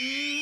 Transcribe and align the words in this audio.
Mm. 0.00 0.35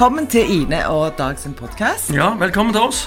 Velkommen 0.00 0.26
til 0.32 0.62
Ine 0.62 0.78
og 0.88 1.12
Dag 1.18 1.34
sin 1.38 1.52
podkast. 1.52 2.08
Ja, 2.14 2.30
velkommen 2.40 2.72
til 2.72 2.80
oss. 2.80 3.02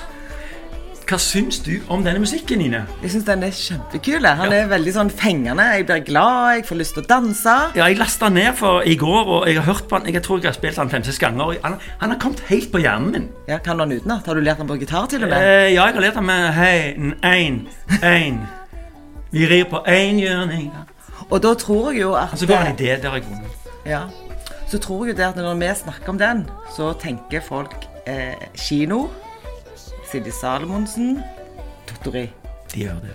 Hva 1.10 1.18
syns 1.18 1.58
du 1.66 1.72
om 1.90 2.04
denne 2.06 2.22
musikken, 2.22 2.62
Ine? 2.62 2.84
Jeg 3.02 3.10
syns 3.16 3.24
den 3.26 3.42
er 3.48 3.50
kjempekul. 3.50 4.22
Han 4.28 4.52
Ja. 4.52 4.60
er 4.60 4.68
veldig 4.70 4.94
sånn 4.94 5.10
fengende. 5.10 5.64
Jeg 5.74 5.88
blir 5.88 6.04
glad, 6.06 6.54
jeg 6.56 6.66
får 6.68 6.76
lyst 6.78 6.94
til 6.94 7.02
å 7.04 7.08
danse. 7.08 7.56
Ja, 7.76 7.86
Jeg 7.88 7.98
lasta 7.98 8.26
den 8.26 8.34
ned 8.36 8.54
for 8.58 8.82
i 8.86 8.96
går, 8.96 9.26
og 9.26 9.48
jeg 9.48 9.56
har 9.56 9.74
hørt 9.74 9.88
på 9.90 9.98
den. 10.04 10.14
Jeg 10.14 10.22
tror 10.22 10.38
jeg 10.38 10.46
har 10.46 10.54
spilt 10.54 10.76
den 10.76 10.90
fem-seks 10.90 11.18
ganger. 11.20 11.58
Han, 11.64 11.80
han 12.00 12.10
har 12.12 12.20
kommet 12.20 12.40
helt 12.42 12.72
på 12.72 12.78
hjernen 12.78 13.12
min. 13.12 13.30
Ja, 13.48 13.58
Kan 13.58 13.78
du 13.80 13.86
den 13.86 13.98
utenat? 14.00 14.26
Har 14.28 14.34
du 14.36 14.42
lært 14.42 14.58
den 14.58 14.68
på 14.68 14.78
gitar 14.80 15.08
til 15.10 15.24
og 15.24 15.30
med? 15.30 15.42
Eh, 15.42 15.74
ja, 15.74 15.86
jeg 15.86 15.94
har 15.96 16.02
lært 16.02 16.14
den 16.14 16.26
med 16.26 16.54
hei, 16.54 16.94
én, 17.24 17.68
én. 18.04 18.38
Vi 19.32 19.48
rir 19.48 19.64
på 19.66 19.82
én 19.88 20.20
hjørning. 20.22 20.72
Og 21.32 21.42
da 21.42 21.56
tror 21.56 21.92
jeg 21.92 22.02
jo 22.02 22.14
at 22.14 22.34
Og 22.34 22.38
så 22.38 22.46
går 22.48 22.56
han 22.56 22.74
i 22.74 22.76
det. 22.76 23.02
Der 23.02 23.10
har 23.10 23.18
jeg 23.18 23.26
vunnet. 23.26 23.50
Ja. 23.86 24.02
Så 24.74 24.80
tror 24.80 25.06
jeg 25.06 25.18
det 25.18 25.26
at 25.28 25.36
når 25.38 25.54
vi 25.54 25.68
snakker 25.78 26.10
om 26.10 26.18
den, 26.18 26.40
så 26.74 26.94
tenker 26.98 27.44
folk 27.46 27.76
eh, 28.10 28.34
kino, 28.58 29.04
Silje 30.10 30.32
Salomonsen, 30.34 31.20
Tottori. 31.86 32.24
De 32.74 32.80
gjør 32.80 32.98
det. 33.04 33.14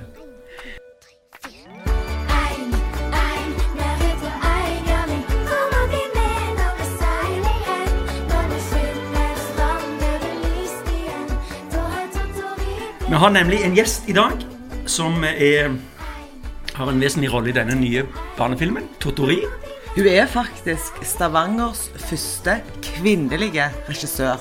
Vi 13.09 13.15
har 13.15 13.31
nemlig 13.35 13.65
en 13.65 13.75
gjest 13.75 14.07
i 14.07 14.15
dag 14.15 14.47
som 14.87 15.25
er, 15.27 15.75
har 16.75 16.87
en 16.87 17.03
vesentlig 17.03 17.33
rolle 17.35 17.51
i 17.51 17.59
denne 17.59 17.75
nye 17.81 18.07
barnefilmen, 18.39 18.87
'Totori'. 19.01 19.68
Hun 19.99 20.07
er 20.07 20.27
faktisk 20.31 21.01
Stavangers 21.03 21.89
første 21.97 22.53
kvinnelige 22.83 23.65
regissør. 23.89 24.37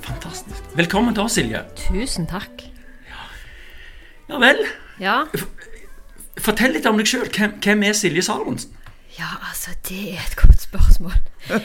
Fantastisk. 0.00 0.62
Velkommen 0.76 1.14
til 1.14 1.22
oss, 1.24 1.32
Silje. 1.32 1.64
Tusen 1.80 2.28
takk. 2.30 2.62
Ja 4.28 4.38
vel. 4.38 4.62
Ja. 5.02 5.16
Fortell 6.38 6.76
litt 6.76 6.86
om 6.86 7.02
deg 7.02 7.10
sjøl. 7.10 7.26
Hvem, 7.26 7.56
hvem 7.58 7.82
er 7.88 7.98
Silje 7.98 8.22
Salomonsen? 8.22 8.70
ja, 9.18 9.32
altså, 9.48 9.74
det 9.88 10.14
er 10.14 10.22
et 10.30 10.38
godt 10.38 10.62
spørsmål. 10.68 11.18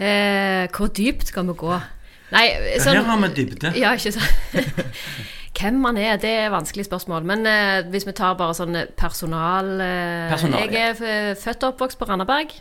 Eh, 0.00 0.68
hvor 0.76 0.86
dypt 0.86 1.28
skal 1.28 1.44
vi 1.50 1.52
gå? 1.58 1.74
Nei, 2.32 2.46
sånn 2.80 2.94
Her 2.94 3.10
har 3.10 3.18
vi 3.20 3.28
dybde. 3.36 3.74
Ja, 3.76 3.90
ikke 3.98 4.14
sant? 4.14 4.54
Hvem 5.60 5.76
man 5.82 5.98
er, 6.00 6.16
det 6.16 6.30
er 6.30 6.46
et 6.46 6.54
vanskelig 6.54 6.86
spørsmål. 6.86 7.24
Men 7.28 7.44
eh, 7.46 7.82
hvis 7.92 8.06
vi 8.08 8.14
tar 8.16 8.36
bare 8.38 8.54
sånn 8.56 8.78
personal, 8.96 9.74
eh, 9.84 10.30
Personal, 10.32 10.62
Jeg 10.64 10.74
er 10.80 11.02
ja. 11.04 11.34
født 11.36 11.66
og 11.66 11.74
oppvokst 11.74 11.98
på 12.00 12.08
Randaberg. 12.08 12.54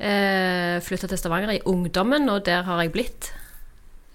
Eh, 0.00 0.78
Flytta 0.80 1.10
til 1.10 1.20
Stavanger 1.20 1.52
i 1.58 1.62
ungdommen, 1.68 2.28
og 2.32 2.46
der 2.46 2.62
har 2.64 2.80
jeg 2.80 2.92
blitt. 2.94 3.32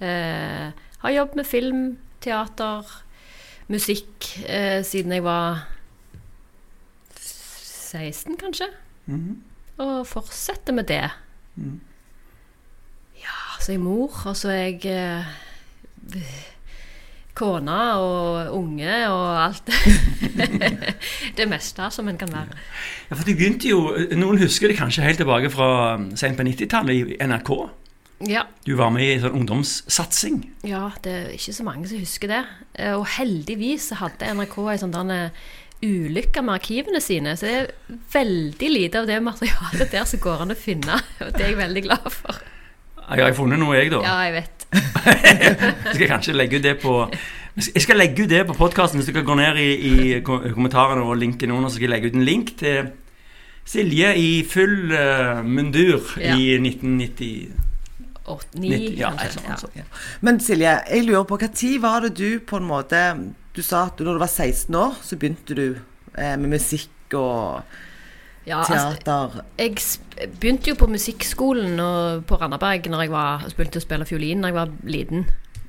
Eh, 0.01 0.72
har 1.03 1.13
jobbet 1.13 1.35
med 1.35 1.46
film, 1.46 1.84
teater, 2.25 2.90
musikk 3.69 4.31
eh, 4.50 4.81
siden 4.85 5.13
jeg 5.13 5.23
var 5.25 5.67
16, 7.22 8.34
kanskje. 8.41 8.72
Og 9.78 10.07
fortsetter 10.09 10.73
med 10.73 10.90
det. 10.90 11.03
Ja, 13.22 13.38
så 13.59 13.72
er 13.72 13.78
jeg 13.78 13.85
mor, 13.85 14.17
og 14.25 14.35
så 14.38 14.50
er 14.50 14.63
jeg 14.63 14.85
eh, 14.90 15.29
kone 17.35 17.78
og 18.00 18.53
unge 18.56 18.97
og 19.12 19.25
alt. 19.44 19.72
det 21.38 21.47
meste 21.51 21.90
som 21.91 22.07
en 22.12 22.19
kan 22.19 22.31
være. 22.34 22.56
Ja, 23.09 23.16
for 23.16 23.23
du 23.28 23.34
begynte 23.35 23.69
jo, 23.69 23.81
Noen 24.16 24.40
husker 24.41 24.72
det 24.72 24.78
kanskje 24.79 25.06
helt 25.06 25.19
tilbake 25.22 25.51
fra 25.53 25.96
um, 26.00 26.12
sent 26.18 26.40
på 26.40 26.46
90-tallet 26.47 27.16
i 27.16 27.19
NRK. 27.28 27.51
Ja, 28.25 28.46
Du 28.66 28.78
var 28.79 28.94
med 28.96 29.03
i 29.03 29.12
en 29.18 29.25
sånn 29.25 29.35
ungdomssatsing. 29.41 30.40
ja, 30.63 30.88
det 31.03 31.12
er 31.12 31.34
ikke 31.35 31.53
så 31.57 31.66
mange 31.68 31.90
som 31.91 32.00
husker 32.00 32.31
det. 32.31 32.41
Eh, 32.79 32.96
Og 32.96 33.03
heldigvis 33.18 33.90
hadde 34.00 34.31
NRK 34.38 34.56
ei 34.72 34.79
sånn 34.79 34.96
ulykke 35.85 36.41
med 36.41 36.56
arkivene 36.56 37.02
sine, 37.03 37.35
så 37.38 37.46
det 37.46 37.56
er 37.59 37.97
veldig 38.13 38.69
lite 38.72 39.02
av 39.02 39.09
det 39.09 39.19
materialet 39.22 39.91
der 39.91 40.07
som 40.07 40.22
går 40.23 40.46
an 40.46 40.56
å 40.56 40.57
finne. 40.57 41.02
Og 41.25 41.34
det 41.35 41.44
er 41.44 41.52
jeg 41.52 41.59
veldig 41.59 41.84
glad 41.90 42.07
for. 42.16 42.40
Ja, 43.10 43.16
Jeg 43.20 43.26
har 43.26 43.34
funnet 43.38 43.60
noe, 43.62 43.76
jeg, 43.78 43.92
da. 43.94 44.00
Ja, 44.02 44.16
jeg 44.26 44.34
vet. 44.34 44.52
Jeg 44.76 45.96
skal 45.96 46.08
kanskje 46.10 46.34
legge 46.36 46.58
ut 46.58 46.64
det 46.66 46.74
på 46.82 46.94
Jeg 47.56 47.82
skal 47.86 47.98
legge 48.02 48.24
ut 48.26 48.30
det 48.32 48.42
på 48.50 48.56
podkasten. 48.58 49.00
Hvis 49.00 49.08
dere 49.14 49.24
går 49.24 49.38
ned 49.40 49.60
i, 49.62 49.70
i 49.78 50.20
kommentarene 50.26 51.06
og 51.06 51.18
linken 51.22 51.52
under, 51.54 51.70
så 51.70 51.78
skal 51.78 51.88
jeg 51.88 51.94
legge 51.94 52.10
ut 52.12 52.18
en 52.20 52.26
link 52.28 52.56
til 52.60 52.90
Silje 53.66 54.10
i 54.20 54.44
full 54.50 54.92
uh, 54.94 55.40
mundur 55.46 56.02
Ja. 56.22 56.36
i 56.38 56.58
1990 56.60 57.62
Åtte, 58.26 58.58
ni, 58.58 58.70
90, 58.74 58.98
ja, 59.00 59.12
kanskje. 59.14 59.42
Ja. 59.48 59.56
sånt. 59.62 59.98
Men 60.26 60.40
Silje, 60.42 60.74
jeg 60.90 61.06
lurer 61.06 61.24
på 61.30 61.38
når 61.38 61.82
var 61.82 62.02
det 62.08 62.16
du 62.18 62.40
på 62.42 62.58
en 62.58 62.66
måte 62.68 63.02
Du 63.56 63.62
sa 63.64 63.86
at 63.88 63.98
du, 63.98 64.04
når 64.04 64.18
du 64.18 64.24
var 64.26 64.34
16 64.34 64.76
år, 64.76 64.96
så 65.06 65.16
begynte 65.22 65.56
du 65.56 65.66
eh, 66.18 66.36
med 66.42 66.50
musikk 66.58 67.14
og 67.16 67.62
Ja, 68.46 68.60
altså, 68.62 68.94
jeg 69.58 70.30
begynte 70.38 70.70
jo 70.70 70.78
på 70.78 70.90
musikkskolen 70.92 71.80
og 71.82 72.28
på 72.30 72.38
Randaberg 72.38 72.86
når 72.92 73.06
jeg 73.06 73.14
var, 73.14 73.46
begynte 73.58 73.82
å 73.82 73.86
spille 73.86 74.06
fiolin 74.06 74.46
da 74.46 74.52
jeg 74.52 74.58
var 74.60 74.74
liten. 74.86 75.26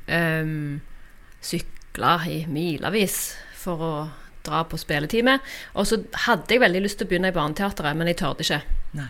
Um, 0.06 0.82
sykla 1.40 2.18
i 2.28 2.42
milevis 2.52 3.18
for 3.56 3.82
å 3.82 3.92
dra 4.46 4.62
på 4.68 4.78
spilletime. 4.78 5.38
Og 5.74 5.88
så 5.88 6.02
hadde 6.26 6.52
jeg 6.52 6.62
veldig 6.62 6.82
lyst 6.84 7.00
til 7.00 7.08
å 7.08 7.10
begynne 7.10 7.32
i 7.32 7.36
Barneteatret, 7.36 7.96
men 7.96 8.12
jeg 8.12 8.20
tørde 8.20 8.44
ikke. 8.44 8.60
Nei. 8.98 9.08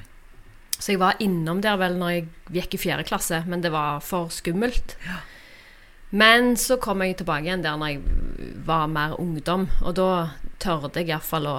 Så 0.76 0.92
jeg 0.92 1.00
var 1.00 1.18
innom 1.24 1.62
der 1.64 1.78
vel 1.80 1.96
når 1.96 2.12
jeg 2.12 2.26
gikk 2.58 2.76
i 2.76 2.80
fjerde 2.80 3.06
klasse, 3.08 3.40
men 3.48 3.64
det 3.64 3.72
var 3.72 4.02
for 4.04 4.30
skummelt. 4.32 4.94
Men 6.16 6.54
så 6.60 6.76
kom 6.80 7.02
jeg 7.02 7.16
tilbake 7.18 7.48
igjen 7.48 7.64
der 7.64 7.78
når 7.80 7.94
jeg 7.94 8.52
var 8.68 8.86
mer 8.92 9.16
ungdom, 9.20 9.66
og 9.82 9.96
da 9.98 10.10
tørde 10.62 11.00
jeg 11.00 11.10
iallfall 11.10 11.48
å 11.50 11.56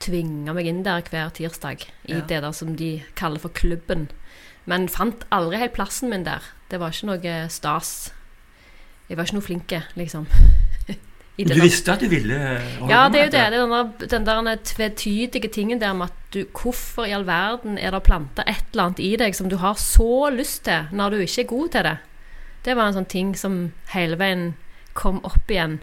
tvinge 0.00 0.54
meg 0.54 0.66
inn 0.70 0.82
der 0.86 1.02
hver 1.10 1.30
tirsdag 1.34 1.82
i 2.06 2.12
Ja. 2.12 2.20
det 2.20 2.42
der 2.42 2.52
som 2.52 2.76
de 2.76 3.02
kaller 3.16 3.38
for 3.42 3.48
klubben. 3.48 4.08
Men 4.66 4.88
fant 4.88 5.24
aldri 5.32 5.56
helt 5.58 5.72
plassen 5.74 6.10
min 6.10 6.24
der. 6.24 6.42
Det 6.70 6.78
var 6.80 6.90
ikke 6.92 7.06
noe 7.06 7.48
stas. 7.48 8.12
Jeg 9.08 9.16
var 9.16 9.24
ikke 9.24 9.34
noe 9.38 9.42
flinke, 9.42 9.82
liksom. 9.96 10.26
I 11.38 11.44
Du 11.44 11.54
visste 11.62 11.92
at 11.92 12.00
du 12.02 12.08
ville 12.10 12.34
holde 12.80 12.90
Ja, 12.92 13.08
det 13.08 13.20
er 13.20 13.24
jo 13.24 13.30
det. 13.30 13.32
det 13.32 14.08
er 14.10 14.18
den 14.18 14.24
der, 14.26 14.42
den 14.42 14.58
tvetydige 14.64 15.48
tingen 15.48 15.78
der 15.80 15.92
med 15.94 16.08
at 16.10 16.14
du 16.34 16.44
Hvorfor 16.52 17.04
i 17.06 17.12
all 17.14 17.24
verden 17.26 17.78
er 17.78 17.90
det 17.94 18.02
planta 18.02 18.42
et 18.46 18.64
eller 18.72 18.84
annet 18.88 18.98
i 19.00 19.16
deg 19.16 19.34
som 19.34 19.48
du 19.48 19.56
har 19.56 19.74
så 19.78 20.30
lyst 20.34 20.64
til, 20.64 20.88
når 20.92 21.10
du 21.10 21.16
ikke 21.22 21.42
er 21.42 21.46
god 21.46 21.68
til 21.70 21.82
det? 21.86 21.96
Det 22.64 22.76
var 22.76 22.88
en 22.90 22.94
sånn 22.98 23.08
ting 23.08 23.36
som 23.38 23.72
hele 23.94 24.18
veien 24.18 24.54
kom 24.94 25.20
opp 25.24 25.48
igjen. 25.48 25.78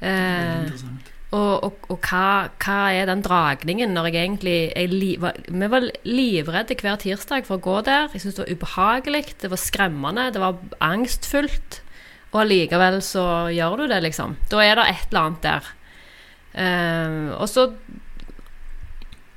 Eh, 0.00 0.64
Interessant. 0.64 1.12
Og 1.34 1.64
og, 1.66 1.86
og 1.90 1.98
hva, 2.06 2.50
hva 2.62 2.78
er 2.94 3.08
den 3.10 3.22
dragningen 3.24 3.94
når 3.96 4.10
jeg 4.10 4.18
egentlig 4.20 4.58
jeg 4.70 4.90
li, 4.92 5.10
var, 5.20 5.38
Vi 5.48 5.70
var 5.72 5.88
livredde 6.06 6.76
hver 6.78 7.00
tirsdag 7.02 7.48
for 7.48 7.58
å 7.58 7.64
gå 7.64 7.80
der. 7.88 8.06
Jeg 8.12 8.22
syntes 8.22 8.38
det 8.38 8.44
var 8.44 8.54
ubehagelig, 8.54 9.24
det 9.42 9.50
var 9.50 9.62
skremmende, 9.62 10.28
det 10.34 10.42
var 10.42 10.60
angstfullt. 10.84 11.80
Og 12.34 12.40
allikevel 12.44 13.00
så 13.04 13.24
gjør 13.54 13.82
du 13.82 13.86
det, 13.90 14.00
liksom. 14.08 14.38
Da 14.50 14.62
er 14.62 14.78
det 14.78 14.88
et 14.90 15.10
eller 15.10 15.28
annet 15.28 15.44
der. 15.44 15.72
Uh, 16.54 17.30
og 17.42 17.48
så 17.50 17.68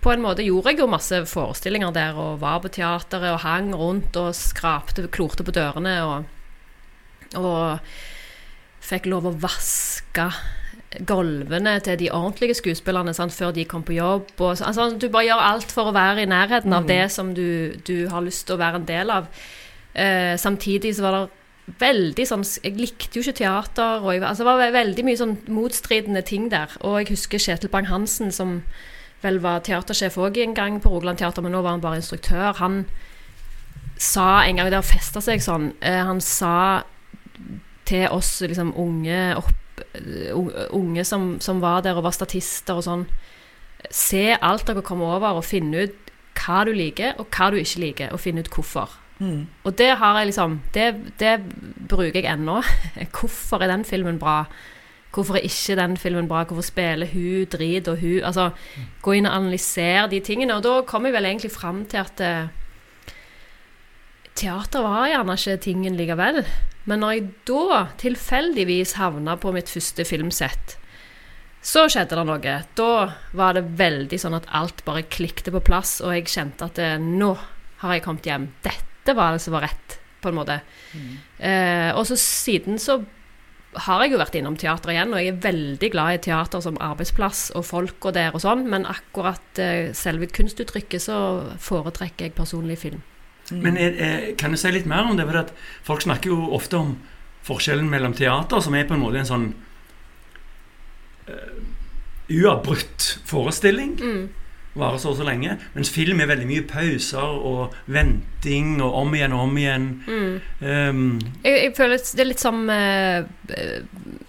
på 0.02 0.14
en 0.14 0.22
måte 0.22 0.46
gjorde 0.46 0.72
jeg 0.72 0.82
jo 0.82 0.90
masse 0.90 1.22
forestillinger 1.30 1.94
der, 1.96 2.18
og 2.18 2.42
var 2.42 2.62
på 2.64 2.72
teateret 2.74 3.34
og 3.34 3.42
hang 3.44 3.72
rundt 3.76 4.18
og 4.22 4.36
skrapte, 4.38 5.08
klorte 5.14 5.46
på 5.46 5.54
dørene 5.56 5.96
og, 6.06 6.30
og 7.42 7.82
fikk 8.88 9.10
lov 9.12 9.28
å 9.28 9.36
vaske 9.42 10.30
gulvene 11.06 11.80
til 11.84 11.98
de 12.00 12.10
ordentlige 12.12 12.56
skuespillerne 12.56 13.14
sant, 13.14 13.34
før 13.36 13.52
de 13.54 13.66
kom 13.66 13.84
på 13.84 13.94
jobb. 13.98 14.30
Og, 14.40 14.58
så- 14.58 14.66
altså, 14.66 14.90
du 15.00 15.10
bare 15.10 15.26
gjør 15.28 15.42
alt 15.52 15.72
for 15.72 15.90
å 15.92 15.94
være 15.94 16.22
i 16.24 16.26
nærheten 16.26 16.74
av 16.74 16.86
det 16.88 17.12
som 17.12 17.34
du, 17.34 17.74
du 17.88 18.08
har 18.10 18.22
lyst 18.22 18.46
til 18.48 18.56
å 18.56 18.60
være 18.60 18.76
en 18.76 18.86
del 18.86 19.10
av. 19.12 19.28
Eh, 19.96 20.36
samtidig 20.38 20.96
så 20.96 21.02
var 21.02 21.12
det 21.12 21.30
veldig 21.80 22.26
sånn 22.28 22.44
Jeg 22.64 22.78
likte 22.78 23.20
jo 23.20 23.22
ikke 23.22 23.38
teater. 23.44 24.00
Og 24.04 24.14
jeg, 24.14 24.24
altså, 24.24 24.44
det 24.44 24.46
var 24.46 24.72
veldig 24.72 25.04
mye 25.06 25.18
sånn 25.18 25.38
motstridende 25.48 26.22
ting 26.26 26.50
der. 26.50 26.68
Og 26.82 27.00
jeg 27.02 27.10
husker 27.18 27.38
Kjetil 27.38 27.70
Bang-Hansen, 27.70 28.32
som 28.32 28.64
vel 29.22 29.40
var 29.40 29.60
teatersjef 29.60 30.16
òg 30.18 30.38
en 30.38 30.54
gang 30.54 30.80
på 30.80 30.90
Rogaland 30.90 31.18
Teater, 31.18 31.42
men 31.42 31.52
nå 31.52 31.62
var 31.64 31.72
han 31.72 31.82
bare 31.82 31.98
instruktør. 32.00 32.54
Han 32.62 32.86
sa 33.98 34.44
en 34.46 34.56
gang 34.56 34.70
Det 34.70 34.76
har 34.78 34.84
festa 34.84 35.20
seg 35.22 35.42
sånn. 35.42 35.74
Eh, 35.82 36.04
han 36.06 36.22
sa 36.22 36.84
til 37.86 38.08
oss 38.14 38.42
liksom 38.42 38.74
unge 38.78 39.36
opp, 39.38 39.52
unge- 40.34 40.68
unge 40.74 41.04
som, 41.06 41.40
som 41.42 41.62
var 41.62 41.82
der 41.86 41.98
og 41.98 42.04
var 42.08 42.16
statister 42.16 42.78
og 42.80 42.86
sånn 42.88 43.08
Se 43.94 44.34
alt 44.42 44.66
dere 44.66 44.82
kommer 44.82 45.16
over, 45.16 45.38
og 45.38 45.46
finne 45.46 45.84
ut 45.86 46.08
hva 46.34 46.64
du 46.66 46.72
liker, 46.74 47.14
og 47.22 47.28
hva 47.30 47.52
du 47.54 47.60
ikke 47.62 47.80
liker, 47.84 48.10
og 48.12 48.20
finne 48.20 48.42
ut 48.42 48.50
hvorfor. 48.50 48.90
Mm. 49.20 49.44
Og 49.64 49.76
det 49.78 49.92
har 49.98 50.18
jeg 50.20 50.28
liksom 50.32 50.56
Det, 50.74 50.88
det 51.20 51.36
bruker 51.90 52.18
jeg 52.22 52.26
ennå. 52.30 52.62
Hvorfor 53.20 53.62
er 53.64 53.68
den 53.72 53.86
filmen 53.86 54.20
bra? 54.20 54.44
Hvorfor 55.14 55.38
er 55.38 55.46
ikke 55.48 55.76
den 55.80 55.96
filmen 55.98 56.28
bra? 56.30 56.44
Hvorfor 56.44 56.66
spiller 56.66 57.08
hun 57.14 57.46
drit 57.50 57.88
og 57.88 57.98
hun 58.02 58.22
Altså, 58.24 58.52
gå 59.02 59.12
inn 59.18 59.26
og 59.26 59.34
analysere 59.36 60.08
de 60.12 60.20
tingene. 60.20 60.56
Og 60.58 60.64
da 60.64 60.82
kom 60.86 61.06
jeg 61.06 61.14
vel 61.14 61.26
egentlig 61.26 61.52
fram 61.52 61.86
til 61.86 61.98
at 61.98 62.22
eh, 62.22 62.48
teater 64.38 64.86
var 64.86 65.08
gjerne 65.10 65.38
ikke 65.38 65.58
tingen 65.66 65.98
likevel. 65.98 66.44
Men 66.88 67.04
når 67.04 67.14
jeg 67.14 67.30
da 67.50 67.80
tilfeldigvis 68.00 68.96
havna 69.00 69.36
på 69.40 69.52
mitt 69.56 69.72
første 69.72 70.06
filmsett, 70.08 70.78
så 71.68 71.88
skjedde 71.92 72.16
det 72.16 72.26
noe. 72.30 72.56
Da 72.80 72.92
var 73.36 73.58
det 73.58 73.66
veldig 73.80 74.20
sånn 74.22 74.38
at 74.38 74.48
alt 74.56 74.86
bare 74.88 75.04
klikte 75.12 75.52
på 75.52 75.64
plass, 75.68 75.98
og 76.00 76.16
jeg 76.16 76.32
kjente 76.32 76.70
at 76.70 76.80
eh, 76.80 76.96
nå 77.02 77.34
har 77.82 77.94
jeg 77.96 78.06
kommet 78.06 78.30
hjem. 78.30 78.48
Dette 78.64 79.16
var 79.18 79.36
det 79.36 79.44
som 79.44 79.58
var 79.58 79.68
rett, 79.68 79.98
på 80.24 80.32
en 80.32 80.40
måte. 80.40 80.62
Eh, 81.44 81.92
og 81.92 82.08
så 82.08 82.18
siden 82.20 82.80
så 82.82 83.02
har 83.88 84.02
jeg 84.02 84.16
jo 84.16 84.22
vært 84.22 84.38
innom 84.40 84.56
teater 84.58 84.94
igjen, 84.94 85.12
og 85.14 85.22
jeg 85.22 85.34
er 85.34 85.44
veldig 85.44 85.90
glad 85.94 86.16
i 86.16 86.24
teater 86.30 86.64
som 86.64 86.80
arbeidsplass 86.82 87.50
og 87.58 87.68
folka 87.68 88.14
der 88.16 88.34
og 88.34 88.42
sånn, 88.42 88.64
men 88.72 88.88
akkurat 88.90 89.62
eh, 89.62 89.92
selve 89.98 90.30
kunstuttrykket 90.32 91.04
så 91.04 91.20
foretrekker 91.62 92.30
jeg 92.30 92.38
personlig 92.38 92.80
film. 92.88 93.04
Men 93.52 93.78
er, 93.80 93.94
er, 94.04 94.26
kan 94.40 94.52
du 94.52 94.58
si 94.60 94.72
litt 94.76 94.88
mer 94.90 95.08
om 95.08 95.18
det? 95.18 95.28
For 95.28 95.54
folk 95.94 96.02
snakker 96.04 96.34
jo 96.34 96.50
ofte 96.58 96.78
om 96.82 96.98
forskjellen 97.48 97.88
mellom 97.90 98.14
teater, 98.18 98.60
som 98.60 98.76
er 98.76 98.88
på 98.90 98.98
en 98.98 99.04
måte 99.06 99.22
en 99.22 99.30
sånn 99.30 99.46
uh, 101.30 101.62
uavbrutt 102.28 103.20
forestilling, 103.26 103.96
Mm. 104.02 104.28
varer 104.78 104.98
så 105.02 105.10
og 105.10 105.16
så 105.18 105.24
lenge, 105.26 105.58
mens 105.74 105.90
film 105.90 106.20
er 106.22 106.28
veldig 106.30 106.46
mye 106.46 106.66
pauser 106.70 107.18
og 107.24 107.74
venting 107.88 108.82
og 108.82 108.94
om 108.94 109.16
igjen 109.16 109.34
og 109.34 109.40
om 109.48 109.58
igjen. 109.58 109.88
Mm. 110.08 110.42
Um, 110.62 111.20
Jeg, 111.44 111.64
jeg 111.64 111.74
føler 111.78 111.98
det 111.98 112.20
er 112.22 112.30
litt 112.30 112.44
som 112.44 112.70
eh, 112.70 113.24
eh, 113.56 113.80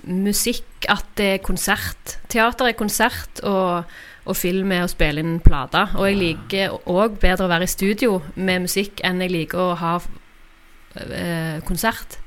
musikk, 0.08 0.86
at 0.88 1.04
det 1.18 1.26
er 1.34 1.44
konsert. 1.44 2.16
Teater 2.32 2.70
er 2.70 2.78
konsert, 2.78 3.42
og, 3.46 3.84
og 4.28 4.38
film 4.38 4.72
er 4.74 4.86
å 4.86 4.90
spille 4.90 5.22
inn 5.24 5.38
plater. 5.44 5.94
Og 5.98 6.08
jeg 6.08 6.18
liker 6.20 6.78
òg 6.88 7.20
bedre 7.22 7.46
å 7.46 7.52
være 7.52 7.68
i 7.68 7.74
studio 7.74 8.18
med 8.36 8.66
musikk 8.66 9.02
enn 9.06 9.22
jeg 9.24 9.34
liker 9.34 9.62
å 9.62 9.76
ha 9.80 9.94
eh, 9.98 11.60
konsert. 11.68 12.18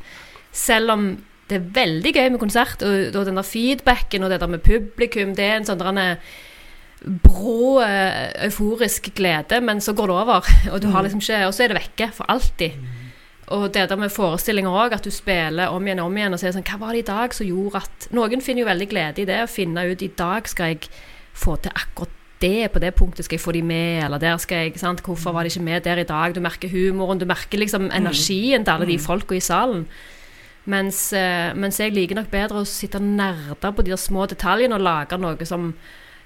Selv 0.51 0.95
om 0.95 1.12
det 1.51 1.60
er 1.60 1.68
veldig 1.75 2.13
gøy 2.16 2.30
med 2.31 2.42
konsert, 2.42 2.86
og, 2.86 3.12
og 3.12 3.28
den 3.28 3.39
der 3.39 3.48
feedbacken 3.48 4.24
og 4.24 4.31
det 4.31 4.39
der 4.42 4.51
med 4.51 4.63
publikum, 4.63 5.36
det 5.36 5.48
er 5.48 5.60
en 5.60 5.68
sånn 5.68 5.81
der 5.81 6.18
brå, 7.01 7.81
eh, 7.81 8.45
euforisk 8.45 9.10
glede, 9.18 9.62
men 9.62 9.81
så 9.81 9.94
går 9.98 10.12
det 10.12 10.18
over. 10.22 10.50
Og, 10.72 10.81
du 10.81 10.88
har 10.94 11.04
liksom 11.04 11.22
ikke, 11.24 11.45
og 11.48 11.56
så 11.56 11.66
er 11.66 11.74
det 11.74 11.81
vekke 11.81 12.12
for 12.13 12.30
alltid. 12.30 12.77
Og 13.51 13.68
det 13.75 13.89
der 13.89 14.00
med 14.00 14.13
forestillinger 14.13 14.71
òg, 14.71 14.95
at 14.95 15.06
du 15.06 15.12
spiller 15.12 15.74
om 15.74 15.86
igjen 15.86 16.00
og 16.00 16.12
om 16.12 16.18
igjen 16.18 16.36
og 16.36 16.39
sier 16.39 16.53
sånn 16.56 16.65
Hva 16.68 16.80
var 16.80 16.95
det 16.95 17.03
i 17.03 17.09
dag 17.09 17.36
som 17.36 17.48
gjorde 17.48 17.81
at 17.83 18.07
Noen 18.15 18.44
finner 18.44 18.63
jo 18.63 18.69
veldig 18.69 18.88
glede 18.92 19.24
i 19.24 19.27
det, 19.27 19.42
å 19.44 19.51
finne 19.51 19.83
ut 19.89 20.06
i 20.06 20.12
dag 20.18 20.48
skal 20.50 20.74
jeg 20.74 20.89
få 21.36 21.57
til 21.63 21.75
akkurat 21.75 22.18
det 22.42 22.71
på 22.74 22.81
det 22.81 22.94
punktet, 22.98 23.27
skal 23.27 23.38
jeg 23.38 23.44
få 23.44 23.53
de 23.53 23.62
med, 23.62 24.00
eller 24.06 24.21
der 24.21 24.39
skal 24.42 24.65
jeg 24.65 24.80
sant? 24.81 25.03
Hvorfor 25.06 25.36
var 25.36 25.45
de 25.45 25.51
ikke 25.51 25.65
med 25.65 25.83
der 25.86 26.01
i 26.01 26.07
dag? 26.09 26.33
Du 26.33 26.42
merker 26.42 26.71
humoren, 26.71 27.19
du 27.21 27.27
merker 27.30 27.62
liksom 27.62 27.92
energien 27.94 28.65
til 28.65 28.74
alle 28.74 28.88
de 28.89 28.98
folka 28.98 29.38
i 29.38 29.44
salen. 29.45 29.86
Mens, 30.65 31.13
eh, 31.13 31.53
mens 31.57 31.80
jeg 31.80 31.94
liker 31.94 32.18
nok 32.18 32.31
bedre 32.33 32.62
å 32.62 32.69
sitte 32.69 32.98
og 32.98 33.06
nerde 33.06 33.71
på 33.74 33.86
de 33.86 33.94
der 33.94 34.01
små 34.01 34.25
detaljene 34.30 34.77
og 34.77 34.86
lage 34.86 35.21
noe 35.21 35.45
som 35.45 35.71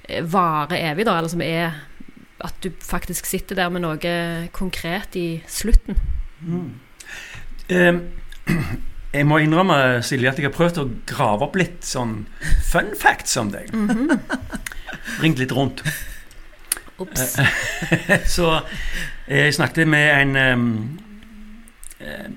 eh, 0.07 0.23
varer 0.23 0.91
evig, 0.93 1.07
da, 1.07 1.17
eller 1.19 1.31
som 1.31 1.43
er 1.43 1.81
at 2.43 2.63
du 2.63 2.71
faktisk 2.83 3.27
sitter 3.27 3.59
der 3.59 3.71
med 3.71 3.83
noe 3.83 4.15
konkret 4.55 5.15
i 5.19 5.41
slutten. 5.47 5.99
um, 6.43 6.84
jeg 9.15 9.25
må 9.27 9.39
innrømme, 9.41 9.77
Silje, 10.05 10.29
at 10.29 10.39
jeg 10.39 10.49
har 10.49 10.55
prøvd 10.55 10.81
å 10.81 10.89
grave 11.09 11.47
opp 11.47 11.55
litt 11.59 11.85
sånn 11.87 12.25
fun 12.67 12.91
facts 12.99 13.37
om 13.41 13.53
deg. 13.53 13.71
Ringt 15.21 15.39
litt 15.41 15.55
rundt. 15.55 15.83
Ops. 17.01 17.35
Så 18.35 18.51
eh, 19.27 19.45
jeg 19.45 19.55
snakket 19.57 19.87
med 19.91 20.11
en 20.15 20.35
um, 20.39 20.67
eh, 21.99 22.27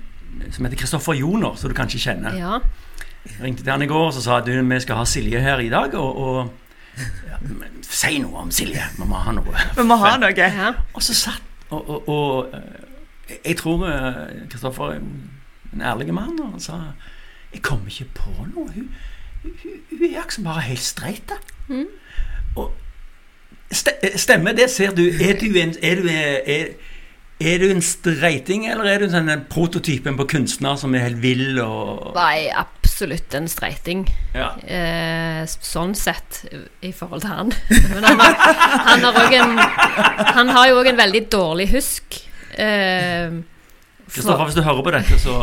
som 0.50 0.66
heter 0.66 0.80
Kristoffer 0.80 1.18
Joner, 1.18 1.54
som 1.58 1.70
du 1.70 1.76
kanskje 1.78 2.00
kjenner. 2.08 2.34
Ja. 2.38 2.58
Jeg 3.28 3.42
ringte 3.44 3.62
til 3.62 3.72
han 3.74 3.84
i 3.84 3.90
går 3.90 4.08
og 4.08 4.14
så 4.16 4.22
sa 4.24 4.38
at 4.40 4.48
vi 4.48 4.80
skal 4.80 5.02
ha 5.02 5.04
Silje 5.06 5.40
her 5.42 5.60
i 5.60 5.68
dag. 5.68 5.94
Og, 5.94 6.16
og 6.16 6.98
ja, 7.28 7.38
men 7.44 7.82
Si 7.88 8.18
noe 8.20 8.42
om 8.42 8.50
Silje. 8.52 8.82
Vi 8.98 9.06
må 9.06 9.20
ha 9.22 9.32
noe. 9.32 9.66
Vi 9.76 9.84
må 9.86 9.96
ha 10.02 10.16
noe. 10.20 10.32
ja. 10.34 10.72
Og 10.94 11.04
så 11.04 11.14
satt 11.14 11.44
Og, 11.70 11.90
og, 11.90 12.08
og 12.08 12.54
eh, 12.56 12.87
jeg 13.44 13.56
tror 13.60 13.84
eh, 13.88 14.48
Kristoffer 14.50 14.94
er 14.94 15.00
en 15.74 15.82
ærlig 15.84 16.14
mann, 16.14 16.38
og 16.40 16.50
han 16.56 16.60
sa 16.60 16.78
Jeg 17.52 17.62
kommer 17.62 17.88
ikke 17.88 18.08
på 18.14 18.30
noe. 18.54 18.68
Hun, 18.74 18.88
hun, 19.42 19.52
hun 19.90 20.04
er 20.04 20.22
liksom 20.22 20.44
bare 20.44 20.60
helt 20.66 20.84
streit. 20.84 21.32
Mm. 21.68 21.86
Og 22.56 22.72
eh, 23.70 24.16
Stemmer 24.18 24.52
det? 24.56 24.70
Ser 24.70 24.94
du 24.96 25.02
Er 25.08 25.36
du 25.40 25.46
en, 25.60 25.74
er 25.82 26.00
du, 26.02 26.08
er, 26.08 26.68
er 27.40 27.58
du 27.58 27.68
en 27.70 27.82
streiting, 27.84 28.66
eller 28.70 28.84
er 28.84 29.04
du 29.04 29.10
sånn 29.12 29.28
en 29.32 29.44
prototypen 29.50 30.16
på 30.18 30.26
kunstner 30.32 30.76
som 30.80 30.94
er 30.96 31.04
helt 31.08 31.20
vill 31.22 31.60
og 31.62 32.14
Nei, 32.16 32.48
absolutt 32.50 33.34
en 33.38 33.46
streiting. 33.48 34.06
ja. 34.34 34.48
Eh, 34.66 35.44
sånn 35.46 35.94
sett 35.94 36.40
i 36.82 36.90
forhold 36.92 37.22
til 37.22 37.30
han. 37.30 37.52
Men 37.92 38.08
han 38.08 38.18
har, 38.24 38.40
han 38.88 39.04
også 39.12 39.28
en, 39.38 39.52
han 40.34 40.50
har 40.56 40.72
jo 40.72 40.80
òg 40.80 40.90
en 40.90 40.98
veldig 41.04 41.22
dårlig 41.30 41.68
husk. 41.76 42.24
Eh, 42.58 43.38
Kristoffer, 44.08 44.44
hvis 44.48 44.56
du 44.56 44.62
hører 44.64 44.82
på 44.82 44.94
dette, 44.94 45.18
så 45.20 45.34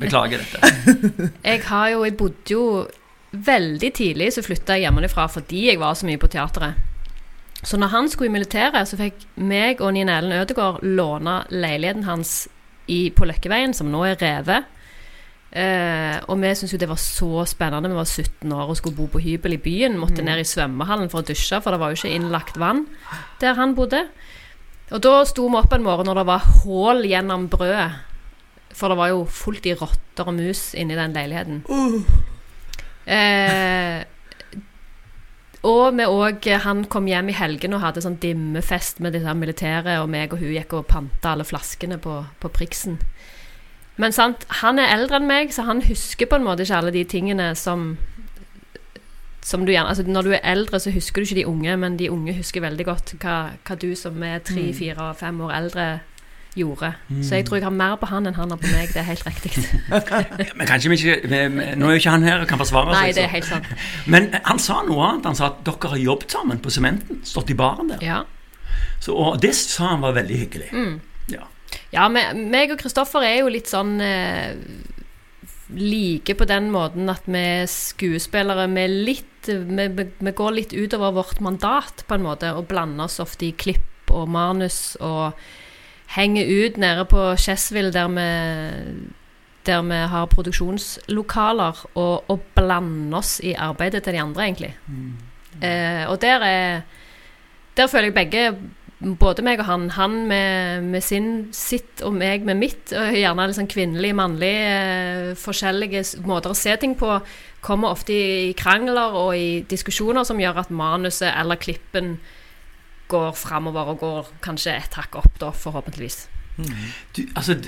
beklager 0.00 0.38
jeg 0.38 0.44
dette. 0.44 1.30
Jeg 1.50 1.62
har 1.66 1.88
jo 1.94 2.04
Jeg 2.04 2.16
bodde 2.20 2.52
jo 2.52 2.64
veldig 3.34 3.90
tidlig, 3.94 4.32
så 4.32 4.44
flytta 4.46 4.76
jeg 4.76 4.84
hjemmefra 4.84 5.24
fordi 5.26 5.64
jeg 5.66 5.80
var 5.80 5.96
så 5.98 6.06
mye 6.06 6.20
på 6.22 6.28
teatret. 6.30 6.76
Så 7.66 7.80
når 7.80 7.90
han 7.90 8.08
skulle 8.08 8.30
i 8.30 8.34
militæret, 8.34 8.86
så 8.86 8.98
fikk 9.00 9.24
meg 9.40 9.80
og 9.82 9.94
Nina 9.96 10.20
Ellen 10.20 10.36
Ødegaard 10.36 10.84
låne 10.84 11.40
leiligheten 11.50 12.04
hans 12.06 12.44
i, 12.86 13.08
på 13.10 13.26
Løkkeveien, 13.26 13.74
som 13.74 13.90
nå 13.90 14.04
er 14.06 14.20
revet. 14.20 14.68
Eh, 15.54 16.18
og 16.28 16.40
vi 16.42 16.50
syntes 16.54 16.74
jo 16.74 16.80
det 16.82 16.90
var 16.90 17.00
så 17.00 17.44
spennende. 17.48 17.90
Vi 17.90 17.98
var 17.98 18.10
17 18.10 18.52
år 18.52 18.70
og 18.70 18.78
skulle 18.78 18.98
bo 18.98 19.06
på 19.10 19.22
hybel 19.24 19.56
i 19.56 19.62
byen. 19.62 19.98
Måtte 19.98 20.22
ned 20.26 20.42
i 20.42 20.46
svømmehallen 20.46 21.10
for 21.10 21.22
å 21.22 21.26
dusje, 21.26 21.58
for 21.62 21.74
det 21.74 21.80
var 21.80 21.90
jo 21.90 21.98
ikke 21.98 22.14
innlagt 22.14 22.58
vann 22.60 22.84
der 23.40 23.58
han 23.58 23.74
bodde. 23.78 24.04
Og 24.92 25.00
da 25.04 25.14
sto 25.28 25.46
vi 25.48 25.60
opp 25.60 25.72
en 25.72 25.84
morgen 25.84 26.08
når 26.08 26.20
det 26.20 26.26
var 26.28 26.48
hull 26.62 27.04
gjennom 27.08 27.48
brødet. 27.52 27.92
For 28.74 28.90
det 28.90 28.98
var 28.98 29.12
jo 29.12 29.22
fullt 29.30 29.68
i 29.70 29.76
rotter 29.78 30.28
og 30.28 30.36
mus 30.36 30.72
inni 30.76 30.96
den 30.98 31.14
leiligheten. 31.14 31.62
Eh, 33.06 34.02
og 35.64 35.96
vi 35.96 36.06
òg 36.08 36.46
Han 36.64 36.84
kom 36.88 37.06
hjem 37.08 37.28
i 37.28 37.36
helgen 37.36 37.76
og 37.76 37.82
hadde 37.82 38.00
sånn 38.04 38.16
dimmefest 38.20 39.00
med 39.00 39.12
disse 39.16 39.34
militære, 39.34 39.98
og 40.02 40.10
meg 40.12 40.32
og 40.32 40.42
hun 40.42 40.52
gikk 40.52 40.72
og 40.76 40.88
panta 40.90 41.32
alle 41.32 41.46
flaskene 41.48 41.98
på, 41.98 42.20
på 42.40 42.52
Priksen. 42.52 42.98
Men 43.96 44.12
sant, 44.12 44.42
han 44.60 44.80
er 44.82 44.90
eldre 44.96 45.20
enn 45.20 45.28
meg, 45.28 45.52
så 45.54 45.64
han 45.68 45.84
husker 45.86 46.26
på 46.26 46.40
en 46.40 46.46
måte 46.48 46.66
ikke 46.66 46.80
alle 46.80 46.94
de 46.94 47.04
tingene 47.08 47.52
som 47.56 47.94
som 49.44 49.66
du 49.66 49.72
gjerne, 49.74 49.90
altså 49.92 50.02
Når 50.08 50.22
du 50.24 50.30
er 50.32 50.40
eldre, 50.42 50.78
så 50.80 50.90
husker 50.94 51.20
du 51.20 51.26
ikke 51.28 51.36
de 51.42 51.46
unge, 51.50 51.76
men 51.76 51.98
de 52.00 52.06
unge 52.10 52.32
husker 52.38 52.62
veldig 52.64 52.84
godt 52.88 53.14
hva, 53.20 53.34
hva 53.68 53.76
du 53.76 53.90
som 53.98 54.22
er 54.24 54.38
tre, 54.40 54.70
fire 54.72 55.10
og 55.10 55.16
fem 55.20 55.40
år 55.44 55.52
eldre, 55.58 55.86
gjorde. 56.54 56.92
Så 57.26 57.34
jeg 57.34 57.44
tror 57.48 57.56
jeg 57.58 57.64
har 57.66 57.72
mer 57.74 57.96
på 57.98 58.06
han 58.06 58.28
enn 58.30 58.36
han 58.38 58.52
har 58.54 58.58
på 58.62 58.68
meg. 58.70 58.88
Det 58.94 59.00
er 59.02 59.08
helt 59.08 59.24
riktig. 59.26 59.52
Men 60.58 60.68
kanskje 60.70 60.92
vi 60.92 60.98
ikke 61.00 61.16
vi, 61.32 61.40
Nå 61.76 61.88
er 61.88 61.96
jo 61.96 61.98
ikke 61.98 62.12
han 62.14 62.22
her 62.22 62.44
og 62.44 62.46
kan 62.52 62.60
forsvare 62.60 62.92
Nei, 62.94 63.08
seg. 63.08 63.16
det 63.16 63.24
er 63.24 63.32
helt 63.32 63.48
sant. 63.48 63.66
Men 64.06 64.28
han 64.44 64.60
sa 64.62 64.76
noe 64.86 65.02
annet. 65.08 65.26
Han 65.26 65.34
sa 65.40 65.48
at 65.50 65.64
dere 65.66 65.90
har 65.96 65.98
jobbet 66.04 66.36
sammen 66.38 66.60
på 66.62 66.70
sementen. 66.70 67.18
Stått 67.26 67.50
i 67.50 67.56
baren 67.58 67.90
der. 67.90 68.04
Ja. 68.06 68.20
Så, 69.02 69.16
og 69.18 69.40
det 69.42 69.50
sa 69.58 69.90
han 69.96 70.06
var 70.06 70.14
veldig 70.14 70.38
hyggelig. 70.44 70.70
Mm. 70.72 70.94
Ja. 71.34 71.42
Ja, 71.92 72.06
me- 72.08 72.30
meg 72.38 72.70
og 72.70 72.78
Kristoffer 72.78 73.26
er 73.26 73.40
jo 73.42 73.50
litt 73.50 73.66
sånn 73.74 73.96
eh, 74.00 74.54
like 75.72 76.34
på 76.36 76.46
den 76.48 76.70
måten 76.74 77.08
at 77.12 77.26
vi 77.26 77.40
er 77.40 77.68
skuespillere 77.70 78.66
vi, 78.72 78.86
litt 79.08 79.48
vi, 79.48 79.88
vi, 79.94 80.32
går 80.32 80.56
litt 80.56 80.72
utover 80.72 81.14
vårt 81.16 81.40
mandat, 81.44 82.04
på 82.08 82.16
en 82.16 82.24
måte, 82.24 82.52
og 82.56 82.68
blander 82.70 83.08
oss 83.08 83.20
ofte 83.22 83.48
i 83.48 83.52
klipp 83.56 84.12
og 84.14 84.28
manus 84.32 84.96
og 85.00 85.36
henger 86.14 86.48
ut 86.48 86.80
nede 86.80 87.04
på 87.10 87.26
Chessville 87.40 87.92
der 87.94 88.08
vi 88.12 88.30
der 89.64 89.80
vi 89.82 89.98
har 90.12 90.26
produksjonslokaler, 90.28 91.78
og, 91.96 92.24
og 92.28 92.40
blander 92.54 93.18
oss 93.18 93.38
i 93.40 93.54
arbeidet 93.56 94.02
til 94.04 94.12
de 94.12 94.20
andre, 94.20 94.44
egentlig. 94.44 94.74
Eh, 95.62 96.04
og 96.10 96.20
der 96.20 96.44
er 96.44 96.82
Der 97.76 97.86
føler 97.86 98.04
jeg 98.04 98.14
begge 98.14 98.58
både 99.00 99.42
meg 99.44 99.60
og 99.60 99.68
han, 99.68 99.88
han 99.96 100.14
med, 100.28 100.84
med 100.92 101.04
sin 101.04 101.48
sitt 101.54 102.02
og 102.06 102.14
meg 102.16 102.46
med 102.46 102.58
mitt, 102.60 102.92
og 102.94 103.16
gjerne 103.18 103.48
liksom 103.50 103.68
kvinnelig, 103.70 104.12
mannlig, 104.16 104.52
eh, 104.68 105.32
forskjellige 105.40 106.04
måter 106.28 106.54
å 106.54 106.58
se 106.58 106.76
ting 106.80 106.94
på, 106.98 107.18
kommer 107.64 107.94
ofte 107.94 108.14
i, 108.14 108.50
i 108.50 108.54
krangler 108.58 109.16
og 109.18 109.34
i 109.36 109.50
diskusjoner 109.68 110.26
som 110.28 110.40
gjør 110.40 110.62
at 110.64 110.72
manuset 110.74 111.30
eller 111.32 111.60
klippen 111.60 112.16
går 113.10 113.34
framover 113.36 113.92
og 113.92 114.00
går 114.00 114.30
kanskje 114.44 114.78
et 114.78 114.96
hakk 114.96 115.18
opp, 115.20 115.34
da, 115.40 115.50
forhåpentligvis. 115.52 116.24
Du, 117.16 117.20
altså, 117.34 117.58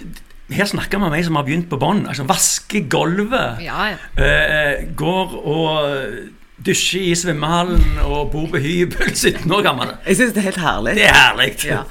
her 0.52 0.68
snakker 0.70 1.00
vi 1.00 1.08
om 1.08 1.14
ei 1.16 1.24
som 1.26 1.36
har 1.38 1.46
begynt 1.46 1.68
på 1.70 1.78
bånn. 1.80 2.04
Altså, 2.06 2.26
vaske 2.28 2.84
gulvet. 2.90 3.62
Ja, 3.66 3.90
ja. 3.92 4.00
eh, 4.22 4.86
går 4.96 5.36
og 5.42 6.45
dusjer 6.64 7.10
i 7.10 7.14
svømmehallen 7.18 7.98
og 8.04 8.30
bo 8.32 8.46
på 8.50 8.60
hybel 8.62 9.12
17 9.16 9.52
år 9.52 9.64
gammel. 9.66 9.92
Jeg 10.06 10.20
syns 10.20 10.36
det 10.36 10.42
er 10.42 10.48
helt 10.50 10.62
herlig. 10.62 10.94
Det 10.98 11.08
er 11.08 11.18
herlig. 11.18 11.50
Ja. 11.64 11.82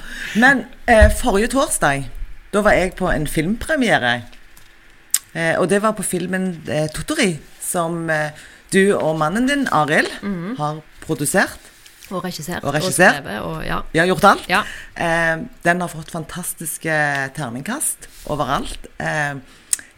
Men 0.41 0.65
eh, 0.89 1.09
forrige 1.19 1.51
torsdag, 1.53 2.07
da 2.53 2.63
var 2.65 2.77
jeg 2.77 2.95
på 2.97 3.11
en 3.11 3.27
filmpremiere. 3.27 4.15
Eh, 5.35 5.53
og 5.59 5.69
det 5.69 5.81
var 5.83 5.95
på 5.97 6.03
filmen 6.03 6.55
eh, 6.71 6.87
'Totori', 6.89 7.35
som 7.61 8.09
eh, 8.09 8.33
du 8.73 8.95
og 8.95 9.17
mannen 9.19 9.47
din, 9.47 9.67
Arild, 9.71 10.09
har 10.57 10.81
produsert. 11.05 11.59
Og 12.09 12.23
regissert. 12.23 12.63
Og 12.63 12.73
regissert. 12.73 13.15
og 13.15 13.23
skrevet, 13.23 13.41
og 13.41 13.65
ja. 13.65 13.79
ja. 13.93 14.05
gjort 14.05 14.23
alt. 14.29 14.49
Ja. 14.49 14.61
Eh, 14.93 15.45
den 15.65 15.81
har 15.81 15.89
fått 15.89 16.11
fantastiske 16.13 16.97
terningkast 17.37 18.09
overalt. 18.29 18.89
Eh, 19.01 19.37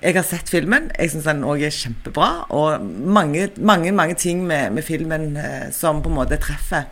jeg 0.01 0.13
har 0.15 0.23
sett 0.27 0.49
filmen. 0.49 0.91
Jeg 0.97 1.09
syns 1.13 1.25
den 1.25 1.43
òg 1.47 1.63
er 1.65 1.73
kjempebra. 1.73 2.27
Og 2.53 2.83
mange, 2.85 3.47
mange, 3.57 3.91
mange 3.91 4.15
ting 4.15 4.43
med, 4.45 4.71
med 4.75 4.85
filmen 4.85 5.31
eh, 5.41 5.69
som 5.73 6.03
på 6.05 6.11
en 6.11 6.17
måte 6.19 6.37
treffer. 6.41 6.85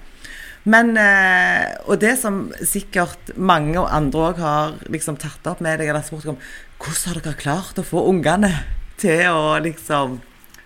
Men 0.65 0.95
eh, 0.97 1.75
Og 1.85 1.99
det 2.01 2.15
som 2.17 2.47
sikkert 2.65 3.35
mange 3.37 3.77
og 3.77 3.91
andre 3.93 4.23
òg 4.31 4.39
har 4.41 4.71
liksom 4.89 5.19
tatt 5.21 5.45
opp 5.51 5.61
med 5.61 5.77
deg, 5.79 5.91
eller 5.91 6.01
spurt 6.01 6.25
om 6.33 6.39
Hvordan 6.81 7.13
har 7.13 7.21
dere 7.21 7.37
klart 7.37 7.77
å 7.77 7.85
få 7.85 8.01
ungene 8.09 8.49
til 8.97 9.21
å 9.29 9.59
liksom 9.61 10.17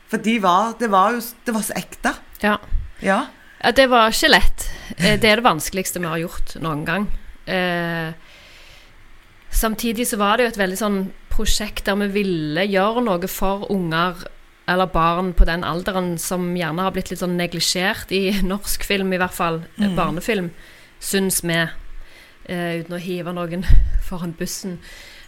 For 0.08 0.24
de 0.24 0.38
var, 0.40 0.78
det 0.80 0.88
var 0.94 1.18
jo 1.18 1.20
det 1.46 1.54
var 1.58 1.68
så 1.68 1.76
ekte. 1.76 2.16
ja. 2.42 2.56
Ja. 3.04 3.26
Ja, 3.60 3.72
det 3.76 3.90
var 3.92 4.08
ikke 4.12 4.30
lett. 4.32 4.70
Eh, 4.98 5.18
Det 5.20 5.28
er 5.28 5.36
det 5.42 5.44
vanskeligste 5.44 6.00
vi 6.00 6.08
har 6.08 6.18
gjort 6.24 6.56
noen 6.64 6.86
gang. 6.88 7.10
Eh, 7.46 8.14
samtidig 9.52 10.08
så 10.08 10.18
var 10.18 10.38
det 10.38 10.46
jo 10.48 10.52
et 10.54 10.60
veldig 10.62 10.78
sånn 10.80 11.00
prosjekt 11.40 11.88
der 11.88 11.98
vi 12.04 12.12
ville 12.20 12.68
gjøre 12.68 13.06
noe 13.08 13.32
for 13.32 13.70
unger 13.72 14.28
eller 14.70 14.90
barn 14.94 15.34
på 15.34 15.48
den 15.50 15.64
alderen 15.66 16.18
som 16.22 16.52
gjerne 16.58 16.84
har 16.86 16.94
blitt 16.94 17.10
litt 17.10 17.24
sånn 17.24 17.38
neglisjert 17.40 18.12
i 18.14 18.30
norsk 18.54 18.86
film, 18.86 19.14
i 19.14 19.22
hvert 19.22 19.36
fall 19.36 19.64
mm. 19.80 19.94
barnefilm, 19.98 20.52
syns 21.02 21.42
vi. 21.46 21.64
Uh, 22.50 22.82
uten 22.82 22.98
å 22.98 23.02
hive 23.02 23.34
noen 23.34 23.66
foran 24.08 24.36
bussen. 24.38 24.78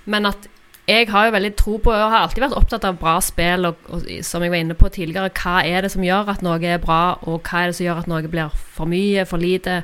Men 0.10 0.30
at 0.30 0.50
jeg 0.90 1.08
har 1.12 1.28
jo 1.28 1.34
veldig 1.36 1.52
tro 1.58 1.76
på, 1.80 1.92
og 1.94 2.12
har 2.12 2.26
alltid 2.26 2.44
vært 2.44 2.58
opptatt 2.58 2.86
av 2.90 2.98
bra 3.00 3.16
spill, 3.24 3.70
og, 3.70 3.82
og 3.94 4.08
som 4.26 4.44
jeg 4.44 4.52
var 4.52 4.64
inne 4.64 4.78
på 4.78 4.90
tidligere, 4.94 5.34
hva 5.38 5.62
er 5.64 5.86
det 5.86 5.92
som 5.94 6.04
gjør 6.06 6.34
at 6.34 6.42
noe 6.46 6.58
er 6.68 6.82
bra, 6.82 7.18
og 7.30 7.46
hva 7.46 7.62
er 7.62 7.72
det 7.72 7.78
som 7.78 7.86
gjør 7.86 8.02
at 8.02 8.10
noe 8.12 8.32
blir 8.32 8.56
for 8.76 8.90
mye, 8.90 9.26
for 9.30 9.42
lite. 9.42 9.82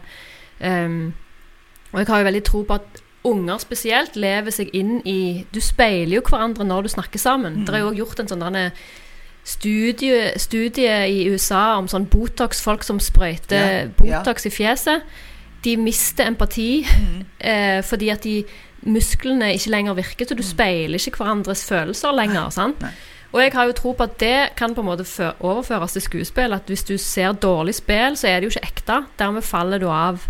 Um, 0.60 1.14
og 1.94 2.02
jeg 2.02 2.10
har 2.10 2.24
jo 2.24 2.28
veldig 2.28 2.44
tro 2.50 2.64
på 2.68 2.80
at 2.82 3.04
unger 3.28 3.62
spesielt 3.64 4.16
lever 4.20 4.54
seg 4.56 4.72
inn 4.78 5.00
i 5.08 5.46
Du 5.54 5.60
speiler 5.64 6.18
jo 6.18 6.24
hverandre 6.28 6.66
når 6.68 6.88
du 6.88 6.94
snakker 6.96 7.22
sammen. 7.22 7.66
Det 7.68 7.76
er 7.76 7.86
jo 7.86 7.96
gjort 8.02 8.24
en 8.24 8.32
sånn 8.32 8.60
studie, 9.48 10.32
studie 10.40 10.96
i 11.08 11.26
USA 11.32 11.78
om 11.80 11.88
sånn 11.88 12.08
Botox, 12.12 12.62
folk 12.64 12.84
som 12.84 13.00
sprøyter 13.00 13.58
Ja, 13.58 13.84
ja. 13.88 14.22
Botox 14.22 14.48
i 14.50 14.54
fjeset. 14.54 15.06
De 15.64 15.76
mister 15.80 16.28
empati 16.28 16.86
eh, 17.52 17.84
fordi 17.84 18.10
at 18.14 18.24
de 18.28 18.42
musklene 18.88 19.54
ikke 19.56 19.72
lenger 19.74 19.98
virker, 19.98 20.28
så 20.28 20.36
du 20.38 20.44
speiler 20.46 21.00
ikke 21.00 21.24
hverandres 21.24 21.66
følelser 21.68 22.16
lenger. 22.16 22.50
sant? 22.56 22.82
nei. 22.84 22.96
Og 23.36 23.42
jeg 23.44 23.52
har 23.54 23.68
jo 23.68 23.74
tro 23.76 23.92
på 23.92 24.06
at 24.08 24.20
det 24.22 24.36
kan 24.56 24.74
på 24.76 24.82
en 24.82 24.88
måte 24.88 25.06
overføres 25.44 25.98
til 25.98 26.02
skuespill. 26.06 26.54
At 26.56 26.70
hvis 26.72 26.86
du 26.88 26.96
ser 26.98 27.36
dårlig 27.36 27.76
spill, 27.76 28.16
så 28.18 28.30
er 28.30 28.40
det 28.40 28.48
jo 28.48 28.54
ikke 28.56 28.70
ekte. 28.70 29.02
Dermed 29.20 29.44
faller 29.44 29.84
du 29.84 29.90
av. 29.92 30.24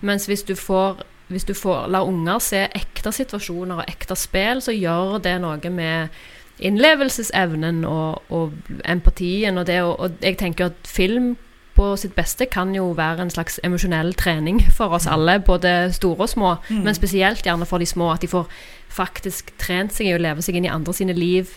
Mens 0.00 0.28
hvis 0.30 0.44
du 0.46 0.54
får 0.54 1.02
hvis 1.28 1.44
du 1.44 1.54
får, 1.54 1.88
lar 1.90 2.06
unger 2.06 2.38
se 2.42 2.62
ekte 2.76 3.12
situasjoner 3.12 3.82
og 3.82 3.90
ekte 3.90 4.16
spill, 4.18 4.62
så 4.62 4.74
gjør 4.74 5.18
det 5.24 5.36
noe 5.42 5.72
med 5.74 6.14
innlevelsesevnen 6.62 7.82
og, 7.84 8.22
og 8.32 8.52
empatien 8.88 9.58
og 9.58 9.66
det. 9.66 9.80
Og, 9.82 9.98
og 10.00 10.22
jeg 10.22 10.38
tenker 10.40 10.70
at 10.70 10.88
film 10.88 11.34
på 11.76 11.90
sitt 12.00 12.14
beste 12.16 12.46
kan 12.48 12.70
jo 12.74 12.86
være 12.96 13.26
en 13.26 13.30
slags 13.30 13.58
emosjonell 13.66 14.14
trening 14.16 14.62
for 14.78 14.96
oss 14.96 15.08
alle, 15.10 15.38
både 15.44 15.92
store 15.92 16.24
og 16.24 16.32
små, 16.32 16.54
men 16.70 16.96
spesielt 16.96 17.44
gjerne 17.44 17.68
for 17.68 17.82
de 17.82 17.86
små. 17.86 18.14
At 18.14 18.24
de 18.24 18.30
får 18.32 18.46
faktisk 18.88 19.52
trent 19.60 19.92
seg 19.92 20.08
i 20.08 20.14
å 20.16 20.22
leve 20.22 20.44
seg 20.44 20.56
inn 20.56 20.68
i 20.68 20.72
andre 20.72 20.94
sine 20.96 21.16
liv 21.16 21.52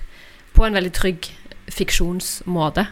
på 0.58 0.66
en 0.66 0.76
veldig 0.76 0.92
trygg 0.98 1.30
fiksjonsmåte. 1.70 2.88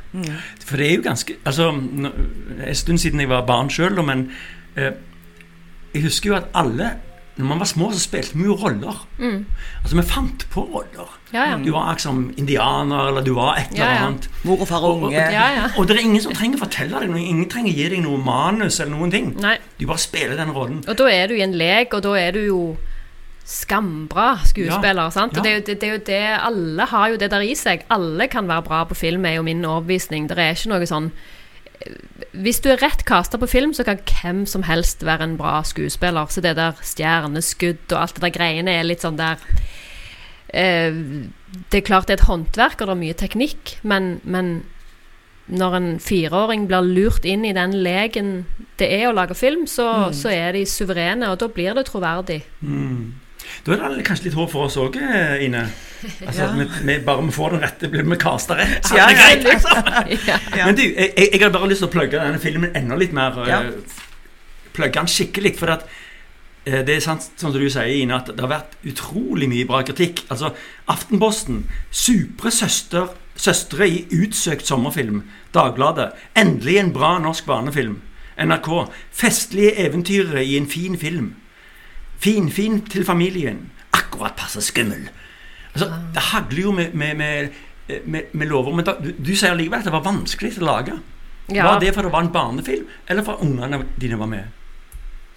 For 0.63 0.77
det 0.77 0.88
er 0.88 0.96
jo 0.96 1.03
ganske 1.07 1.36
Altså, 1.50 1.72
en 1.74 2.75
stund 2.77 3.01
siden 3.01 3.19
jeg 3.19 3.29
var 3.29 3.46
barn 3.50 3.72
sjøl, 3.74 3.98
men 4.05 4.29
eh, 4.77 4.93
jeg 5.98 6.06
husker 6.08 6.32
jo 6.34 6.39
at 6.39 6.50
alle 6.58 6.94
når 7.38 7.46
man 7.46 7.60
var 7.62 7.68
små, 7.70 7.92
så 7.94 8.00
spilte 8.01 8.34
vi 8.34 8.48
jo 8.48 8.56
roller. 8.58 9.04
Altså, 9.22 9.96
Vi 9.96 10.04
fant 10.10 10.46
på 10.50 10.63
roller. 10.74 11.12
Ja, 11.34 11.44
ja. 11.51 11.58
Du 11.62 11.70
var 11.72 11.92
liksom 11.94 12.34
indianer, 12.38 13.12
eller 13.12 13.22
du 13.22 13.36
var 13.38 13.60
et 13.60 13.68
eller 13.75 13.84
Ja, 13.86 13.92
ja. 13.94 14.08
annet. 14.08 14.25
Mor 14.44 14.62
og 14.62 14.68
far 14.68 14.82
og 14.82 15.04
unge. 15.04 15.13
Ja, 15.22 15.46
ja. 15.54 15.68
Og 15.77 15.88
det 15.88 15.98
er 16.00 16.01
ingen 16.01 16.22
som 16.24 16.34
trenger 16.34 16.58
å 16.58 16.63
fortelle 16.66 16.98
deg 17.04 17.12
noe. 17.12 17.22
Ingen 17.22 17.46
trenger 17.50 17.77
gi 17.77 17.89
deg 17.94 18.01
noe 18.01 18.18
manus 18.18 18.80
eller 18.80 18.96
noen 18.96 19.13
ting. 19.13 19.30
Nei. 19.42 19.58
Du 19.77 19.86
bare 19.86 20.01
spiller 20.01 20.34
den 20.39 20.50
rollen. 20.56 20.82
Og 20.88 20.98
da 20.98 21.12
er 21.13 21.27
du 21.30 21.36
i 21.38 21.44
en 21.46 21.54
lek, 21.54 21.94
og 21.94 22.01
da 22.08 22.16
er 22.18 22.32
du 22.34 22.42
jo 22.48 22.62
skambra 23.48 24.39
skuespiller. 24.44 25.04
Ja. 25.08 25.10
sant? 25.13 25.38
Og 25.38 25.44
det, 25.44 25.51
er 25.51 25.56
jo, 25.60 25.63
det, 25.68 25.77
det 25.82 25.88
er 25.89 25.94
jo 25.94 26.04
det 26.10 26.22
Alle 26.50 26.86
har 26.89 27.10
jo 27.13 27.18
det 27.22 27.32
der 27.32 27.46
i 27.46 27.54
seg. 27.56 27.86
Alle 27.94 28.27
kan 28.27 28.48
være 28.50 28.66
bra 28.66 28.84
på 28.89 28.98
film, 28.98 29.25
er 29.25 29.38
jo 29.38 29.46
min 29.46 29.62
overbevisning. 29.66 30.25
Det 30.27 30.39
er 30.42 30.58
ikke 30.58 30.74
noe 30.74 30.89
sånn 30.89 31.12
Hvis 32.38 32.62
du 32.63 32.69
er 32.72 32.81
rett 32.81 33.03
kasta 33.07 33.39
på 33.39 33.50
film, 33.50 33.74
så 33.74 33.86
kan 33.88 34.01
hvem 34.01 34.46
som 34.50 34.65
helst 34.67 35.05
være 35.05 35.27
en 35.27 35.38
bra 35.39 35.60
skuespiller. 35.65 36.29
Så 36.29 36.41
det 36.46 36.55
der 36.57 36.79
stjerneskudd 36.81 37.93
og 37.93 38.00
alt 38.01 38.17
det 38.17 38.25
der 38.27 38.36
greiene 38.36 38.77
er 38.77 38.88
litt 38.88 39.05
sånn 39.05 39.19
der 39.19 39.41
eh, 40.53 40.96
Det 41.69 41.81
er 41.81 41.86
klart 41.86 42.10
det 42.10 42.17
er 42.17 42.24
et 42.24 42.29
håndverk, 42.29 42.81
og 42.81 42.89
det 42.89 42.96
er 42.96 43.03
mye 43.03 43.19
teknikk, 43.22 43.77
men, 43.84 44.17
men 44.24 44.57
når 45.48 45.77
en 45.77 45.89
fireåring 46.03 46.67
blir 46.67 46.84
lurt 46.84 47.25
inn 47.25 47.46
i 47.48 47.55
den 47.55 47.77
leken 47.84 48.34
det 48.77 48.89
er 49.00 49.07
å 49.10 49.15
lage 49.15 49.38
film, 49.38 49.65
så, 49.69 50.12
så 50.13 50.29
er 50.34 50.51
de 50.53 50.65
suverene, 50.69 51.31
og 51.31 51.39
da 51.41 51.48
blir 51.50 51.74
det 51.77 51.88
troverdig. 51.88 52.41
Da 53.66 53.74
er 53.76 53.96
det 53.98 54.06
kanskje 54.08 54.26
litt 54.30 54.38
håp 54.38 54.52
for 54.52 54.68
oss 54.68 54.78
òg, 54.80 54.96
Ine. 55.44 55.66
Altså, 56.26 56.42
Ja. 56.46 56.52
vi, 56.56 56.66
vi 56.88 56.98
bare 57.04 57.24
vi 57.26 57.32
får 57.36 57.52
den 57.56 57.62
rette, 57.66 57.90
blir 57.92 58.04
vi 58.08 58.16
casta 58.22 58.56
rett. 58.60 58.86
Ja, 58.96 59.10
ja, 59.10 59.16
greit, 59.18 59.44
liksom. 59.44 59.92
Ja. 60.28 60.66
Men 60.68 60.76
du, 60.78 60.84
jeg, 60.84 61.14
jeg 61.34 61.42
har 61.42 61.50
bare 61.56 61.68
lyst 61.72 61.82
til 61.84 61.90
å 61.90 61.94
plugge 61.96 62.20
denne 62.22 62.40
filmen 62.40 62.76
enda 62.78 62.96
litt 63.00 63.14
mer. 63.18 63.40
Eh, 63.48 63.72
Plugge 64.78 64.94
den 65.00 65.10
skikkelig. 65.10 65.56
For 65.58 65.74
at, 65.74 65.88
eh, 66.70 66.84
det 66.86 66.96
er 66.96 67.02
sant, 67.04 67.26
sånn 67.36 67.52
som 67.52 67.58
du 67.60 67.66
sier, 67.70 67.90
Ine, 67.98 68.20
at 68.22 68.30
det 68.30 68.40
har 68.46 68.52
vært 68.52 68.78
utrolig 68.86 69.50
mye 69.50 69.66
bra 69.68 69.82
kritikk. 69.88 70.22
Altså, 70.30 70.54
Aftenposten. 70.88 71.64
Supre 71.92 72.52
søster, 72.54 73.10
søstre 73.36 73.88
i 73.90 74.04
utsøkt 74.22 74.70
sommerfilm. 74.70 75.24
Dagbladet. 75.58 76.12
Endelig 76.38 76.78
en 76.84 76.94
bra 76.94 77.16
norsk 77.24 77.46
barnefilm. 77.50 78.00
NRK. 78.38 78.70
Festlige 79.18 79.74
eventyrere 79.88 80.46
i 80.46 80.58
en 80.62 80.70
fin 80.70 80.98
film. 81.02 81.34
Finfin 82.19 82.81
til 82.89 83.05
familien. 83.05 83.67
Akkurat 83.93 84.36
passe 84.38 84.62
skummel. 84.65 85.09
Altså, 85.74 85.91
det 86.13 86.24
hagler 86.31 86.62
jo 86.62 86.71
med, 86.71 86.93
med, 86.93 87.15
med, 87.15 87.50
med, 88.05 88.31
med 88.33 88.47
lover. 88.47 88.75
Men 88.75 88.86
da, 88.88 88.97
du, 89.01 89.12
du 89.13 89.36
sier 89.36 89.57
likevel 89.57 89.83
at 89.83 89.89
det 89.89 89.93
var 89.93 90.05
vanskelig 90.05 90.55
å 90.57 90.65
lage. 90.65 90.97
Ja. 91.53 91.63
Var 91.63 91.79
det 91.79 91.93
for 91.95 92.03
det 92.03 92.12
var 92.12 92.25
en 92.25 92.33
barnefilm, 92.33 92.88
eller 93.07 93.24
for 93.24 93.43
ungene 93.43 93.86
dine 94.01 94.17
var 94.19 94.27
med? 94.27 94.50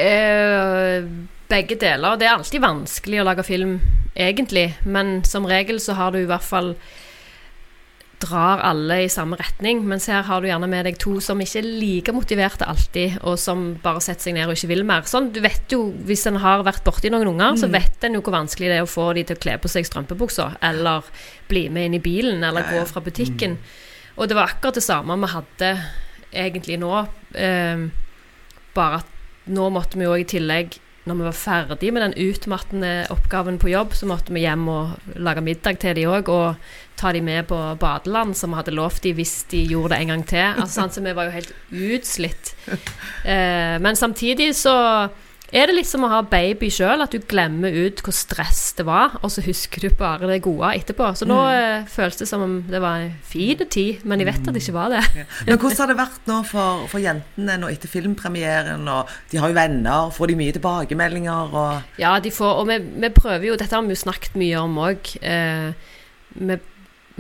Eh, 0.01 1.05
begge 1.51 1.77
deler. 1.79 2.17
Det 2.17 2.27
er 2.27 2.35
alltid 2.35 2.65
vanskelig 2.65 3.21
å 3.21 3.27
lage 3.29 3.45
film, 3.47 3.77
egentlig. 4.17 4.73
Men 4.83 5.21
som 5.29 5.47
regel 5.47 5.81
så 5.83 5.95
har 5.99 6.15
du 6.15 6.23
i 6.23 6.29
hvert 6.31 6.47
fall 6.47 6.75
drar 8.21 8.61
alle 8.65 8.99
i 9.05 9.11
samme 9.13 9.39
retning. 9.41 9.83
Mens 9.89 10.09
her 10.11 10.23
har 10.27 10.43
du 10.43 10.49
gjerne 10.49 10.69
med 10.71 10.87
deg 10.89 10.99
to 11.01 11.17
som 11.25 11.41
ikke 11.41 11.61
er 11.63 11.69
like 11.69 12.15
motiverte 12.15 12.69
alltid, 12.69 13.19
og 13.27 13.39
som 13.41 13.65
bare 13.83 14.03
setter 14.05 14.29
seg 14.29 14.37
ned 14.37 14.51
og 14.51 14.57
ikke 14.57 14.71
vil 14.73 14.85
mer. 14.89 15.07
Sånn, 15.09 15.31
du 15.35 15.41
vet 15.45 15.73
jo, 15.73 15.83
Hvis 16.07 16.27
en 16.29 16.41
har 16.43 16.65
vært 16.67 16.85
borti 16.87 17.11
noen 17.13 17.33
unger, 17.33 17.57
så 17.61 17.71
vet 17.73 18.05
en 18.05 18.19
jo 18.19 18.23
hvor 18.25 18.37
vanskelig 18.37 18.71
det 18.71 18.81
er 18.81 18.87
å 18.87 18.91
få 18.91 19.11
de 19.17 19.25
til 19.27 19.39
å 19.39 19.43
kle 19.43 19.57
på 19.61 19.71
seg 19.73 19.89
strømpebuksa, 19.89 20.51
eller 20.71 21.09
bli 21.51 21.69
med 21.73 21.91
inn 21.91 21.99
i 21.99 22.05
bilen, 22.05 22.45
eller 22.45 22.69
gå 22.69 22.85
fra 22.89 23.03
butikken. 23.05 23.57
Og 24.17 24.29
det 24.29 24.37
var 24.37 24.53
akkurat 24.53 24.77
det 24.77 24.85
samme 24.85 25.17
vi 25.21 25.33
hadde 25.33 25.73
egentlig 26.31 26.79
nå. 26.83 26.93
Eh, 27.35 27.89
bare 28.77 29.01
at 29.01 29.51
nå 29.51 29.71
måtte 29.73 29.99
vi 29.99 30.07
jo 30.07 30.15
i 30.19 30.29
tillegg 30.29 30.77
når 31.09 31.17
vi 31.17 31.25
var 31.25 31.37
ferdig 31.37 31.93
med 31.97 32.03
den 32.05 32.17
utmattende 32.29 32.93
oppgaven 33.13 33.57
på 33.61 33.71
jobb, 33.73 33.95
så 33.97 34.09
måtte 34.11 34.35
vi 34.37 34.45
hjem 34.45 34.67
og 34.69 35.17
lage 35.17 35.45
middag 35.45 35.81
til 35.81 35.97
de 35.97 36.05
òg, 36.11 36.29
og 36.29 36.61
ta 37.01 37.13
de 37.17 37.23
med 37.25 37.49
på 37.49 37.59
badeland, 37.81 38.37
som 38.37 38.53
vi 38.53 38.61
hadde 38.61 38.77
lovt 38.77 39.03
de 39.07 39.15
hvis 39.17 39.35
de 39.51 39.63
gjorde 39.71 39.95
det 39.95 40.03
en 40.03 40.13
gang 40.15 40.27
til. 40.29 40.61
Altså, 40.61 40.89
så 40.93 41.05
vi 41.05 41.17
var 41.17 41.31
jo 41.31 41.37
helt 41.39 41.57
utslitt. 41.71 42.55
Eh, 43.21 43.77
men 43.85 43.97
samtidig 43.97 44.55
så 44.57 44.73
er 45.53 45.67
det 45.67 45.75
litt 45.75 45.89
som 45.89 46.05
å 46.07 46.11
ha 46.13 46.21
baby 46.27 46.69
sjøl, 46.73 47.03
at 47.03 47.15
du 47.15 47.23
glemmer 47.31 47.75
ut 47.75 48.01
hvor 48.05 48.15
stress 48.15 48.71
det 48.79 48.87
var, 48.89 49.17
og 49.21 49.33
så 49.35 49.43
husker 49.45 49.87
du 49.87 49.97
bare 49.99 50.29
det 50.31 50.41
gode 50.45 50.73
etterpå. 50.79 51.11
Så 51.19 51.29
nå 51.29 51.39
mm. 51.43 51.89
føles 51.91 52.21
det 52.21 52.29
som 52.31 52.45
om 52.47 52.57
det 52.71 52.81
var 52.83 53.05
en 53.05 53.13
fin 53.27 53.59
tid, 53.61 54.05
men 54.07 54.23
jeg 54.23 54.31
vet 54.31 54.47
at 54.47 54.55
det 54.55 54.63
ikke 54.63 54.77
var 54.77 54.95
det. 54.95 55.03
Men 55.49 55.59
hvordan 55.59 55.83
har 55.83 55.93
det 55.93 55.99
vært 55.99 56.31
nå 56.31 56.41
for, 56.49 56.87
for 56.93 57.03
jentene 57.03 57.59
nå 57.61 57.71
etter 57.73 57.91
filmpremieren? 57.91 58.89
og 58.91 59.11
De 59.33 59.41
har 59.43 59.53
jo 59.53 59.59
venner, 59.59 60.11
får 60.15 60.33
de 60.33 60.41
mye 60.41 60.57
tilbakemeldinger? 60.57 61.55
og... 61.65 61.95
Ja, 62.01 62.17
de 62.23 62.33
får, 62.35 62.63
og 62.63 62.69
vi, 62.71 62.81
vi 63.03 63.15
prøver 63.15 63.51
jo, 63.51 63.59
dette 63.61 63.75
har 63.77 63.87
vi 63.87 63.97
jo 63.97 64.05
snakket 64.05 64.39
mye 64.41 64.61
om 64.63 64.83
òg. 64.87 65.15
Eh, 65.21 65.71
vi, 66.39 66.61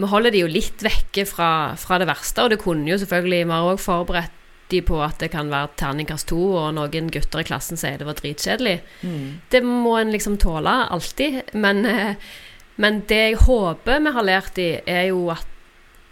vi 0.00 0.08
holder 0.10 0.34
de 0.34 0.44
jo 0.44 0.50
litt 0.50 0.84
vekke 0.84 1.26
fra, 1.28 1.50
fra 1.80 1.98
det 2.00 2.08
verste, 2.10 2.44
og 2.44 2.54
det 2.54 2.60
kunne 2.62 2.88
jo 2.88 3.00
selvfølgelig 3.00 3.46
Vi 3.48 3.56
har 3.56 3.72
òg 3.72 3.82
forberedt 3.82 4.39
de 4.70 4.80
på 4.86 4.98
at 5.02 5.20
det 5.22 5.30
kan 5.32 5.50
være 5.52 5.72
terningkast 5.80 6.28
to, 6.30 6.40
og 6.60 6.74
noen 6.76 7.10
gutter 7.12 7.42
i 7.42 7.46
klassen 7.48 7.80
sier 7.80 8.00
det 8.00 8.08
var 8.08 8.18
dritkjedelig. 8.18 8.76
Det 9.52 9.62
må 9.66 9.96
en 9.98 10.12
liksom 10.14 10.38
tåle 10.40 10.74
alltid. 10.90 11.54
Men, 11.54 11.84
eh, 11.86 12.14
men 12.80 13.02
det 13.10 13.20
jeg 13.20 13.40
håper 13.44 14.00
vi 14.00 14.12
har 14.16 14.26
lært 14.26 14.54
de, 14.56 14.68
er 14.86 15.10
jo 15.10 15.28
at 15.34 15.46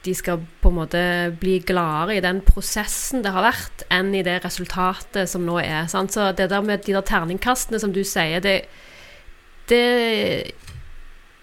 de 0.06 0.14
skal 0.14 0.40
på 0.62 0.70
en 0.70 0.78
måte 0.78 1.00
bli 1.40 1.58
gladere 1.66 2.16
i 2.16 2.24
den 2.24 2.40
prosessen 2.46 3.24
det 3.24 3.32
har 3.34 3.44
vært, 3.44 3.82
enn 3.90 4.12
i 4.14 4.22
det 4.22 4.38
resultatet 4.44 5.28
som 5.30 5.44
nå 5.46 5.58
er. 5.60 5.88
Sant? 5.90 6.14
Så 6.14 6.30
det 6.38 6.50
der 6.52 6.62
med 6.62 6.84
de 6.86 6.94
der 6.94 7.06
terningkastene 7.06 7.80
som 7.82 7.92
du 7.92 8.04
sier, 8.06 8.40
det, 8.44 8.60
det, 9.68 10.52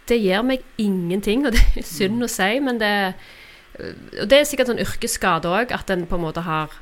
det 0.07 0.21
gir 0.21 0.45
meg 0.47 0.63
ingenting, 0.81 1.45
og 1.45 1.57
det 1.57 1.65
er 1.75 1.87
synd 1.87 2.23
å 2.23 2.31
si, 2.31 2.53
men 2.63 2.79
det 2.81 2.95
og 3.75 4.29
det 4.31 4.39
er 4.39 4.47
sikkert 4.47 4.69
sånn 4.71 4.79
yrkesskade 4.79 5.51
òg, 5.51 5.73
at 5.75 5.89
en 5.91 6.05
på 6.07 6.15
en 6.15 6.23
måte 6.23 6.45
har 6.45 6.73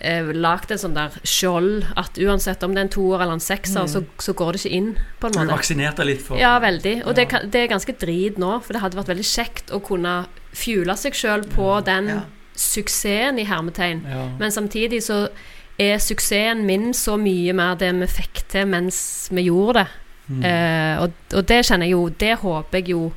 eh, 0.00 0.30
lagd 0.32 0.70
en 0.72 0.78
sånn 0.80 0.94
der 0.96 1.16
skjold 1.26 1.84
at 2.00 2.16
uansett 2.18 2.62
om 2.64 2.72
det 2.74 2.80
er 2.80 2.86
en 2.88 2.92
toer 2.94 3.20
eller 3.22 3.36
en 3.36 3.40
sekser, 3.44 3.86
så, 3.90 4.02
så 4.18 4.32
går 4.36 4.52
det 4.56 4.62
ikke 4.64 4.76
inn, 4.78 4.90
på 5.20 5.28
en 5.30 5.32
Du 5.48 5.52
vaksinerte 5.52 6.06
litt 6.08 6.22
for 6.24 6.40
Ja, 6.40 6.54
veldig. 6.62 7.02
Og 7.06 7.14
det, 7.18 7.28
kan- 7.28 7.48
det 7.50 7.64
er 7.66 7.72
ganske 7.74 7.96
drit 8.00 8.38
nå, 8.40 8.56
for 8.64 8.72
det 8.76 8.80
hadde 8.82 8.96
vært 9.00 9.12
veldig 9.12 9.28
kjekt 9.28 9.70
å 9.76 9.80
kunne 9.84 10.14
fjule 10.56 10.96
seg 10.96 11.12
sjøl 11.14 11.44
på 11.52 11.72
den 11.84 12.08
Ja. 12.14 12.20
suksessen 12.56 13.38
i 13.38 13.44
hermetegn. 13.48 14.02
Ja. 14.08 14.28
Men 14.38 14.50
samtidig 14.50 15.02
så 15.06 15.28
er 15.80 15.96
suksessen 16.02 16.64
min 16.66 16.90
så 16.92 17.14
mye 17.16 17.52
mer 17.56 17.76
det 17.80 17.92
vi 18.00 18.06
fikk 18.06 18.42
til 18.52 18.66
mens 18.68 19.28
vi 19.32 19.46
gjorde 19.48 19.84
det. 19.84 19.88
Mm. 20.30 20.42
Eh, 20.44 21.02
og, 21.02 21.12
og 21.34 21.46
det 21.48 21.64
kjenner 21.66 21.88
jeg 21.88 21.90
jo 21.96 22.02
Det 22.08 22.34
håper 22.38 22.78
jeg 22.78 22.88
jo 22.92 23.12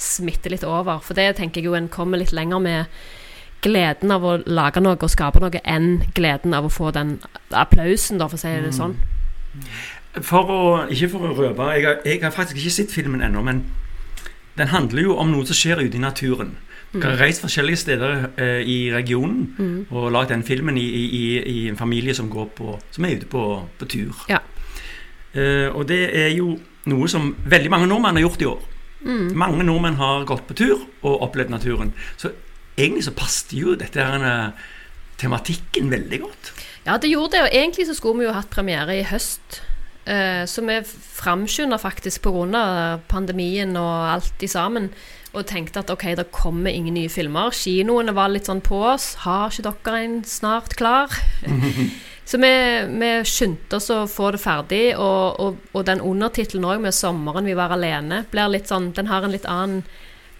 smitter 0.00 0.50
litt 0.54 0.64
over. 0.64 0.98
For 1.04 1.14
det 1.14 1.36
tenker 1.36 1.60
jeg 1.60 1.66
jo 1.68 1.74
en 1.74 1.88
kommer 1.92 2.18
litt 2.18 2.32
lenger 2.32 2.58
med 2.62 2.86
gleden 3.64 4.12
av 4.14 4.24
å 4.24 4.36
lage 4.46 4.82
noe 4.84 4.98
og 4.98 5.12
skape 5.12 5.40
noe, 5.42 5.62
enn 5.64 6.02
gleden 6.16 6.54
av 6.56 6.68
å 6.68 6.72
få 6.72 6.92
den 6.94 7.16
applausen, 7.50 8.20
da, 8.20 8.28
for 8.28 8.38
å 8.38 8.42
si 8.44 8.52
det 8.64 8.74
sånn. 8.76 8.96
For 10.22 10.50
å, 10.50 10.60
ikke 10.92 11.10
for 11.14 11.30
å 11.30 11.34
røpe 11.34 11.72
jeg 11.74 11.96
jeg 12.04 12.20
har 12.22 12.34
faktisk 12.34 12.60
ikke 12.60 12.76
sett 12.76 12.94
filmen 12.94 13.24
ennå, 13.24 13.42
men 13.42 13.64
den 14.58 14.70
handler 14.70 15.02
jo 15.02 15.16
om 15.18 15.32
noe 15.32 15.46
som 15.48 15.58
skjer 15.58 15.82
ute 15.82 15.98
i 15.98 16.02
naturen. 16.02 16.54
Jeg 16.94 17.02
har 17.02 17.18
reist 17.18 17.42
forskjellige 17.42 17.80
steder 17.80 18.12
eh, 18.38 18.60
i 18.70 18.76
regionen 18.94 19.48
og 19.90 20.12
lagd 20.14 20.30
den 20.30 20.44
filmen 20.46 20.76
i, 20.78 20.84
i, 20.86 21.22
i, 21.42 21.56
en 21.68 21.76
familie 21.76 22.14
som, 22.14 22.28
går 22.30 22.52
på, 22.54 22.76
som 22.94 23.04
er 23.04 23.16
ute 23.16 23.26
på, 23.26 23.42
på 23.80 23.88
tur. 23.90 24.20
Ja. 24.30 24.38
Eh, 25.34 25.66
og 25.74 25.88
det 25.90 26.04
er 26.14 26.30
jo 26.36 26.52
noe 26.86 27.08
som 27.10 27.32
veldig 27.50 27.72
mange 27.72 27.90
nordmenn 27.90 28.20
har 28.20 28.28
gjort 28.28 28.44
i 28.44 28.48
år. 28.52 28.62
Mange 29.36 29.64
nordmenn 29.66 29.98
har 29.98 30.24
gått 30.24 30.46
på 30.48 30.56
tur 30.56 30.78
og 31.02 31.26
opplevd 31.26 31.50
naturen. 31.52 31.90
Så 32.16 32.30
egentlig 32.76 33.04
så 33.06 33.14
passet 33.16 33.52
jo 33.56 33.76
dette 33.78 34.00
her, 34.00 34.24
eh, 34.24 34.64
tematikken 35.20 35.90
veldig 35.90 36.20
godt. 36.20 36.52
Ja, 36.84 36.98
det 36.98 37.10
gjorde 37.10 37.32
det, 37.32 37.42
og 37.42 37.54
egentlig 37.54 37.86
så 37.86 37.94
skulle 37.94 38.18
vi 38.18 38.26
jo 38.28 38.36
hatt 38.36 38.50
premiere 38.50 38.98
i 38.98 39.06
høst. 39.08 39.62
Eh, 40.04 40.44
så 40.44 40.60
vi 40.66 40.80
framskynder 40.84 41.80
faktisk 41.80 42.22
pga. 42.22 43.00
pandemien 43.08 43.76
og 43.76 44.12
alt 44.12 44.42
i 44.42 44.46
sammen. 44.46 44.90
Og 45.32 45.46
tenkte 45.46 45.80
at 45.80 45.90
ok, 45.90 46.14
det 46.16 46.30
kommer 46.30 46.70
ingen 46.70 46.94
nye 46.94 47.08
filmer. 47.08 47.50
Kinoene 47.50 48.14
var 48.14 48.28
litt 48.28 48.46
sånn 48.46 48.60
på 48.60 48.76
oss. 48.92 49.14
Har 49.24 49.50
ikke 49.50 49.72
dere 49.84 50.04
en 50.04 50.24
snart 50.24 50.76
klar? 50.76 51.08
så 52.28 52.38
vi, 52.38 52.52
vi 53.00 53.10
skyndte 53.24 53.80
oss 53.80 53.90
å 53.90 54.04
få 54.06 54.30
det 54.30 54.42
ferdig. 54.44 54.94
Og, 54.94 55.40
og, 55.40 55.56
og 55.72 55.86
den 55.86 56.00
undertittelen 56.00 56.64
òg, 56.64 56.80
med 56.80 56.94
'Sommeren 56.94 57.44
vi 57.44 57.54
var 57.54 57.74
alene', 57.74 58.26
blir 58.30 58.52
litt 58.52 58.68
sånn 58.68 58.92
Den 58.94 59.10
har 59.10 59.24
en 59.24 59.32
litt 59.34 59.46
annen 59.46 59.82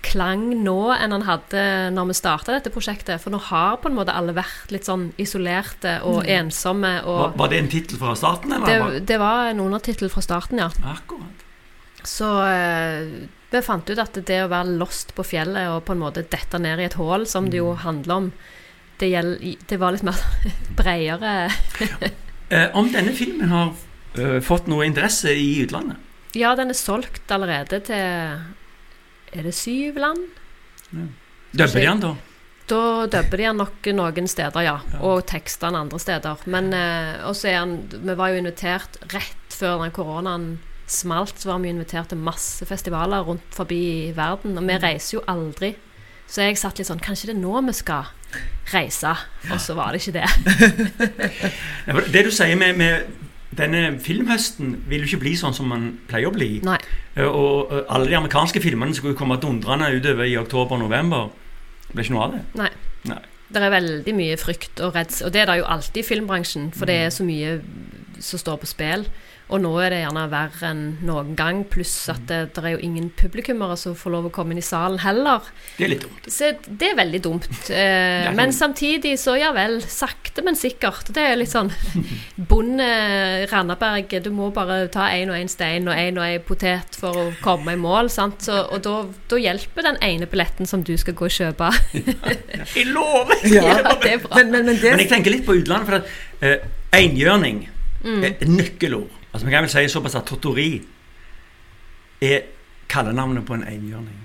klang 0.05 0.47
nå 0.63 0.79
enn 0.95 1.15
han 1.17 1.27
hadde 1.27 1.63
når 1.97 2.11
vi 2.11 2.17
starta 2.19 2.55
dette 2.55 2.73
prosjektet. 2.75 3.23
For 3.23 3.35
nå 3.35 3.41
har 3.51 3.79
på 3.83 3.91
en 3.91 3.97
måte 3.97 4.15
alle 4.15 4.37
vært 4.37 4.73
litt 4.75 4.89
sånn 4.89 5.09
isolerte 5.21 5.99
og 6.07 6.29
ensomme. 6.29 6.99
Mm. 7.01 7.07
Var, 7.09 7.31
Og 7.31 7.39
var 7.41 7.53
det 7.53 7.63
en 7.63 7.73
tittel 7.73 8.01
fra 8.01 8.17
starten? 8.19 8.53
Eller? 8.57 8.99
det, 8.99 9.07
det 9.13 9.21
var 9.23 9.51
en 9.51 9.63
undertittel 9.65 10.13
fra 10.13 10.25
starten, 10.25 10.61
ja. 10.63 10.71
Akkurat. 10.95 11.45
Så 12.05 12.29
eh, 12.45 13.29
vi 13.51 13.63
fant 13.65 13.89
ut 13.89 14.03
at 14.03 14.19
det 14.29 14.43
å 14.45 14.51
være 14.53 14.77
lost 14.81 15.15
på 15.17 15.25
fjellet 15.25 15.71
og 15.73 15.87
på 15.87 15.95
en 15.95 16.03
måte 16.03 16.27
dette 16.29 16.61
ned 16.61 16.83
i 16.83 16.89
et 16.89 16.99
hull, 17.01 17.25
som 17.31 17.49
det 17.51 17.63
jo 17.63 17.73
handler 17.81 18.21
om, 18.21 18.29
det, 19.01 19.09
gjeld, 19.11 19.41
det 19.71 19.81
var 19.81 19.95
litt 19.97 20.07
mer 20.07 20.21
bredere 20.79 21.49
Eh, 22.53 22.69
om 22.77 22.91
denne 22.93 23.15
filmen 23.17 23.49
har 23.49 23.71
eh, 24.21 24.41
fått 24.45 24.69
noe 24.71 24.85
interesse 24.87 25.33
i 25.33 25.63
utlandet? 25.65 25.97
Ja, 26.37 26.53
den 26.59 26.71
er 26.75 26.77
solgt 26.79 27.31
allerede 27.33 27.81
til 27.87 28.43
Er 29.35 29.43
det 29.43 29.55
syv 29.59 29.99
land? 29.99 30.29
Dubber 31.55 31.81
de 31.81 31.87
den, 31.87 32.03
da? 32.03 32.13
Da 32.71 33.07
dubber 33.11 33.41
de 33.41 33.49
han 33.49 33.59
nok 33.61 33.89
noen 33.93 34.29
steder, 34.31 34.63
ja. 34.65 34.77
Og 35.03 35.25
tekster 35.29 35.69
han 35.69 35.81
andre 35.83 35.99
steder. 36.01 36.45
Men 36.51 36.71
eh, 36.77 37.25
også 37.27 37.51
er 37.51 37.59
han 37.61 37.75
Vi 37.93 38.15
var 38.15 38.31
jo 38.31 38.41
invitert 38.41 39.01
rett 39.13 39.55
før 39.55 39.83
den 39.83 39.95
koronaen 39.95 40.47
smalt, 40.87 41.41
så 41.41 41.49
var 41.49 41.63
vi 41.63 41.73
invitert 41.73 42.11
til 42.13 42.21
masse 42.21 42.67
festivaler 42.69 43.25
rundt 43.25 43.55
forbi 43.57 43.83
i 44.09 44.15
verden. 44.17 44.59
Og 44.61 44.69
vi 44.69 44.79
reiser 44.79 45.19
jo 45.19 45.25
aldri. 45.29 45.75
Så 46.31 46.47
jeg 46.47 46.57
satt 46.57 46.79
litt 46.81 46.89
sånn 46.89 47.03
Kanskje 47.05 47.29
det 47.29 47.35
er 47.37 47.43
nå 47.43 47.61
vi 47.67 47.75
skal 47.77 48.09
reise? 48.73 49.13
Og 49.51 49.61
så 49.61 49.77
var 49.77 49.93
det 49.93 50.01
ikke 50.01 50.21
det. 50.21 50.29
Det 52.15 52.25
du 52.25 52.31
sier 52.33 52.57
med, 52.57 52.79
med 52.81 53.05
denne 53.59 53.99
filmhøsten, 54.01 54.77
vil 54.89 55.05
jo 55.05 55.11
ikke 55.13 55.23
bli 55.25 55.35
sånn 55.39 55.55
som 55.57 55.69
man 55.71 55.87
pleier 56.09 56.31
å 56.31 56.35
bli. 56.35 56.61
Nei. 56.67 56.79
Eh, 57.17 57.27
Og 57.29 57.73
eh, 57.73 57.85
alle 57.89 58.09
de 58.11 58.17
amerikanske 58.19 58.61
filmene 58.65 58.95
skulle 58.95 59.17
komme 59.19 59.37
dundrende 59.43 59.93
utover 59.97 60.25
i 60.29 60.37
oktober 60.41 60.77
og 60.79 60.85
november. 60.87 61.31
Det 61.89 61.95
ble 61.95 62.05
ikke 62.07 62.17
noe 62.17 62.27
av 62.29 62.37
det. 62.37 62.43
Nei. 62.61 62.71
Nei. 63.11 63.21
Det 63.55 63.61
er 63.63 63.71
veldig 63.71 64.15
mye 64.17 64.37
frykt 64.41 64.81
og 64.83 64.95
redsel, 64.97 65.27
og 65.29 65.33
det 65.35 65.43
er 65.43 65.47
det 65.51 65.59
jo 65.61 65.67
alltid 65.71 66.01
i 66.01 66.07
filmbransjen, 66.09 66.71
for 66.75 66.89
det 66.91 66.95
er 67.05 67.11
så 67.15 67.23
mye 67.27 67.59
som 68.21 68.43
står 68.43 68.61
på 68.63 68.71
spill. 68.71 69.09
Og 69.53 69.61
nå 69.61 69.71
er 69.85 69.93
det 69.93 69.99
gjerne 70.01 70.23
verre 70.33 70.69
enn 70.71 70.85
noen 71.05 71.35
gang, 71.37 71.59
pluss 71.69 71.93
at 72.09 72.23
det, 72.31 72.39
det 72.57 72.63
er 72.65 72.73
jo 72.79 72.85
ingen 72.87 73.11
publikummere 73.13 73.77
som 73.77 73.93
får 73.99 74.15
lov 74.15 74.29
å 74.31 74.33
komme 74.33 74.55
inn 74.55 74.61
i 74.63 74.65
salen 74.65 75.03
heller. 75.03 75.45
Det 75.77 75.85
er 75.85 75.93
litt 75.93 76.07
dumt. 76.07 76.29
Så 76.33 76.49
det 76.65 76.89
er 76.93 77.01
veldig 77.03 77.25
dumt. 77.25 77.51
Eh, 77.75 78.29
er 78.29 78.35
men 78.37 78.53
samtidig 78.55 79.17
så 79.19 79.35
ja 79.39 79.49
vel, 79.55 79.81
sakte, 79.91 80.45
men 80.47 80.55
sikkert. 80.57 81.09
Det 81.17 81.23
er 81.27 81.35
litt 81.37 81.51
sånn 81.51 81.73
bonde 82.51 82.87
Randaberg, 83.51 84.13
du 84.23 84.29
må 84.35 84.51
bare 84.55 84.85
ta 84.93 85.09
én 85.13 85.33
og 85.33 85.39
én 85.39 85.51
stein 85.51 85.89
og 85.91 85.99
én 85.99 86.21
og 86.21 86.27
én 86.29 86.45
potet 86.47 86.97
for 87.01 87.19
å 87.19 87.27
komme 87.43 87.75
i 87.75 87.81
mål. 87.81 88.13
Sant? 88.15 88.47
Så, 88.47 88.61
og 88.69 88.85
da, 88.87 88.95
da 89.33 89.41
hjelper 89.41 89.89
den 89.89 89.99
ene 90.07 90.29
billetten 90.31 90.71
som 90.71 90.85
du 90.87 90.95
skal 91.01 91.19
gå 91.19 91.27
og 91.29 91.35
kjøpe. 91.35 91.73
Jeg 92.77 92.89
lover! 92.93 93.43
Ja, 93.51 93.81
det 94.05 94.17
er 94.17 94.23
bra. 94.23 94.39
Men, 94.39 94.55
men, 94.55 94.71
men 94.71 94.81
det 94.81 94.95
Men 94.95 95.05
jeg 95.05 95.11
tenker 95.11 95.35
litt 95.35 95.47
på 95.49 95.59
utlandet, 95.59 95.89
for 95.89 95.99
at 95.99 96.45
eh, 96.45 97.01
enhjørning 97.03 97.65
Mm. 98.05 98.25
et 98.25 98.43
nøkkelord. 98.49 99.09
Altså, 99.33 99.47
man 99.47 99.53
kan 99.53 99.63
vel 99.65 99.71
si 99.73 99.89
såpass 99.89 100.15
at 100.15 100.27
Tortori 100.29 100.83
er 102.23 102.41
kallenavnet 102.89 103.47
på 103.47 103.55
en 103.55 103.65
enhjørning. 103.69 104.21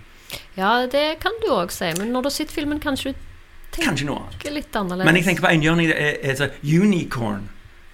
Ja, 0.58 0.86
det 0.92 1.06
kan 1.24 1.32
du 1.42 1.48
òg 1.56 1.72
si, 1.72 1.88
men 1.98 2.12
når 2.14 2.22
du 2.22 2.30
har 2.30 2.36
sett 2.36 2.52
filmen, 2.52 2.80
kanskje 2.84 3.14
du 3.14 3.82
Kanskje 3.84 4.06
noe 4.10 4.18
annet. 4.26 4.50
litt 4.54 4.76
annerledes. 4.76 5.06
Men 5.06 5.16
jeg 5.16 5.26
tenker 5.26 5.46
på 5.46 5.52
enhjørning 5.54 5.88
det 5.88 5.98
er, 6.02 6.44
er 6.44 6.52
unicorn. 6.82 7.48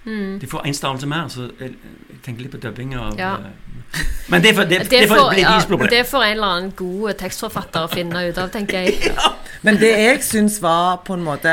Mm. 0.06 0.38
De 0.40 0.46
får 0.46 0.66
én 0.66 0.74
stavelse 0.74 1.06
mer, 1.10 1.28
så 1.28 1.48
jeg, 1.60 1.74
jeg 2.10 2.18
tenker 2.24 2.42
litt 2.46 2.52
på 2.52 2.60
dubbing 2.62 2.94
av 2.96 3.18
Ja. 3.18 3.34
eh, 3.34 4.02
Men 4.28 4.42
det, 4.42 4.54
får- 4.56 4.64
det, 4.68 4.78
det, 4.80 4.90
Det 4.90 5.08
får 5.08 5.30
bli 5.32 5.42
ja, 5.42 5.50
deres 5.50 5.66
problem. 5.66 5.88
det 5.90 6.06
får 6.06 6.22
en 6.24 6.30
eller 6.32 6.46
annen 6.56 6.70
god 6.76 7.14
tekstforfatter 7.18 7.84
å 7.86 7.88
finne 7.92 8.28
ut 8.28 8.38
av, 8.38 8.48
tenker 8.50 8.82
jeg. 8.82 9.12
Men 9.62 9.76
det 9.80 9.92
jeg 9.98 10.22
syns 10.24 10.60
var 10.62 10.96
på 11.06 11.14
en 11.14 11.22
måte 11.24 11.52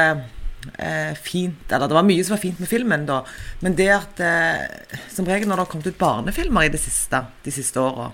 eh, 0.78 1.14
fint 1.20 1.72
Eller 1.72 1.88
det 1.92 1.96
var 1.98 2.04
mye 2.08 2.24
som 2.24 2.36
var 2.36 2.42
fint 2.44 2.60
med 2.60 2.70
filmen, 2.70 3.06
da. 3.10 3.22
Men 3.62 3.76
det 3.76 3.90
at 3.94 4.20
eh, 4.20 4.98
Som 5.14 5.26
regel 5.30 5.48
når 5.48 5.56
det 5.60 5.66
har 5.66 5.72
kommet 5.72 5.88
ut 5.92 5.98
barnefilmer 6.02 6.66
i 6.68 6.74
det 6.74 6.80
siste, 6.84 7.24
de 7.44 7.52
siste 7.52 7.80
åra, 7.82 8.12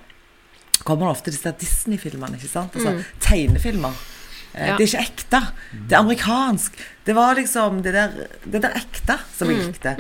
kommer 0.84 1.08
det 1.10 1.18
ofte 1.18 1.32
disse 1.34 1.52
Disney-filmene, 1.60 2.38
ikke 2.40 2.48
sant? 2.54 2.76
Altså 2.76 3.04
tegnefilmer. 3.20 3.92
Eh, 3.92 4.66
Ja. 4.66 4.76
Det 4.78 4.82
er 4.82 4.88
ikke 4.88 5.02
ekte. 5.06 5.40
Det 5.88 5.94
er 5.94 6.00
amerikansk. 6.00 6.74
Det 7.06 7.14
var 7.16 7.36
liksom 7.38 7.84
det 7.86 7.92
der, 7.94 8.16
det 8.50 8.62
der 8.64 8.74
ekte 8.80 9.20
som 9.38 9.48
jeg 9.52 9.60
likte. 9.68 9.94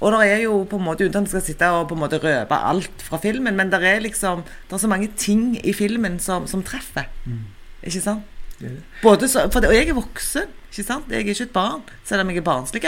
Og 0.00 0.12
det 0.12 0.28
er 0.30 0.42
jo 0.42 0.58
på 0.68 0.76
en 0.76 0.84
måte, 0.84 1.06
uten 1.08 1.24
at 1.24 1.32
jeg 1.32 1.40
skal 1.40 1.42
sitte 1.46 1.70
og 1.72 1.88
på 1.88 1.94
en 1.96 2.02
måte 2.02 2.20
røpe 2.20 2.52
alt 2.58 3.00
fra 3.02 3.16
filmen, 3.22 3.56
men 3.56 3.70
det 3.72 3.80
er 3.82 4.00
liksom 4.04 4.42
Det 4.44 4.72
er 4.76 4.82
så 4.84 4.88
mange 4.92 5.08
ting 5.16 5.56
i 5.64 5.72
filmen 5.72 6.18
som, 6.20 6.46
som 6.46 6.62
treffer. 6.62 7.08
Ikke 7.82 8.00
sant? 8.04 8.22
Både 9.02 9.26
så, 9.28 9.48
for 9.50 9.60
det, 9.60 9.68
og 9.70 9.74
jeg 9.74 9.88
er 9.88 9.94
voksen, 9.96 10.52
ikke 10.74 10.86
sant? 10.88 11.10
Jeg 11.10 11.22
er 11.22 11.28
ikke 11.30 11.46
et 11.46 11.54
barn, 11.54 11.84
selv 12.04 12.24
om 12.24 12.32
jeg 12.32 12.42
er 12.42 12.46
barnslig. 12.46 12.82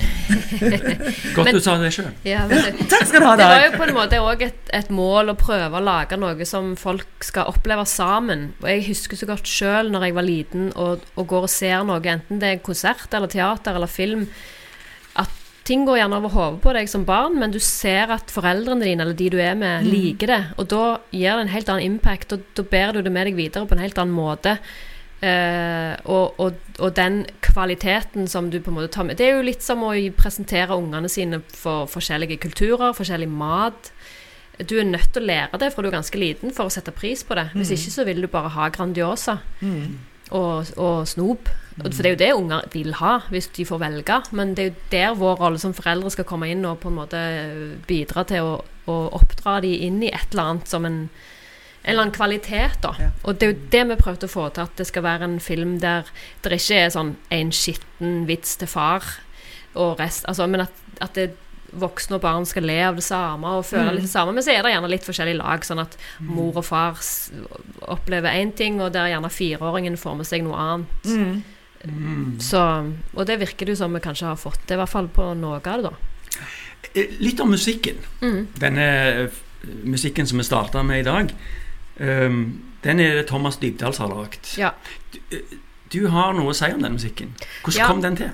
Godt 1.34 1.44
Men- 1.44 1.54
du 1.56 1.60
sa 1.60 1.74
det 1.80 1.90
sjøl. 1.94 2.10
Ja, 2.24 2.44
det, 2.48 2.60
Takk 2.90 3.06
skal 3.08 3.20
du 3.22 3.26
ha, 3.26 3.34
det 3.36 3.48
var 3.48 3.64
jo 3.66 3.72
på 3.78 3.86
en 3.88 3.96
måte 3.96 4.20
òg 4.24 4.44
et, 4.46 4.70
et 4.76 4.92
mål 4.94 5.32
å 5.32 5.36
prøve 5.38 5.80
å 5.80 5.84
lage 5.84 6.16
noe 6.20 6.46
som 6.48 6.72
folk 6.80 7.24
skal 7.26 7.50
oppleve 7.52 7.84
sammen. 7.88 8.50
Og 8.62 8.68
jeg 8.70 8.86
husker 8.90 9.20
så 9.20 9.28
godt 9.28 9.48
sjøl 9.50 9.90
når 9.92 10.08
jeg 10.08 10.16
var 10.16 10.26
liten 10.28 10.70
og, 10.76 11.04
og 11.16 11.28
går 11.32 11.48
og 11.48 11.52
ser 11.52 11.84
noe, 11.88 12.00
enten 12.00 12.40
det 12.42 12.54
er 12.54 12.64
konsert 12.64 13.12
eller 13.16 13.30
teater 13.32 13.76
eller 13.76 13.90
film, 13.90 14.26
at 15.20 15.32
ting 15.68 15.84
går 15.86 16.00
gjerne 16.00 16.20
over 16.20 16.32
hodet 16.34 16.62
på 16.64 16.76
deg 16.76 16.88
som 16.90 17.04
barn, 17.08 17.36
men 17.40 17.52
du 17.54 17.60
ser 17.62 18.10
at 18.14 18.32
foreldrene 18.32 18.86
dine 18.86 19.04
eller 19.04 19.16
de 19.18 19.28
du 19.32 19.38
er 19.42 19.58
med, 19.58 19.84
liker 19.88 20.32
det. 20.32 20.40
Og 20.58 20.70
da 20.72 20.84
gir 21.12 21.34
det 21.36 21.44
en 21.44 21.52
helt 21.56 21.72
annen 21.72 21.96
impact, 21.96 22.32
og 22.36 22.46
da 22.56 22.64
bærer 22.64 22.98
du 22.98 23.04
det 23.06 23.12
med 23.14 23.28
deg 23.30 23.36
videre 23.38 23.68
på 23.68 23.76
en 23.76 23.84
helt 23.84 24.00
annen 24.00 24.16
måte. 24.16 24.56
Eh, 25.22 25.96
og, 26.08 26.38
og, 26.40 26.54
og 26.80 26.94
den 26.96 27.26
kvaliteten 27.44 28.24
som 28.30 28.46
du 28.50 28.56
på 28.64 28.70
en 28.72 28.78
måte 28.78 28.88
tar 28.94 29.04
med 29.04 29.18
Det 29.20 29.26
er 29.26 29.34
jo 29.36 29.42
litt 29.44 29.60
som 29.60 29.82
å 29.84 29.90
presentere 30.16 30.72
ungene 30.80 31.10
sine 31.12 31.42
for 31.52 31.84
forskjellige 31.92 32.38
kulturer, 32.40 32.94
forskjellig 32.96 33.28
mat. 33.28 33.90
Du 34.64 34.78
er 34.80 34.84
nødt 34.88 35.12
til 35.12 35.22
å 35.22 35.26
lære 35.28 35.58
det 35.60 35.72
fra 35.74 35.82
du 35.84 35.88
er 35.90 35.98
ganske 35.98 36.18
liten 36.20 36.52
for 36.56 36.68
å 36.68 36.72
sette 36.72 36.92
pris 36.96 37.22
på 37.24 37.36
det. 37.36 37.50
Hvis 37.54 37.70
ikke 37.76 37.92
så 37.98 38.04
vil 38.08 38.20
du 38.24 38.28
bare 38.32 38.48
ha 38.56 38.68
Grandiosa 38.72 39.38
og, 40.30 40.66
og 40.76 41.08
snop. 41.08 41.48
Og- 41.84 41.92
For 41.94 42.02
det 42.02 42.10
er 42.10 42.14
jo 42.14 42.20
det 42.24 42.34
unger 42.36 42.64
vil 42.72 42.92
ha, 42.94 43.18
hvis 43.30 43.46
de 43.56 43.64
får 43.64 43.78
velge. 43.80 44.22
Men 44.32 44.54
det 44.54 44.64
er 44.64 44.68
jo 44.70 44.76
der 44.90 45.14
vår 45.20 45.36
rolle 45.40 45.58
som 45.58 45.72
foreldre 45.74 46.10
skal 46.10 46.24
komme 46.24 46.48
inn 46.50 46.64
og 46.64 46.80
på 46.80 46.88
en 46.88 46.96
måte 46.96 47.20
bidra 47.88 48.24
til 48.28 48.40
å, 48.42 48.64
å 48.86 48.96
oppdra 49.20 49.60
de 49.60 49.74
inn 49.86 50.02
i 50.02 50.08
et 50.12 50.32
eller 50.32 50.42
annet 50.54 50.68
som 50.68 50.84
en 50.84 51.08
en 51.82 51.92
eller 51.92 52.02
annen 52.02 52.14
kvalitet, 52.14 52.80
da. 52.84 52.94
Ja. 53.00 53.10
Og 53.24 53.38
det 53.40 53.46
er 53.46 53.52
jo 53.54 53.68
det 53.72 53.84
vi 53.88 54.00
prøvde 54.00 54.28
å 54.28 54.32
få 54.32 54.48
til, 54.52 54.68
at 54.68 54.80
det 54.80 54.86
skal 54.90 55.06
være 55.06 55.28
en 55.28 55.38
film 55.40 55.78
der 55.80 56.08
det 56.44 56.58
ikke 56.58 56.80
er 56.84 56.90
sånn 56.92 57.14
en 57.32 57.52
skitten 57.56 58.26
vits 58.28 58.58
til 58.60 58.68
far 58.68 59.06
og 59.78 60.00
rest, 60.00 60.26
altså, 60.28 60.48
men 60.50 60.66
at, 60.66 60.82
at 61.00 61.14
det 61.16 61.30
voksne 61.70 62.18
og 62.18 62.24
barn 62.24 62.46
skal 62.48 62.66
le 62.66 62.76
av 62.82 62.96
det 62.98 63.04
samme 63.06 63.52
og 63.58 63.66
føle 63.68 63.94
litt 63.94 64.08
det 64.08 64.12
samme. 64.12 64.34
Men 64.34 64.44
så 64.44 64.54
er 64.54 64.64
det 64.64 64.72
gjerne 64.74 64.90
litt 64.90 65.06
forskjellige 65.06 65.38
lag, 65.38 65.64
sånn 65.66 65.82
at 65.82 65.96
mor 66.26 66.58
og 66.58 66.66
far 66.66 66.98
opplever 67.94 68.34
én 68.34 68.50
ting, 68.56 68.80
og 68.82 68.92
der 68.94 69.12
gjerne 69.12 69.30
fireåringen 69.32 69.98
får 70.00 70.18
med 70.18 70.28
seg 70.28 70.44
noe 70.46 70.58
annet. 70.58 71.06
Mm. 71.06 72.40
Så, 72.42 72.60
og 73.14 73.22
det 73.28 73.38
virker 73.40 73.68
det 73.68 73.76
jo 73.76 73.82
som 73.84 73.94
vi 73.94 74.02
kanskje 74.04 74.28
har 74.32 74.40
fått 74.40 74.60
til, 74.66 74.76
i 74.76 74.82
hvert 74.82 74.92
fall 74.92 75.08
på 75.14 75.30
noe 75.38 75.60
av 75.60 75.70
det, 75.70 75.92
da. 75.92 76.48
Eh, 76.90 77.16
Litt 77.22 77.40
om 77.40 77.54
musikken. 77.54 78.02
Mm. 78.20 78.40
Denne 78.60 78.90
eh, 79.08 79.40
musikken 79.86 80.28
som 80.28 80.40
vi 80.42 80.48
starta 80.48 80.82
med 80.86 81.04
i 81.04 81.08
dag, 81.08 81.32
den 81.98 83.00
er 83.00 83.14
det 83.20 83.26
Thomas 83.28 83.56
Dybdahl 83.60 83.92
som 83.94 84.10
har 84.10 84.22
lagd. 84.22 84.52
Ja. 84.58 84.70
Du 85.92 86.06
har 86.08 86.32
noe 86.32 86.52
å 86.52 86.54
si 86.56 86.70
om 86.72 86.82
den 86.82 86.92
musikken. 86.96 87.34
Hvordan 87.64 87.78
Ja. 87.80 87.86
kom 87.86 88.00
den 88.02 88.16
til? 88.16 88.30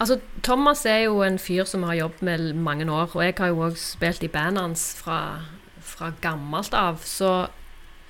Altså, 0.00 0.20
Thomas 0.42 0.84
er 0.86 1.04
jo 1.04 1.20
en 1.22 1.38
fyr 1.38 1.64
som 1.64 1.82
har 1.82 1.94
jobbet 1.94 2.22
med 2.22 2.54
mange 2.56 2.86
år, 2.90 3.10
og 3.14 3.22
jeg 3.22 3.34
har 3.38 3.48
jo 3.48 3.60
òg 3.68 3.76
spilt 3.76 4.22
i 4.24 4.28
bandet 4.28 4.62
hans 4.62 4.94
fra, 4.98 5.40
fra 5.80 6.12
gammelt 6.20 6.74
av, 6.74 6.98
så 7.04 7.48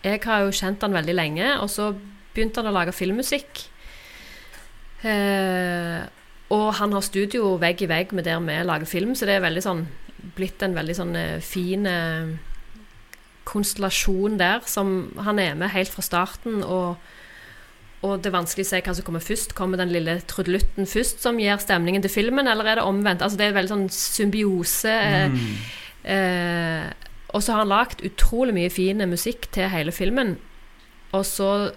jeg 0.05 0.21
har 0.25 0.41
jo 0.45 0.51
kjent 0.51 0.81
han 0.83 0.93
veldig 0.93 1.15
lenge, 1.15 1.61
og 1.61 1.69
så 1.71 1.95
begynte 2.35 2.63
han 2.63 2.67
å 2.73 2.79
lage 2.79 2.93
filmmusikk. 2.93 3.67
Eh, 5.05 6.03
og 6.53 6.75
han 6.79 6.93
har 6.93 7.01
studio 7.05 7.57
vegg 7.59 7.83
i 7.83 7.89
vegg 7.91 8.13
med 8.13 8.25
der 8.25 8.39
vi 8.41 8.63
lager 8.65 8.87
film, 8.87 9.15
så 9.15 9.27
det 9.27 9.37
er 9.37 9.45
veldig 9.49 9.63
sånn 9.65 9.87
blitt 10.37 10.63
en 10.63 10.75
veldig 10.77 10.95
sånn 10.97 11.17
eh, 11.19 11.41
fin 11.43 11.87
eh, 11.87 12.37
konstellasjon 13.45 14.39
der, 14.39 14.61
som 14.67 15.13
han 15.19 15.39
er 15.39 15.55
med 15.59 15.69
helt 15.75 15.91
fra 15.93 16.03
starten, 16.03 16.63
og 16.65 16.97
og 18.03 18.17
det 18.19 18.33
er 18.33 18.35
vanskelig 18.35 18.65
å 18.67 18.67
se 18.67 18.79
hva 18.83 18.93
som 18.99 19.05
kommer 19.07 19.23
først. 19.23 19.53
Kommer 19.55 19.79
den 19.79 19.93
lille 19.95 20.17
trudelutten 20.27 20.89
først 20.91 21.21
som 21.23 21.37
gir 21.39 21.55
stemningen 21.63 22.03
til 22.03 22.11
filmen, 22.11 22.49
eller 22.51 22.67
er 22.67 22.75
det 22.81 22.83
omvendt? 22.85 23.23
Altså 23.23 23.39
Det 23.39 23.47
er 23.47 23.53
veldig 23.55 23.71
sånn 23.71 23.85
symbiose. 23.95 24.91
eh, 24.91 25.29
Mm. 25.31 25.53
Eh, 26.05 26.93
og 27.33 27.43
så 27.43 27.53
har 27.53 27.59
han 27.63 27.69
lagd 27.69 28.03
utrolig 28.03 28.55
mye 28.57 28.71
fin 28.75 28.99
musikk 29.09 29.47
til 29.55 29.69
hele 29.71 29.93
filmen. 29.93 30.37
Og 31.13 31.23
så 31.25 31.71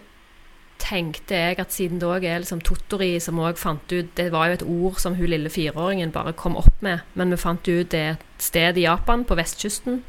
tenkte 0.81 1.35
jeg 1.37 1.59
at 1.59 1.71
siden 1.71 1.99
det 2.01 2.07
òg 2.09 2.25
er 2.27 2.39
liksom 2.41 2.61
Tottori 2.65 3.19
som 3.21 3.37
òg 3.39 3.57
fant 3.57 3.91
ut 3.93 4.09
Det 4.17 4.31
var 4.33 4.47
jo 4.47 4.53
et 4.57 4.63
ord 4.67 4.99
som 4.99 5.15
hun 5.15 5.29
lille 5.31 5.49
fireåringen 5.49 6.11
bare 6.11 6.33
kom 6.33 6.57
opp 6.57 6.81
med, 6.81 6.99
men 7.13 7.29
vi 7.29 7.37
fant 7.37 7.61
ut 7.67 7.89
det 7.93 7.99
er 7.99 8.11
et 8.17 8.25
sted 8.43 8.77
i 8.77 8.81
Japan, 8.87 9.23
på 9.23 9.37
vestkysten. 9.37 10.01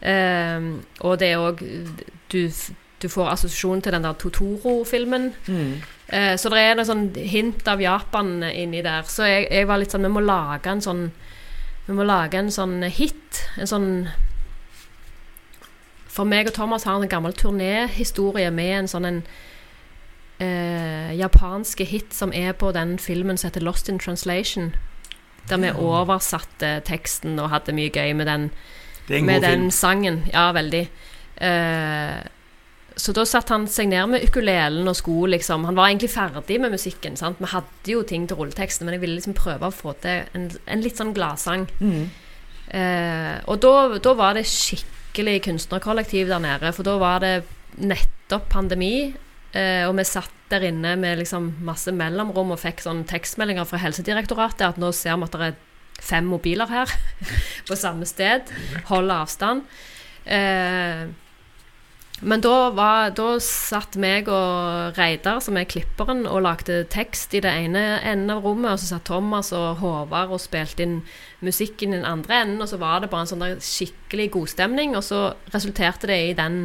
Eh, 0.00 0.72
og 1.00 1.18
det 1.20 1.30
er 1.32 1.42
òg 1.42 1.62
du, 2.32 2.40
du 3.02 3.08
får 3.08 3.30
assosiasjon 3.32 3.82
til 3.82 3.94
den 3.96 4.04
der 4.04 4.18
Totoro-filmen. 4.20 5.32
Mm. 5.46 5.72
Eh, 6.08 6.34
så 6.38 6.50
det 6.52 6.62
er 6.62 6.76
noe 6.78 6.88
sånn 6.88 7.08
hint 7.16 7.66
av 7.68 7.82
Japan 7.82 8.38
inni 8.52 8.82
der. 8.84 9.06
Så 9.10 9.26
jeg, 9.28 9.48
jeg 9.50 9.68
var 9.68 9.82
litt 9.82 9.94
sånn 9.94 10.06
Vi 10.06 10.12
må 10.12 10.22
lage 10.22 10.70
en 10.70 10.84
sånn 10.84 11.08
Vi 11.88 11.96
må 11.96 12.06
lage 12.06 12.38
en 12.38 12.52
sånn 12.52 12.80
hit. 12.86 13.42
En 13.58 13.70
sånn 13.70 13.90
For 16.06 16.28
meg 16.28 16.48
og 16.50 16.56
Thomas 16.56 16.86
har 16.88 17.00
en 17.00 17.10
gammel 17.10 17.34
turnéhistorie 17.36 18.50
med 18.54 18.72
en 18.78 18.90
sånn 18.90 19.10
en 19.10 19.20
eh, 20.40 21.12
japanske 21.18 21.84
hit 21.84 22.14
som 22.14 22.32
er 22.32 22.52
på 22.56 22.72
den 22.72 22.96
filmen 22.98 23.36
som 23.36 23.50
heter 23.50 23.64
Lost 23.64 23.88
in 23.88 23.98
Translation. 23.98 24.74
Der 25.50 25.60
vi 25.62 25.70
oversatte 25.70 26.80
teksten 26.88 27.38
og 27.38 27.52
hadde 27.52 27.74
mye 27.76 27.92
gøy 27.92 28.16
med 28.18 28.26
den 28.26 28.48
Det 29.06 29.14
er 29.14 29.18
en 29.20 29.28
med 29.28 29.40
god 29.40 29.48
den 29.48 29.60
film. 29.66 29.70
sangen. 29.70 30.22
Ja, 30.32 30.48
veldig. 30.52 30.88
Eh, 31.36 32.16
så 32.96 33.12
da 33.12 33.26
satte 33.28 33.52
han 33.52 33.66
seg 33.68 33.90
ned 33.90 34.08
med 34.08 34.24
ukulelen 34.24 34.88
og 34.88 34.96
sko, 34.96 35.26
liksom. 35.28 35.66
Han 35.68 35.76
var 35.76 35.90
egentlig 35.90 36.10
ferdig 36.14 36.60
med 36.60 36.72
musikken. 36.72 37.16
sant? 37.16 37.38
Vi 37.38 37.50
hadde 37.52 37.92
jo 37.92 38.02
ting 38.02 38.26
til 38.26 38.38
rulleteksten, 38.40 38.86
men 38.86 38.96
jeg 38.96 39.02
ville 39.04 39.18
liksom 39.18 39.36
prøve 39.36 39.68
å 39.68 39.74
få 39.74 39.92
til 40.00 40.24
en, 40.34 40.48
en 40.66 40.84
litt 40.84 40.96
sånn 40.96 41.12
gladsang. 41.16 41.68
Mm. 41.80 42.08
Eh, 42.72 43.34
og 43.46 43.60
da, 43.62 43.98
da 44.02 44.14
var 44.16 44.34
det 44.34 44.46
skikkelig 44.48 45.42
kunstnerkollektiv 45.44 46.32
der 46.32 46.42
nede, 46.42 46.72
for 46.72 46.88
da 46.88 46.96
var 46.98 47.20
det 47.22 47.34
nettopp 47.76 48.48
pandemi. 48.48 49.12
Eh, 49.52 49.84
og 49.86 49.94
vi 50.00 50.08
satt 50.08 50.32
der 50.50 50.64
inne 50.68 50.94
med 50.96 51.20
liksom 51.20 51.52
masse 51.66 51.92
mellomrom 51.94 52.52
og 52.54 52.60
fikk 52.62 52.82
sånn 52.84 53.04
tekstmeldinger 53.08 53.66
fra 53.68 53.80
Helsedirektoratet 53.82 54.66
at 54.68 54.80
nå 54.80 54.92
ser 54.94 55.18
vi 55.18 55.26
at 55.26 55.36
det 55.36 55.48
er 55.50 55.56
fem 56.02 56.26
mobiler 56.28 56.70
her 56.70 56.90
på 57.68 57.78
samme 57.78 58.08
sted. 58.08 58.50
Holde 58.90 59.20
avstand. 59.24 59.62
Eh, 60.26 61.06
men 62.24 62.40
da, 62.40 62.70
var, 62.72 63.10
da 63.12 63.34
satt 63.44 63.98
meg 64.00 64.30
og 64.32 64.96
Reidar, 64.96 65.42
som 65.44 65.58
er 65.60 65.68
klipperen, 65.68 66.24
og 66.24 66.46
lagde 66.46 66.78
tekst 66.92 67.34
i 67.36 67.42
det 67.44 67.52
ene 67.52 67.82
enden 68.00 68.32
av 68.32 68.40
rommet, 68.46 68.72
og 68.72 68.80
så 68.80 68.94
satt 68.94 69.04
Thomas 69.10 69.52
og 69.56 69.82
Håvard 69.82 70.32
og 70.32 70.40
spilte 70.40 70.86
inn 70.86 70.94
musikken 71.44 71.92
i 71.92 71.98
den 71.98 72.08
andre 72.08 72.40
enden, 72.40 72.62
og 72.64 72.70
så 72.72 72.80
var 72.80 73.02
det 73.04 73.10
bare 73.12 73.26
en 73.26 73.32
sånn 73.34 73.60
skikkelig 73.60 74.30
godstemning, 74.38 74.96
og 74.96 75.04
så 75.04 75.20
resulterte 75.52 76.08
det 76.08 76.18
i 76.30 76.32
den 76.38 76.62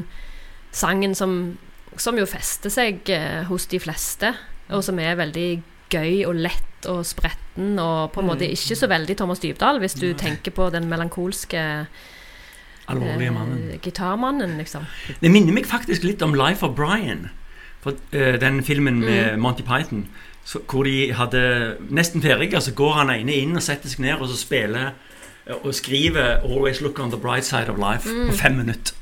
sangen 0.72 1.18
som, 1.20 1.58
som 2.00 2.16
jo 2.16 2.30
fester 2.32 2.72
seg 2.72 3.12
eh, 3.12 3.44
hos 3.52 3.68
de 3.68 3.82
fleste, 3.84 4.32
og 4.72 4.86
som 4.88 5.04
er 5.04 5.20
veldig 5.20 5.50
gøy 5.92 6.26
og 6.28 6.36
lett 6.36 6.88
og 6.90 7.04
spretten, 7.06 7.76
og 7.80 8.12
på 8.16 8.22
en 8.24 8.28
måte 8.32 8.48
ikke 8.50 8.76
så 8.80 8.88
veldig 8.90 9.16
Thomas 9.20 9.40
Dybdahl, 9.44 9.78
hvis 9.84 9.94
du 10.00 10.08
tenker 10.18 10.52
på 10.56 10.70
den 10.74 10.88
melankolske 10.90 11.86
Alvorlige 12.90 13.32
mannen. 13.32 13.70
eh, 13.72 13.78
gitarmannen, 13.80 14.58
liksom. 14.58 14.86
Det 15.22 15.32
minner 15.32 15.54
meg 15.54 15.66
faktisk 15.70 16.04
litt 16.04 16.22
om 16.22 16.34
Life 16.34 16.66
of 16.66 16.76
Brian. 16.76 17.30
For, 17.82 17.94
eh, 18.14 18.38
den 18.40 18.64
filmen 18.64 19.00
med 19.00 19.34
Mm. 19.34 19.40
Monty 19.42 19.64
Python. 19.64 20.08
Så, 20.46 20.60
hvor 20.68 20.84
de 20.84 21.14
hadde 21.14 21.78
nesten 21.90 22.22
ferdig, 22.22 22.52
så 22.62 22.72
går 22.74 22.94
han 22.94 23.10
ene 23.10 23.32
inn 23.34 23.56
og 23.56 23.62
setter 23.62 23.90
seg 23.90 24.00
ned 24.00 24.20
og 24.22 24.28
så 24.30 24.38
spiller 24.38 24.92
eh, 25.48 25.54
og 25.64 25.74
skriver 25.74 26.42
'Always 26.44 26.82
look 26.82 27.00
on 27.00 27.10
the 27.12 27.18
bright 27.20 27.46
side 27.46 27.70
of 27.70 27.78
life' 27.78 28.08
Mm. 28.10 28.30
på 28.30 28.34
fem 28.36 28.52
minutter. 28.56 28.94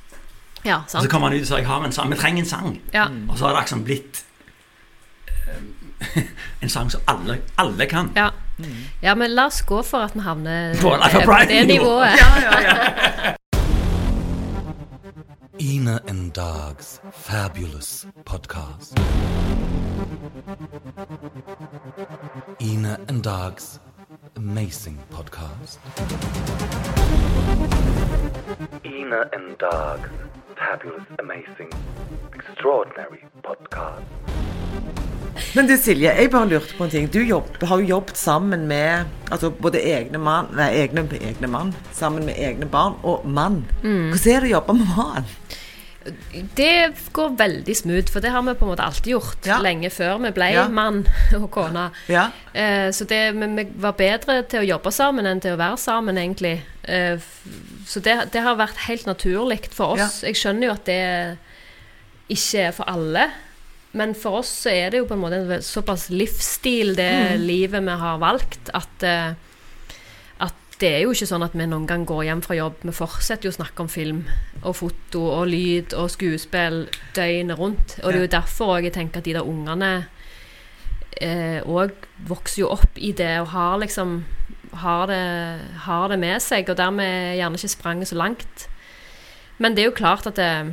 Ja, 0.66 0.76
Og 0.76 0.90
så 1.04 1.08
kommer 1.10 1.28
han 1.30 1.38
ut 1.38 1.42
og 1.42 1.48
sier 1.48 1.58
'Jeg 1.58 1.68
har 1.68 1.84
en 1.86 1.92
sang'. 1.92 2.10
Vi 2.10 2.16
trenger 2.16 2.40
en 2.40 2.46
sang. 2.50 2.82
Ja. 2.94 3.08
Og 3.30 3.38
så 3.38 3.46
har 3.48 3.54
det 3.56 3.62
liksom 3.62 3.84
blitt 3.84 4.24
eh, 4.24 4.29
en 6.62 6.70
sang 6.70 6.92
som 6.92 7.02
alle, 7.08 7.42
alle 7.58 7.86
kan. 7.86 8.12
Ja. 8.16 8.30
ja, 9.02 9.16
men 9.16 9.32
la 9.36 9.46
oss 9.46 9.62
gå 9.62 9.82
for 9.84 9.98
at 9.98 10.16
vi 10.16 10.20
havner 10.20 10.76
På 10.82 10.94
eh, 10.96 11.26
Brian 11.26 11.48
det 11.48 11.68
nivået. 11.68 12.08
Ja, 12.20 12.32
ja, 12.42 12.62
ja. 12.62 13.34
Ina 15.62 16.00
and 16.08 16.32
Dog's 16.34 17.02
fabulous 17.12 18.08
podcast. 18.26 18.98
Ina 22.62 22.98
and 23.10 23.24
Dog's 23.24 23.80
amazing 24.38 24.98
podcast. 25.10 25.80
Ina 28.86 29.30
and 29.34 29.58
Dog's 29.58 30.10
fabulous, 30.56 31.04
amazing, 31.20 31.72
extraordinary 32.34 33.26
podcast. 33.44 35.09
Men 35.56 35.70
du 35.70 35.76
Silje, 35.80 36.12
jeg 36.16 36.32
bare 36.34 36.50
lurte 36.50 36.76
på 36.78 36.86
en 36.86 36.92
ting. 36.94 37.08
Du 37.14 37.20
jobb, 37.22 37.50
har 37.62 37.82
jo 37.82 37.90
jobbet 37.96 38.18
sammen 38.18 38.68
med 38.70 39.10
altså 39.32 39.50
både 39.50 39.82
egne 39.82 40.22
mann, 40.22 40.52
nei, 40.58 40.70
egne, 40.84 41.06
egne 41.20 41.50
mann, 41.52 41.74
sammen 41.96 42.26
med 42.26 42.38
egne 42.38 42.68
barn 42.70 42.98
og 43.04 43.26
mann. 43.26 43.64
Mm. 43.84 44.12
Hvordan 44.14 44.36
er 44.36 44.46
det 44.46 44.50
å 44.50 44.56
jobbe 44.58 44.78
med 44.80 44.94
mann? 44.98 45.34
Det 46.56 46.94
går 47.14 47.34
veldig 47.38 47.76
smooth, 47.76 48.12
for 48.12 48.24
det 48.24 48.32
har 48.32 48.42
vi 48.48 48.54
på 48.58 48.66
en 48.66 48.72
måte 48.72 48.86
alltid 48.86 49.12
gjort. 49.14 49.46
Ja. 49.46 49.60
Lenge 49.62 49.92
før 49.94 50.18
vi 50.24 50.32
ble 50.34 50.48
Ja. 50.54 50.68
mann 50.68 51.04
og 51.36 51.50
kone. 51.52 51.90
Ja. 52.08 52.30
Eh, 52.54 52.90
så 52.92 53.06
det, 53.06 53.36
vi, 53.36 53.68
var 53.76 53.98
bedre 54.00 54.42
til 54.44 54.64
å 54.64 54.70
jobbe 54.76 54.92
sammen 54.96 55.28
enn 55.28 55.42
til 55.44 55.54
å 55.54 55.60
være 55.60 55.78
sammen, 55.78 56.18
egentlig. 56.18 56.62
Eh, 56.84 57.20
så 57.86 58.00
det, 58.00 58.32
det 58.34 58.42
har 58.42 58.56
vært 58.56 58.88
helt 58.88 59.06
naturlig 59.06 59.70
for 59.72 59.98
oss. 59.98 60.24
Jeg 60.24 60.40
skjønner 60.40 60.70
jo 60.70 60.74
at 60.74 60.86
det 60.86 61.38
ikke 62.30 62.68
er 62.70 62.74
for 62.78 62.90
alle. 62.90 63.30
Men 63.98 64.14
for 64.18 64.44
oss 64.44 64.52
så 64.66 64.72
er 64.74 64.92
det 64.92 65.02
jo 65.02 65.08
på 65.10 65.16
en 65.16 65.24
måte 65.24 65.40
en 65.42 65.64
såpass 65.66 66.10
livsstil, 66.14 66.94
det 66.98 67.40
livet 67.42 67.82
vi 67.86 67.96
har 68.04 68.20
valgt, 68.22 68.70
at, 68.78 69.06
eh, 69.06 69.32
at 70.46 70.78
det 70.80 70.92
er 70.92 71.02
jo 71.04 71.16
ikke 71.16 71.30
sånn 71.32 71.46
at 71.48 71.58
vi 71.58 71.66
noen 71.66 71.88
gang 71.90 72.06
går 72.08 72.28
hjem 72.28 72.44
fra 72.46 72.58
jobb. 72.60 72.84
Vi 72.86 72.94
fortsetter 72.94 73.50
jo 73.50 73.56
å 73.56 73.58
snakke 73.58 73.86
om 73.86 73.90
film 73.90 74.22
og 74.62 74.78
foto 74.78 75.26
og 75.40 75.50
lyd 75.50 75.96
og 75.98 76.12
skuespill 76.14 76.84
døgnet 77.18 77.58
rundt. 77.58 77.98
Og 78.04 78.14
det 78.14 78.20
er 78.20 78.28
jo 78.28 78.36
derfor 78.38 78.76
òg 78.78 78.90
jeg 78.90 78.98
tenker 79.00 79.24
at 79.24 79.30
de 79.30 79.36
der 79.40 79.48
ungene 79.48 79.94
òg 81.20 82.06
vokser 82.30 82.62
jo 82.62 82.70
opp 82.72 82.96
i 82.96 83.10
det 83.12 83.34
og 83.42 83.50
har 83.52 83.82
liksom 83.82 84.22
har 84.74 85.08
det, 85.08 85.60
har 85.86 86.10
det 86.10 86.20
med 86.20 86.42
seg, 86.44 86.70
og 86.70 86.78
dermed 86.78 87.38
gjerne 87.40 87.60
ikke 87.60 87.72
spranget 87.74 88.12
så 88.12 88.20
langt. 88.20 88.68
Men 89.58 89.76
det 89.76 89.84
er 89.84 89.90
jo 89.90 89.98
klart 89.98 90.28
at 90.30 90.38
det, 90.38 90.50
øh, 90.50 90.72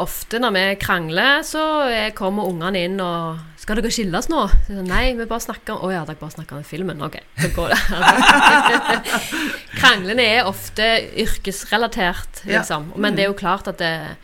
ofte 0.00 0.38
når 0.40 0.52
vi 0.56 0.64
krangler, 0.80 1.42
så 1.44 1.62
er- 1.90 2.10
kommer 2.16 2.44
ungene 2.48 2.84
inn 2.84 3.00
og 3.00 3.38
'Skal 3.60 3.76
dere 3.76 3.90
skilles 3.92 4.28
nå?' 4.28 4.48
Så, 4.66 4.72
Nei, 4.86 5.12
vi 5.14 5.24
bare 5.26 5.40
snakker 5.40 5.74
'Å 5.82 5.92
ja, 5.92 6.04
dere 6.04 6.16
bare 6.16 6.30
snakker 6.32 6.56
om 6.56 6.64
filmen'. 6.64 7.02
Ok, 7.04 7.16
så 7.38 7.48
går 7.54 7.68
det. 7.68 7.78
Kranglene 9.80 10.24
er 10.38 10.44
ofte 10.48 10.86
yrkesrelatert, 11.16 12.42
liksom. 12.46 12.92
Men 12.96 13.14
det 13.16 13.24
er 13.24 13.28
jo 13.30 13.36
klart 13.38 13.68
at 13.68 13.78
det, 13.78 14.16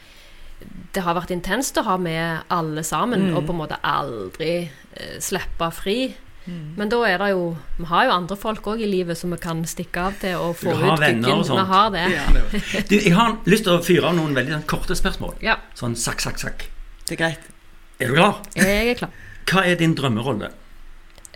det 0.94 1.02
har 1.04 1.14
vært 1.18 1.30
intenst 1.34 1.76
å 1.78 1.84
ha 1.84 1.96
med 2.00 2.42
alle 2.50 2.82
sammen, 2.82 3.34
og 3.36 3.46
på 3.46 3.52
en 3.54 3.60
måte 3.60 3.78
aldri 3.84 4.70
eh, 4.96 5.18
slippe 5.20 5.68
fri. 5.72 6.14
Men 6.46 6.90
da 6.92 7.00
er 7.08 7.18
det 7.18 7.30
jo 7.32 7.56
Vi 7.78 7.86
har 7.90 8.04
jo 8.06 8.12
andre 8.14 8.36
folk 8.38 8.66
òg 8.70 8.82
i 8.84 8.86
livet 8.86 9.18
som 9.18 9.32
vi 9.34 9.38
kan 9.42 9.64
stikke 9.66 10.04
av 10.08 10.20
til 10.20 10.36
og 10.38 10.54
få 10.60 10.70
Du 10.76 10.82
har 10.84 10.94
ut 10.94 11.02
venner 11.02 11.40
og 11.40 11.50
Vi 11.50 11.64
har 11.72 11.90
det. 11.90 12.04
Du, 12.90 12.94
jeg 12.96 13.14
har 13.16 13.36
lyst 13.50 13.66
til 13.66 13.74
å 13.74 13.82
fyre 13.82 14.12
av 14.12 14.18
noen 14.18 14.36
veldig 14.36 14.54
sånn 14.58 14.66
korte 14.70 14.98
spørsmål. 14.98 15.34
Ja, 15.42 15.58
Sånn 15.74 15.96
sakk, 15.98 16.22
sakk, 16.22 16.38
sakk. 16.42 16.68
Det 17.06 17.16
er 17.16 17.22
greit. 17.24 17.50
Er 17.98 18.12
du 18.12 18.18
klar? 18.18 18.40
jeg 18.54 18.92
er 18.92 19.00
klar. 19.00 19.10
Hva 19.46 19.66
er 19.66 19.78
din 19.80 19.94
drømmerolle? 19.98 20.50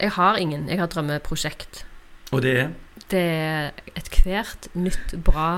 Jeg 0.00 0.14
har 0.16 0.38
ingen. 0.40 0.68
Jeg 0.68 0.80
har 0.80 0.88
drømmeprosjekt. 0.90 1.84
Og 2.30 2.42
det 2.42 2.56
er 2.58 2.70
Det 3.10 3.20
er 3.20 3.70
Ethvert 3.98 4.68
nytt 4.74 5.14
bra 5.24 5.50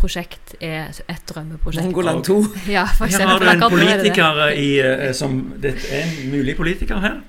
prosjekt 0.00 0.54
er 0.60 0.96
et 1.08 1.24
drømmeprosjekt. 1.28 1.84
Mongoland 1.90 2.24
2. 2.24 2.36
Ja, 2.72 2.86
for 2.96 3.10
Her 3.10 3.26
har 3.28 3.38
du 3.38 3.46
en 3.50 3.62
er 3.62 3.68
politiker 3.68 4.48
i, 4.56 4.70
eh, 4.80 5.12
som 5.12 5.54
Det 5.60 5.74
er 5.90 6.02
en 6.02 6.30
mulig 6.32 6.56
politiker 6.56 7.00
her. 7.00 7.20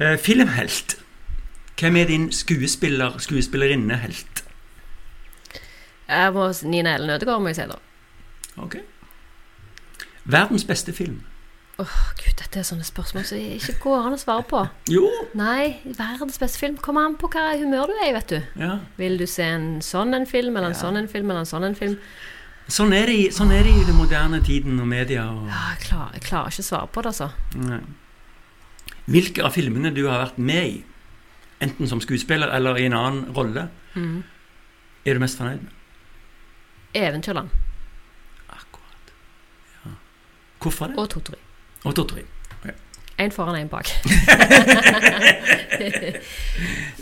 Eh, 0.00 0.18
filmhelt. 0.18 0.96
Hvem 1.80 1.96
er 1.96 2.04
din 2.06 2.32
skuespiller, 2.32 3.18
skuespillerinne-helt? 3.18 4.44
Jeg 6.08 6.32
må 6.32 6.52
Nina 6.62 6.94
Ellen 6.94 7.10
Ødegaard, 7.10 7.42
må 7.42 7.48
jeg 7.48 7.56
si 7.56 7.68
da. 7.70 7.78
Ok. 8.62 8.76
Verdens 10.24 10.64
beste 10.64 10.92
film? 10.92 11.22
Åh, 11.78 11.94
Gud, 12.18 12.34
dette 12.38 12.60
er 12.60 12.66
sånne 12.68 12.84
spørsmål 12.84 13.24
som 13.26 13.38
ikke 13.40 13.74
går 13.80 14.06
an 14.06 14.14
å 14.14 14.20
svare 14.20 14.44
på. 14.46 14.60
Jo. 14.92 15.08
Nei, 15.38 15.78
verdens 15.96 16.36
beste 16.38 16.60
film. 16.60 16.76
Kommer 16.84 17.08
an 17.08 17.16
på 17.18 17.30
hva 17.32 17.56
humør 17.58 17.90
du 17.90 17.94
er 17.96 18.10
i, 18.10 18.12
vet 18.14 18.34
du. 18.34 18.38
Ja. 18.60 18.76
Vil 19.00 19.16
du 19.18 19.24
se 19.26 19.46
en 19.56 19.80
sånn 19.82 20.14
en 20.14 20.28
film, 20.28 20.56
eller 20.56 20.70
en 20.74 20.78
sånn 20.78 21.00
en 21.00 21.08
film, 21.10 21.30
eller 21.32 21.46
en 21.46 21.48
sånn 21.48 21.66
en 21.70 21.78
film? 21.78 21.96
Sånn 22.68 22.92
er, 22.94 23.08
det 23.10 23.16
i, 23.18 23.24
sånn 23.34 23.50
er 23.50 23.64
det 23.66 23.72
i 23.74 23.86
den 23.88 23.96
moderne 23.98 24.38
tiden 24.44 24.78
og 24.80 24.86
media. 24.86 25.24
Og, 25.32 25.48
Ja, 25.50 25.64
jeg, 25.72 25.80
klarer, 25.88 26.12
jeg 26.14 26.26
klarer 26.28 26.52
ikke 26.52 26.62
å 26.62 26.68
svare 26.68 26.92
på 26.92 27.02
det, 27.02 27.14
altså. 27.16 27.30
Nei. 27.58 27.80
Hvilke 29.10 29.42
av 29.42 29.54
filmene 29.56 29.90
du 29.94 30.04
har 30.06 30.20
vært 30.22 30.38
med 30.38 30.68
i, 30.68 30.76
enten 31.62 31.88
som 31.90 32.02
skuespiller 32.02 32.52
eller 32.54 32.78
i 32.78 32.86
en 32.86 32.96
annen 32.98 33.32
rolle, 33.36 33.68
mm. 33.94 34.18
er 35.06 35.18
du 35.18 35.22
mest 35.22 35.40
fornøyd 35.40 35.64
med? 35.64 35.78
Eventyrland 36.92 37.48
Akkurat. 38.52 39.14
Ja. 39.84 39.96
Hvorfor 40.60 40.92
det? 40.92 40.98
og 40.98 41.10
Totori. 41.10 41.40
Og 41.84 41.96
Tottori. 41.96 42.26
Én 43.22 43.30
foran, 43.30 43.56
én 43.56 43.68
bak. 43.68 43.86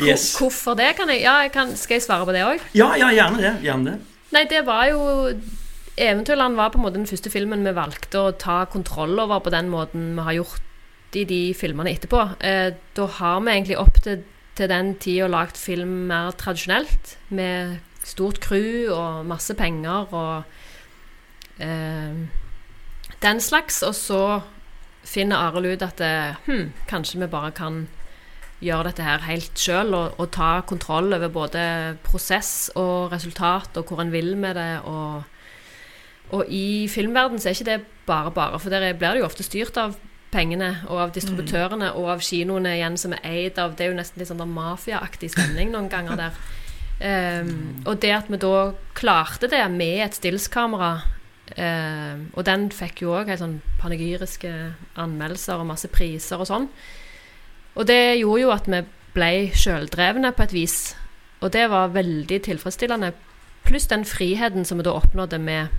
Yes. 0.00 0.38
Hvorfor 0.38 0.74
det? 0.74 0.94
Kan 0.96 1.10
jeg, 1.12 1.20
ja, 1.20 1.34
jeg 1.44 1.52
kan, 1.52 1.76
skal 1.76 1.94
jeg 1.98 2.02
svare 2.02 2.24
på 2.24 2.32
det 2.32 2.40
òg? 2.46 2.62
Ja, 2.72 2.94
ja, 2.96 3.10
gjerne 3.12 3.42
det. 3.42 3.50
Gjerne 3.66 3.90
det. 3.90 3.96
Nei, 4.32 4.44
det 4.48 4.62
var 4.64 4.86
jo 4.88 5.00
Eventyrland 6.00 6.56
var 6.56 6.70
på 6.72 6.78
en 6.80 6.84
måte 6.86 6.96
den 6.96 7.08
første 7.10 7.32
filmen 7.32 7.66
vi 7.66 7.74
valgte 7.76 8.22
å 8.22 8.32
ta 8.32 8.62
kontroll 8.72 9.18
over 9.20 9.42
på 9.44 9.52
den 9.52 9.68
måten 9.68 10.14
vi 10.16 10.24
har 10.24 10.38
gjort 10.38 10.69
i 11.16 11.24
de 11.26 11.40
filmene 11.58 11.92
etterpå. 11.96 12.20
Eh, 12.44 12.72
da 12.96 13.06
har 13.18 13.40
vi 13.40 13.50
egentlig 13.54 13.78
opp 13.80 14.00
til, 14.04 14.22
til 14.58 14.68
den 14.70 14.94
tida 15.02 15.26
lagd 15.30 15.56
film 15.58 16.06
mer 16.10 16.30
tradisjonelt, 16.38 17.16
med 17.28 17.78
stort 18.06 18.40
crew 18.40 18.90
og 18.94 19.26
masse 19.28 19.54
penger 19.58 20.12
og 20.14 20.44
eh, 21.60 22.20
den 23.22 23.40
slags. 23.40 23.82
Og 23.86 23.94
så 23.94 24.22
finner 25.06 25.40
Arild 25.48 25.74
ut 25.74 25.86
at 25.86 26.00
eh, 26.04 26.36
hm, 26.46 26.70
kanskje 26.90 27.20
vi 27.22 27.30
bare 27.32 27.52
kan 27.56 27.86
gjøre 28.60 28.90
dette 28.90 29.04
her 29.06 29.22
helt 29.24 29.56
sjøl 29.56 29.94
og, 29.96 30.18
og 30.20 30.30
ta 30.36 30.50
kontroll 30.68 31.14
over 31.16 31.30
både 31.32 31.62
prosess 32.04 32.68
og 32.76 33.08
resultat 33.12 33.78
og 33.80 33.88
hvor 33.88 34.02
en 34.04 34.12
vil 34.12 34.34
med 34.36 34.58
det. 34.60 34.72
Og, 34.84 35.22
og 36.36 36.44
i 36.52 36.84
filmverden 36.92 37.40
så 37.40 37.48
er 37.50 37.56
ikke 37.56 37.70
det 37.70 37.80
bare 38.06 38.30
bare, 38.36 38.60
for 38.60 38.70
der 38.70 38.84
er- 38.90 38.98
blir 38.98 39.14
det 39.16 39.22
jo 39.22 39.28
ofte 39.30 39.46
styrt 39.46 39.78
av 39.80 39.96
pengene 40.30 40.70
og 40.86 41.04
av 41.04 41.12
distributørene 41.14 41.92
og 41.98 42.08
av 42.14 42.24
kinoene 42.24 42.76
igjen 42.76 42.98
som 43.00 43.14
er 43.16 43.24
eid 43.26 43.58
av 43.58 43.76
Det 43.76 43.86
er 43.86 43.90
jo 43.90 43.98
nesten 43.98 44.22
litt 44.22 44.30
sånn 44.30 44.42
mafiaaktig 44.54 45.32
stemning 45.34 45.72
noen 45.74 45.90
ganger 45.90 46.20
der. 46.20 46.40
Ehm, 47.00 47.82
og 47.88 48.00
det 48.02 48.12
at 48.14 48.28
vi 48.30 48.38
da 48.40 48.70
klarte 48.94 49.48
det 49.50 49.62
med 49.72 50.04
et 50.04 50.18
stillskamera 50.18 50.90
um, 51.56 52.26
Og 52.36 52.44
den 52.44 52.66
fikk 52.76 53.00
jo 53.06 53.14
òg 53.16 53.30
helt 53.32 53.40
sånn 53.40 53.60
panegyriske 53.80 54.50
anmeldelser 55.00 55.62
og 55.62 55.70
masse 55.72 55.88
priser 55.88 56.42
og 56.42 56.50
sånn. 56.50 56.68
Og 57.74 57.86
det 57.88 58.20
gjorde 58.20 58.42
jo 58.42 58.52
at 58.52 58.68
vi 58.68 58.82
ble 59.16 59.32
sjøldrevne 59.56 60.34
på 60.36 60.44
et 60.46 60.54
vis. 60.54 60.78
Og 61.40 61.52
det 61.54 61.70
var 61.72 61.94
veldig 61.94 62.42
tilfredsstillende. 62.46 63.14
Pluss 63.64 63.88
den 63.90 64.04
friheten 64.04 64.66
som 64.68 64.78
vi 64.78 64.86
da 64.86 64.92
oppnådde 64.98 65.40
med, 65.42 65.72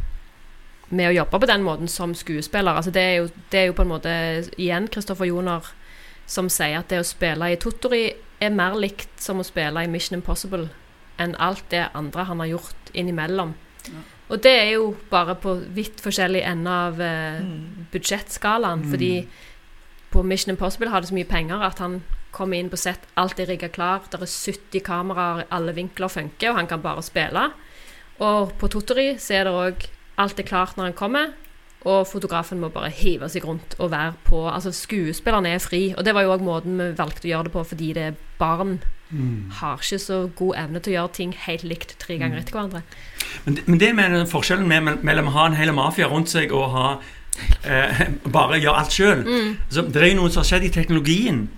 med 0.91 1.09
å 1.09 1.15
jobbe 1.15 1.39
på 1.39 1.49
den 1.49 1.63
måten 1.65 1.89
som 1.91 2.13
skuespiller. 2.17 2.75
Altså 2.75 2.91
det, 2.93 3.01
er 3.01 3.15
jo, 3.21 3.29
det 3.51 3.59
er 3.59 3.69
jo 3.69 3.77
på 3.77 3.85
en 3.85 3.93
måte 3.93 4.13
igjen 4.59 4.89
Kristoffer 4.91 5.29
Joner 5.29 5.71
som 6.29 6.49
sier 6.51 6.79
at 6.79 6.91
det 6.91 7.01
å 7.01 7.07
spille 7.07 7.51
i 7.51 7.59
Tottori 7.59 8.05
er 8.41 8.53
mer 8.55 8.77
likt 8.79 9.19
som 9.21 9.41
å 9.41 9.47
spille 9.47 9.83
i 9.83 9.89
Mission 9.91 10.19
Impossible 10.19 10.69
enn 11.21 11.35
alt 11.43 11.67
det 11.73 11.85
andre 11.97 12.25
han 12.27 12.41
har 12.41 12.53
gjort 12.53 12.91
innimellom. 12.97 13.53
Og 14.31 14.39
det 14.43 14.53
er 14.55 14.69
jo 14.77 14.93
bare 15.11 15.35
på 15.39 15.57
vidt 15.75 15.99
forskjellig 16.03 16.41
ende 16.47 16.71
av 16.87 17.01
eh, 17.03 17.41
budsjettskalaen. 17.91 18.85
Fordi 18.89 19.11
på 20.11 20.23
Mission 20.23 20.53
Impossible 20.55 20.91
har 20.91 21.03
det 21.03 21.11
så 21.11 21.17
mye 21.17 21.29
penger 21.29 21.65
at 21.67 21.81
han 21.83 21.99
kommer 22.31 22.57
inn 22.57 22.71
på 22.71 22.79
sett, 22.79 23.03
alt 23.19 23.39
er 23.43 23.49
rigga 23.51 23.67
klar, 23.71 24.05
det 24.07 24.21
er 24.21 24.29
70 24.31 24.83
kameraer, 24.87 25.43
alle 25.51 25.73
vinkler 25.75 26.07
funker, 26.07 26.53
og 26.53 26.61
han 26.61 26.69
kan 26.71 26.79
bare 26.83 27.03
spille. 27.03 27.49
Og 28.23 28.53
på 28.59 28.69
Tottori 28.71 29.17
så 29.19 29.35
er 29.35 29.49
det 29.49 29.55
òg 29.57 29.87
alt 30.21 30.39
er 30.39 30.47
klart 30.47 30.77
når 30.77 30.91
han 30.91 30.97
kommer, 30.97 31.33
og 31.81 32.05
fotografen 32.07 32.59
må 32.61 32.69
bare 32.69 32.91
hive 32.93 33.25
seg 33.31 33.45
rundt 33.47 33.73
og 33.79 33.89
være 33.91 34.13
på 34.27 34.43
Altså, 34.49 34.71
skuespillerne 34.75 35.49
er 35.49 35.61
fri, 35.63 35.95
og 35.97 36.05
det 36.05 36.13
var 36.13 36.25
jo 36.27 36.33
òg 36.35 36.43
måten 36.45 36.77
vi 36.77 36.91
valgte 36.97 37.25
å 37.25 37.31
gjøre 37.31 37.49
det 37.49 37.53
på, 37.55 37.63
fordi 37.71 37.93
det 37.97 38.03
er 38.11 38.19
barn. 38.39 38.81
Har 39.59 39.81
ikke 39.81 39.99
så 39.99 40.29
god 40.35 40.55
evne 40.57 40.79
til 40.79 40.93
å 40.93 40.95
gjøre 40.95 41.13
ting 41.17 41.33
helt 41.35 41.65
likt 41.67 41.97
tre 41.99 42.15
ganger 42.21 42.39
etter 42.39 42.55
hverandre. 42.55 42.83
Men 43.45 43.57
det, 43.57 43.65
men 43.67 43.79
det 43.81 43.89
med 43.95 44.29
forskjellen 44.31 44.69
med, 44.69 45.01
mellom 45.03 45.27
å 45.27 45.33
ha 45.35 45.47
en 45.49 45.57
hel 45.57 45.73
mafia 45.75 46.07
rundt 46.07 46.31
seg 46.31 46.53
og 46.55 46.69
ha 46.75 46.85
eh, 47.65 48.05
bare 48.37 48.61
gjøre 48.61 48.83
alt 48.83 48.95
sjøl 48.95 49.25
Det 49.25 49.99
er 49.99 50.07
jo 50.13 50.21
noe 50.21 50.31
som 50.31 50.45
har 50.45 50.51
skjedd 50.53 50.69
i 50.69 50.73
teknologien, 50.77 51.49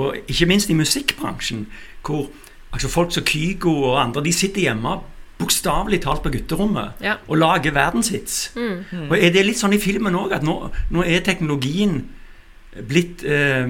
og 0.00 0.16
ikke 0.30 0.48
minst 0.48 0.72
i 0.72 0.78
musikkbransjen, 0.78 1.66
hvor 2.06 2.30
altså 2.72 2.88
folk 2.90 3.12
som 3.14 3.26
Kygo 3.26 3.74
og 3.90 4.00
andre 4.00 4.24
de 4.24 4.32
sitter 4.34 4.68
hjemme 4.70 4.96
bokstavelig 5.38 6.00
talt 6.04 6.22
på 6.22 6.30
gutterommet 6.30 7.00
Ja. 7.02 7.16
og 7.28 7.36
lager 7.38 7.72
verdenshits. 7.74 8.52
Mm. 8.54 9.10
Og 9.10 9.16
er 9.18 9.30
det 9.34 9.44
litt 9.46 9.58
sånn 9.58 9.74
i 9.74 9.80
filmen 9.82 10.14
òg, 10.14 10.32
at 10.32 10.42
nå, 10.46 10.70
nå 10.94 11.02
er 11.04 11.20
teknologien 11.26 12.04
blitt 12.88 13.24
eh, 13.24 13.66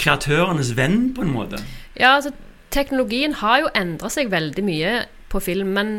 kreatørenes 0.00 0.72
venn, 0.76 1.12
på 1.14 1.22
en 1.24 1.32
måte? 1.34 1.60
Ja, 1.98 2.14
altså, 2.16 2.32
teknologien 2.72 3.34
har 3.42 3.60
jo 3.60 3.70
endra 3.76 4.08
seg 4.12 4.30
veldig 4.32 4.64
mye 4.64 4.94
på 5.32 5.40
film, 5.44 5.74
men, 5.76 5.92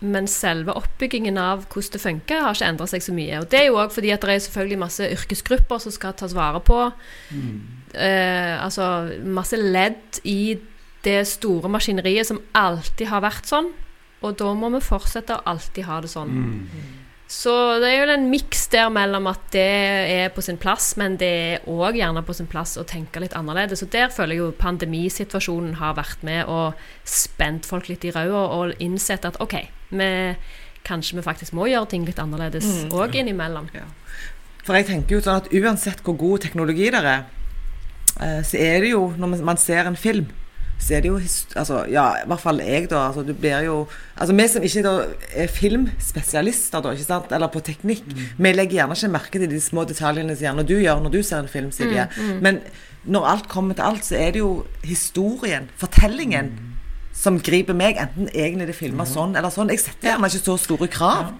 men 0.00 0.26
selve 0.30 0.74
oppbyggingen 0.78 1.38
av 1.38 1.66
hvordan 1.66 1.92
det 1.96 2.00
funker, 2.00 2.40
har 2.46 2.54
ikke 2.54 2.70
endra 2.70 2.86
seg 2.90 3.02
så 3.02 3.14
mye. 3.14 3.42
Og 3.42 3.50
det 3.50 3.60
er 3.60 3.66
jo 3.68 3.78
òg 3.82 3.92
fordi 3.94 4.14
at 4.14 4.22
det 4.22 4.36
er 4.36 4.44
selvfølgelig 4.46 4.78
masse 4.86 5.10
yrkesgrupper 5.18 5.82
som 5.82 5.94
skal 5.94 6.14
tas 6.18 6.34
vare 6.38 6.62
på. 6.66 6.80
Eh, 7.94 8.54
altså 8.64 9.10
masse 9.26 9.58
ledd 9.58 10.20
i 10.24 10.58
det 11.04 11.22
store 11.26 11.70
maskineriet 11.72 12.28
som 12.28 12.38
alltid 12.54 13.08
har 13.10 13.22
vært 13.24 13.48
sånn. 13.50 13.70
Og 14.22 14.36
da 14.36 14.52
må 14.54 14.68
vi 14.74 14.80
fortsette 14.84 15.36
å 15.38 15.42
alltid 15.46 15.84
ha 15.88 16.00
det 16.00 16.10
sånn. 16.12 16.66
Så 17.30 17.52
det 17.78 17.86
er 17.92 18.00
jo 18.06 18.12
en 18.12 18.24
miks 18.28 18.64
der 18.72 18.88
mellom 18.90 19.28
at 19.30 19.38
det 19.54 19.62
er 19.62 20.32
på 20.34 20.42
sin 20.42 20.56
plass, 20.58 20.96
men 20.98 21.14
det 21.16 21.28
er 21.30 21.60
òg 21.70 21.94
gjerne 21.94 22.24
på 22.26 22.34
sin 22.34 22.48
plass 22.50 22.72
å 22.76 22.82
tenke 22.84 23.20
litt 23.22 23.36
annerledes. 23.38 23.84
Og 23.86 23.90
der 23.92 24.08
føler 24.10 24.34
jeg 24.34 24.38
jo 24.42 24.48
pandemisituasjonen 24.58 25.76
har 25.78 25.94
vært 25.94 26.24
med 26.26 26.48
og 26.50 26.74
spent 27.06 27.68
folk 27.70 27.86
litt 27.88 28.04
i 28.04 28.10
ræva 28.10 28.42
og 28.58 28.74
innsett 28.82 29.24
at 29.24 29.38
OK, 29.40 29.54
vi, 29.94 30.10
kanskje 30.82 31.20
vi 31.20 31.22
faktisk 31.22 31.54
må 31.54 31.68
gjøre 31.70 31.88
ting 31.94 32.04
litt 32.08 32.18
annerledes 32.18 32.66
òg 32.90 33.14
innimellom. 33.22 33.70
For 34.66 34.74
jeg 34.76 34.86
tenker 34.90 35.16
jo 35.16 35.22
sånn 35.24 35.40
at 35.44 35.52
uansett 35.54 36.02
hvor 36.04 36.18
god 36.18 36.42
teknologi 36.48 36.90
det 36.90 37.04
er, 37.04 37.24
eh, 38.20 38.42
så 38.42 38.58
er 38.58 38.80
det 38.82 38.90
jo, 38.90 39.14
når 39.16 39.28
man- 39.36 39.44
man 39.44 39.56
ser 39.56 39.86
en 39.86 39.96
film, 39.96 40.26
så 40.80 40.96
er 40.96 41.04
det 41.04 41.10
jo 41.10 41.18
altså, 41.20 41.84
Ja, 41.92 42.06
i 42.22 42.28
hvert 42.28 42.40
fall 42.42 42.62
jeg, 42.64 42.88
da. 42.90 43.06
Altså, 43.10 43.22
du 43.26 43.34
blir 43.36 43.66
jo 43.66 43.76
Altså, 44.16 44.34
vi 44.36 44.46
som 44.48 44.64
ikke 44.64 44.84
da 44.84 44.94
er 45.32 45.52
filmspesialister, 45.52 46.82
da, 46.84 46.94
ikke 46.96 47.06
sant, 47.06 47.32
eller 47.32 47.52
på 47.52 47.62
teknikk, 47.64 48.04
vi 48.36 48.52
legger 48.52 48.80
gjerne 48.80 48.96
ikke 48.96 49.12
merke 49.12 49.42
til 49.42 49.50
de 49.50 49.60
små 49.60 49.84
detaljene 49.88 50.36
som 50.36 50.48
gjerne 50.48 50.66
du 50.68 50.76
gjør 50.76 51.00
når 51.04 51.14
du 51.14 51.22
ser 51.22 51.44
en 51.44 51.48
film, 51.52 51.70
Silje. 51.72 52.08
Men 52.44 52.60
når 53.04 53.28
alt 53.34 53.48
kommer 53.48 53.74
til 53.74 53.86
alt, 53.86 54.04
så 54.04 54.18
er 54.20 54.34
det 54.34 54.42
jo 54.42 54.66
historien, 54.84 55.70
fortellingen, 55.80 56.52
som 57.16 57.40
griper 57.40 57.76
meg. 57.76 57.96
Enten 58.00 58.28
egentlig 58.34 58.68
det 58.70 58.76
filma 58.76 59.06
sånn 59.08 59.36
eller 59.36 59.52
sånn. 59.52 59.72
Jeg 59.72 59.80
setter 59.82 60.12
gjerne 60.12 60.28
ikke 60.28 60.44
så 60.44 60.56
store 60.60 60.88
krav. 60.92 61.30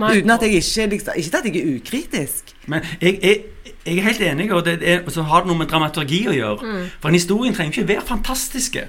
Nei. 0.00 0.14
Uten 0.16 0.32
at 0.32 0.44
jeg 0.46 0.62
ikke 0.62 0.86
liksom, 0.94 1.16
Ikke 1.20 1.38
at 1.38 1.44
jeg 1.44 1.60
er 1.60 1.74
ukritisk. 1.76 2.54
Men 2.72 2.86
jeg, 3.02 3.18
jeg, 3.20 3.42
jeg 3.86 3.98
er 3.98 4.02
helt 4.02 4.20
enig, 4.20 4.52
og 4.52 4.64
det 4.64 4.78
er, 4.82 5.04
så 5.10 5.22
har 5.22 5.44
det 5.44 5.50
noe 5.50 5.58
med 5.62 5.70
dramaturgi 5.70 6.24
å 6.28 6.36
gjøre. 6.36 6.72
For 7.00 7.08
en 7.08 7.16
historie 7.16 7.54
trenger 7.56 7.78
ikke 7.78 7.88
være 7.94 8.06
fantastiske. 8.08 8.86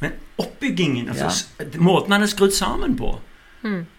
Men 0.00 0.18
oppbyggingen, 0.38 1.08
altså 1.08 1.46
Ja. 1.58 1.64
måten 1.80 2.12
den 2.12 2.22
er 2.22 2.26
skrudd 2.26 2.52
sammen 2.52 2.96
på. 2.96 3.18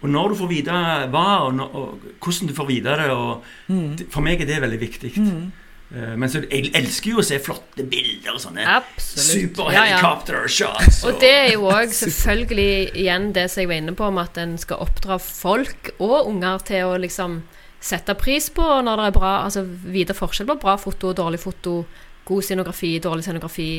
Og 0.02 0.10
når 0.10 0.30
du 0.30 0.36
får 0.36 0.48
vite 0.48 0.82
hva, 1.12 1.28
og, 1.48 1.54
når, 1.58 1.76
og 1.76 2.04
hvordan 2.24 2.48
du 2.48 2.54
får 2.56 2.68
vite 2.70 2.98
det 3.02 3.08
og, 3.12 3.48
mm. 3.68 3.98
For 4.14 4.22
meg 4.24 4.42
er 4.42 4.46
det 4.48 4.62
veldig 4.64 4.80
viktig. 4.80 5.12
Eh, 5.18 6.14
men 6.20 6.30
så, 6.32 6.42
jeg 6.52 6.72
elsker 6.76 7.14
jo 7.14 7.22
å 7.22 7.26
se 7.26 7.40
flotte 7.44 7.84
bilder 7.88 8.36
og 8.36 8.42
sånne 8.44 8.66
Absolutt. 8.78 9.60
Ja, 9.72 9.86
ja. 9.88 10.00
superhelikopter-shots. 10.00 11.04
Og 11.08 11.20
det 11.24 11.34
er 11.34 11.52
jo 11.54 11.68
òg 11.78 11.94
selvfølgelig 11.96 12.96
igjen 12.96 13.30
det 13.36 13.48
som 13.52 13.64
jeg 13.64 13.72
var 13.72 13.82
inne 13.82 13.96
på, 13.98 14.08
om 14.08 14.20
at 14.24 14.40
en 14.42 14.58
skal 14.62 14.84
oppdra 14.84 15.20
folk 15.24 15.94
og 15.98 16.28
unger 16.28 16.64
til 16.68 16.92
å 16.92 16.98
liksom 17.04 17.42
sette 17.80 18.16
pris 18.18 18.50
på 18.54 18.66
når 18.84 19.00
det 19.00 19.08
er 19.08 19.16
bra 19.16 19.32
Altså 19.46 19.62
vite 19.64 20.16
forskjell 20.18 20.48
på 20.50 20.58
bra 20.64 20.74
foto 20.82 21.12
og 21.12 21.18
dårlig 21.20 21.40
foto, 21.40 21.80
god 22.28 22.46
scenografi, 22.46 22.98
dårlig 23.04 23.24
scenografi. 23.28 23.72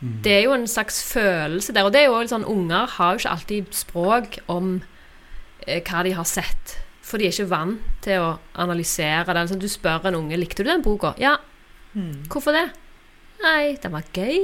Det 0.00 0.32
er 0.32 0.42
jo 0.44 0.56
en 0.56 0.66
slags 0.68 1.00
følelse 1.08 1.72
der. 1.72 1.86
Og 1.86 1.92
det 1.94 2.02
er 2.02 2.10
jo 2.10 2.20
sånn 2.28 2.44
Unger 2.50 2.90
har 2.98 3.14
jo 3.14 3.22
ikke 3.22 3.34
alltid 3.36 3.70
språk 3.76 4.38
om 4.52 4.74
eh, 5.66 5.80
hva 5.80 6.02
de 6.04 6.12
har 6.18 6.28
sett. 6.28 6.78
For 7.04 7.20
de 7.20 7.28
er 7.28 7.34
ikke 7.34 7.52
vant 7.52 7.80
til 8.04 8.20
å 8.20 8.34
analysere 8.60 9.24
det. 9.30 9.44
Altså, 9.46 9.58
du 9.60 9.68
spør 9.70 10.08
en 10.10 10.18
unge 10.22 10.40
likte 10.40 10.64
du 10.64 10.68
den 10.68 10.84
boka. 10.84 11.14
Ja. 11.20 11.36
Hvorfor 12.28 12.56
det? 12.56 12.66
Nei, 13.44 13.76
den 13.80 13.92
var 13.92 14.04
gøy. 14.14 14.40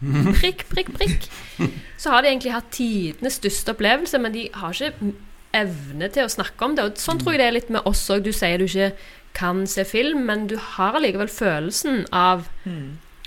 Prikk, 0.40 0.66
prikk, 0.70 0.92
prikk. 0.96 1.26
Så 2.00 2.12
har 2.12 2.22
de 2.22 2.30
egentlig 2.32 2.54
hatt 2.54 2.70
tidenes 2.72 3.36
største 3.40 3.74
opplevelse, 3.74 4.20
men 4.22 4.32
de 4.36 4.46
har 4.56 4.76
ikke 4.76 5.12
evne 5.56 6.08
til 6.12 6.26
å 6.26 6.32
snakke 6.32 6.64
om 6.64 6.76
det. 6.76 6.84
Og 6.84 7.00
sånn 7.00 7.18
tror 7.20 7.34
jeg 7.34 7.42
det 7.42 7.48
er 7.48 7.56
litt 7.56 7.72
med 7.74 7.86
oss 7.88 8.02
òg. 8.10 8.22
Du 8.26 8.32
sier 8.32 8.58
du 8.60 8.66
ikke 8.68 8.92
kan 9.36 9.66
se 9.70 9.84
film, 9.86 10.24
men 10.26 10.46
du 10.50 10.56
har 10.58 10.98
allikevel 10.98 11.30
følelsen 11.30 12.06
av 12.12 12.48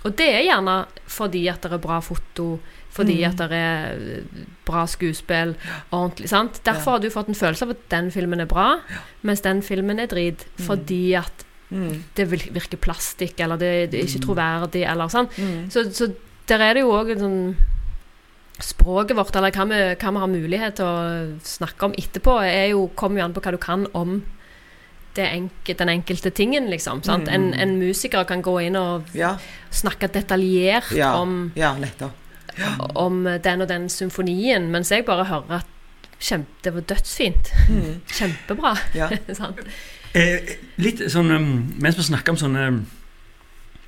Og 0.03 0.11
det 0.19 0.25
er 0.35 0.41
gjerne 0.43 0.85
fordi 1.07 1.45
at 1.47 1.63
det 1.63 1.71
er 1.71 1.79
bra 1.79 2.01
foto, 2.03 2.59
fordi 2.91 3.21
at 3.23 3.37
det 3.39 3.45
er 3.55 4.01
eh, 4.17 4.41
bra 4.67 4.81
skuespill, 4.85 5.53
ordentlig, 5.95 6.27
sant? 6.27 6.59
Derfor 6.65 6.97
har 6.97 6.99
du 6.99 7.07
fått 7.09 7.29
en 7.31 7.39
følelse 7.39 7.63
av 7.63 7.71
at 7.71 7.85
den 7.89 8.11
filmen 8.11 8.43
er 8.43 8.49
bra, 8.51 8.81
mens 9.23 9.41
den 9.45 9.61
filmen 9.63 9.99
er 10.03 10.11
drit 10.11 10.43
fordi 10.59 11.15
at 11.15 11.45
det 12.19 12.27
virker 12.29 12.77
plastikk, 12.77 13.39
eller 13.39 13.57
det, 13.57 13.91
det 13.93 14.01
er 14.01 14.09
ikke 14.09 14.25
troverdig, 14.27 14.83
eller 14.91 15.07
sånn. 15.09 15.31
Så, 15.71 15.87
så 15.95 16.11
der 16.51 16.59
er 16.67 16.73
det 16.75 16.83
jo 16.83 16.91
òg 16.93 17.13
en 17.15 17.23
sånn 17.23 17.55
Språket 18.61 19.17
vårt, 19.17 19.35
eller 19.35 19.51
hva 19.51 19.65
vi, 19.65 19.77
hva 19.97 20.11
vi 20.13 20.21
har 20.21 20.29
mulighet 20.29 20.75
til 20.77 20.85
å 20.85 21.39
snakke 21.43 21.87
om 21.89 21.95
etterpå, 21.97 22.35
er 22.45 22.67
jo, 22.73 22.85
kommer 22.95 23.19
jo 23.19 23.25
an 23.25 23.33
på 23.33 23.41
hva 23.43 23.51
du 23.55 23.57
kan 23.61 23.87
om 23.97 24.19
det 25.17 25.25
enke, 25.29 25.75
den 25.77 25.89
enkelte 25.93 26.31
tingen, 26.33 26.69
liksom. 26.71 27.03
Sant? 27.05 27.27
En, 27.29 27.51
en 27.53 27.75
musiker 27.77 28.23
kan 28.29 28.41
gå 28.45 28.55
inn 28.65 28.75
og 28.79 29.09
Ja. 29.13 29.35
snakke 29.69 30.07
detaljert 30.09 30.91
Ja, 30.97 31.15
om, 31.21 31.51
ja 31.55 31.73
nettopp. 31.77 32.13
om 32.95 33.23
den 33.43 33.61
og 33.61 33.67
den 33.69 33.89
symfonien, 33.89 34.69
mens 34.71 34.89
jeg 34.91 35.05
bare 35.05 35.25
hører 35.25 35.59
at 35.61 35.67
kjempe, 36.19 36.49
det 36.63 36.73
var 36.73 36.81
dødsfint. 36.93 37.51
Kjempebra. 38.17 38.75
Ja. 38.95 39.09
sant? 39.37 39.59
Eh, 40.13 40.55
litt 40.77 41.01
sånn 41.09 41.31
um, 41.33 41.47
Mens 41.81 41.97
vi 41.97 42.03
snakker 42.05 42.33
om 42.35 42.37
sånne 42.37 42.67
um, 42.69 42.81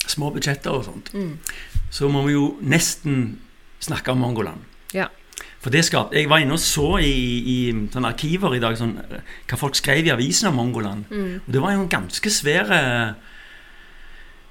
små 0.10 0.32
budsjetter 0.34 0.74
og 0.74 0.86
sånt, 0.86 1.10
så 1.94 2.10
må 2.10 2.22
vi 2.26 2.34
jo 2.34 2.48
nesten 2.62 3.40
snakke 3.86 4.12
om 4.14 4.20
Mongoland. 4.26 4.66
Ja. 4.96 5.08
For 5.62 5.74
det 5.74 5.82
skap, 5.88 6.14
Jeg 6.14 6.30
var 6.30 6.40
inne 6.44 6.54
og 6.56 6.62
så 6.62 6.98
i, 7.02 7.12
i 7.50 7.56
sånne 7.92 8.12
arkiver 8.14 8.54
i 8.56 8.60
dag 8.62 8.78
sånn, 8.80 8.98
eh, 9.02 9.24
hva 9.50 9.58
folk 9.58 9.76
skrev 9.76 10.06
i 10.06 10.12
avisen 10.14 10.50
om 10.52 10.60
Mongoland. 10.62 11.08
Og 11.12 11.48
det 11.52 11.62
var 11.64 11.74
jo 11.74 11.82
en 11.84 11.90
ganske 11.92 12.30
svær 12.32 12.70
eh, 12.72 13.14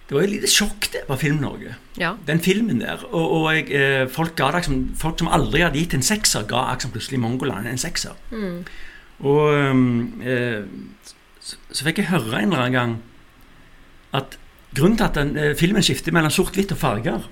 Det 0.08 0.12
var 0.16 0.24
jo 0.24 0.28
et 0.28 0.34
lite 0.34 0.50
sjokk 0.52 0.88
det 0.92 1.04
på 1.08 1.16
Film-Norge, 1.16 1.76
ja. 1.96 2.10
den 2.26 2.40
filmen 2.44 2.82
der. 2.82 3.00
Og, 3.08 3.30
og 3.38 3.46
jeg, 3.54 3.70
eh, 3.72 4.02
folk, 4.12 4.34
ga 4.36 4.50
det, 4.52 4.66
folk 5.00 5.22
som 5.22 5.30
aldri 5.32 5.62
hadde 5.64 5.78
gitt 5.80 5.94
en 5.96 6.04
sekser, 6.04 6.44
ga 6.50 6.66
liksom 6.74 6.92
plutselig 6.92 7.20
Mongoland 7.22 7.70
en 7.70 7.80
sekser. 7.80 8.12
Og 9.24 9.54
um, 9.70 10.20
eh, 10.20 10.66
så, 11.40 11.56
så 11.70 11.86
fikk 11.86 12.02
jeg 12.02 12.10
høre 12.10 12.42
en 12.42 12.50
eller 12.52 12.66
annen 12.66 12.76
gang 12.76 12.94
at 14.18 14.36
grunnen 14.76 14.98
til 15.00 15.06
at 15.08 15.16
den, 15.16 15.32
eh, 15.40 15.54
filmen 15.56 15.82
skifter 15.86 16.12
mellom 16.12 16.34
sort-hvitt 16.34 16.74
og 16.74 16.78
farger 16.82 17.24
fa- 17.24 17.30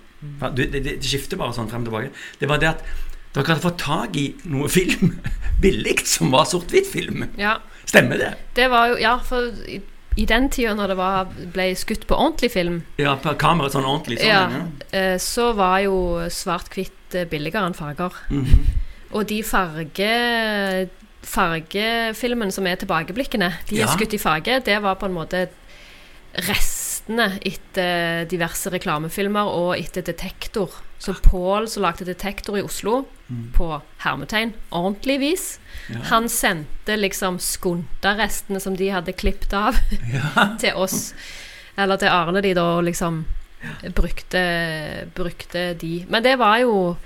det, 0.57 0.69
det, 0.73 0.83
det 0.87 0.99
skifter 1.03 1.37
bare 1.41 1.53
sånn 1.57 1.69
frem 1.71 1.83
og 1.85 1.91
tilbake. 1.91 2.11
Det 2.41 2.49
var 2.51 2.59
det 2.63 2.69
at 2.75 2.85
dere 3.33 3.47
hadde 3.49 3.65
fått 3.65 3.79
tak 3.81 4.17
i 4.21 4.27
noe 4.53 4.69
film 4.69 5.17
billig 5.65 6.01
som 6.07 6.31
var 6.35 6.45
sort-hvitt-film. 6.51 7.29
ja. 7.41 7.59
Stemmer 7.93 8.17
det? 8.21 8.29
Det 8.55 8.69
var 8.71 8.93
jo 8.93 8.95
Ja, 9.03 9.17
for 9.27 9.49
i, 9.69 9.81
i 10.17 10.25
den 10.29 10.47
tida 10.55 10.73
når 10.79 10.93
det 10.93 10.97
var, 10.97 11.33
ble 11.53 11.65
skutt 11.77 12.07
på 12.07 12.15
ordentlig 12.15 12.53
film, 12.55 12.77
Ja, 13.01 13.17
på 13.21 13.33
kamera 13.41 13.69
sånn 13.73 13.85
ordentlig. 13.89 14.21
Sånn, 14.21 14.29
ja, 14.31 14.45
ja. 14.49 14.63
eh, 14.97 15.17
så 15.21 15.49
var 15.59 15.81
jo 15.83 15.97
svart-hvitt 16.31 17.17
eh, 17.19 17.27
billigere 17.29 17.67
enn 17.69 17.75
farger. 17.77 18.15
Mhm. 18.31 18.63
Og 19.13 19.27
de 19.29 19.43
farge 19.45 20.13
fargefilmene 21.23 22.53
som 22.55 22.67
er 22.67 22.79
tilbakeblikkene, 22.81 23.51
de 23.69 23.77
er 23.81 23.85
Ja. 23.87 23.91
skutt 23.93 24.15
i 24.15 24.19
farge. 24.19 24.61
Det 24.65 24.79
var 24.83 24.95
på 24.97 25.07
en 25.07 25.15
måte 25.19 25.49
restene 27.03 27.39
etter 27.43 28.27
diverse 28.31 28.71
reklamefilmer 28.71 29.45
og 29.45 29.77
etter 29.77 30.03
Detektor. 30.03 30.71
Så 30.99 31.15
Pål 31.15 31.69
som 31.69 31.83
lagde 31.83 32.05
Detektor 32.05 32.59
i 32.59 32.63
Oslo, 32.63 33.07
på 33.57 33.81
hermetegn, 34.05 34.53
ordentlig 34.71 35.19
vis, 35.21 35.59
han 36.11 36.29
sendte 36.29 36.97
liksom 36.97 37.39
skunta-restene 37.39 38.61
som 38.61 38.77
de 38.77 38.91
hadde 38.93 39.13
klippet 39.13 39.53
av, 39.53 39.75
til 40.61 40.75
oss. 40.77 41.15
Eller 41.77 41.97
til 41.97 42.13
Arne, 42.13 42.43
de 42.43 42.55
da, 42.55 42.81
liksom 42.81 43.25
brukte, 43.97 45.09
brukte 45.15 45.75
de. 45.81 46.05
Men 46.09 46.23
det 46.23 46.37
var 46.39 46.61
jo 46.61 46.97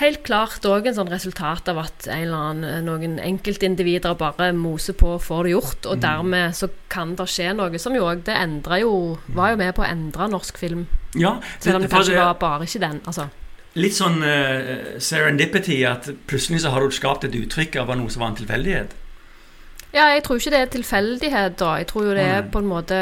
helt 0.00 0.22
klart 0.24 0.64
òg 0.64 0.86
en 0.88 0.96
sånn 0.96 1.10
resultat 1.12 1.68
av 1.68 1.78
at 1.82 2.06
en 2.08 2.22
eller 2.24 2.44
annen, 2.50 2.86
noen 2.86 3.18
enkeltindivider 3.20 4.16
bare 4.20 4.50
moser 4.56 4.96
på 4.96 5.14
og 5.16 5.24
får 5.24 5.44
det 5.46 5.52
gjort, 5.54 5.88
og 5.92 6.00
dermed 6.02 6.56
så 6.56 6.70
kan 6.92 7.14
det 7.18 7.28
skje 7.30 7.50
noe 7.56 7.80
som 7.82 7.94
jo 7.96 8.06
òg 8.08 8.24
Det 8.24 8.36
endra 8.36 8.80
jo 8.80 9.18
Var 9.36 9.52
jo 9.52 9.60
med 9.60 9.74
på 9.76 9.84
å 9.84 9.90
endre 9.90 10.30
norsk 10.32 10.58
film, 10.60 10.86
ja 11.14 11.36
selv 11.58 11.76
om 11.76 11.82
det 11.82 11.90
kanskje 11.92 12.16
det- 12.16 12.24
var 12.24 12.34
bare 12.40 12.64
ikke 12.64 12.80
den. 12.80 13.00
Altså. 13.04 13.28
Litt 13.74 13.94
sånn 13.94 14.18
uh, 14.24 14.98
serendipity, 14.98 15.84
at 15.86 16.08
plutselig 16.26 16.62
så 16.64 16.72
har 16.74 16.82
du 16.82 16.90
skapt 16.90 17.24
et 17.24 17.36
uttrykk 17.38 17.76
av 17.76 17.92
noe 17.96 18.10
som 18.10 18.24
var 18.24 18.32
en 18.32 18.40
tilfeldighet. 18.40 18.96
Ja, 19.92 20.08
jeg 20.14 20.24
tror 20.24 20.38
ikke 20.38 20.50
det 20.50 20.60
er 20.60 20.72
tilfeldighet, 20.74 21.56
da. 21.58 21.76
Jeg 21.78 21.86
tror 21.90 22.04
jo 22.08 22.14
det 22.14 22.26
er 22.26 22.42
på 22.50 22.58
en 22.58 22.70
måte 22.70 22.98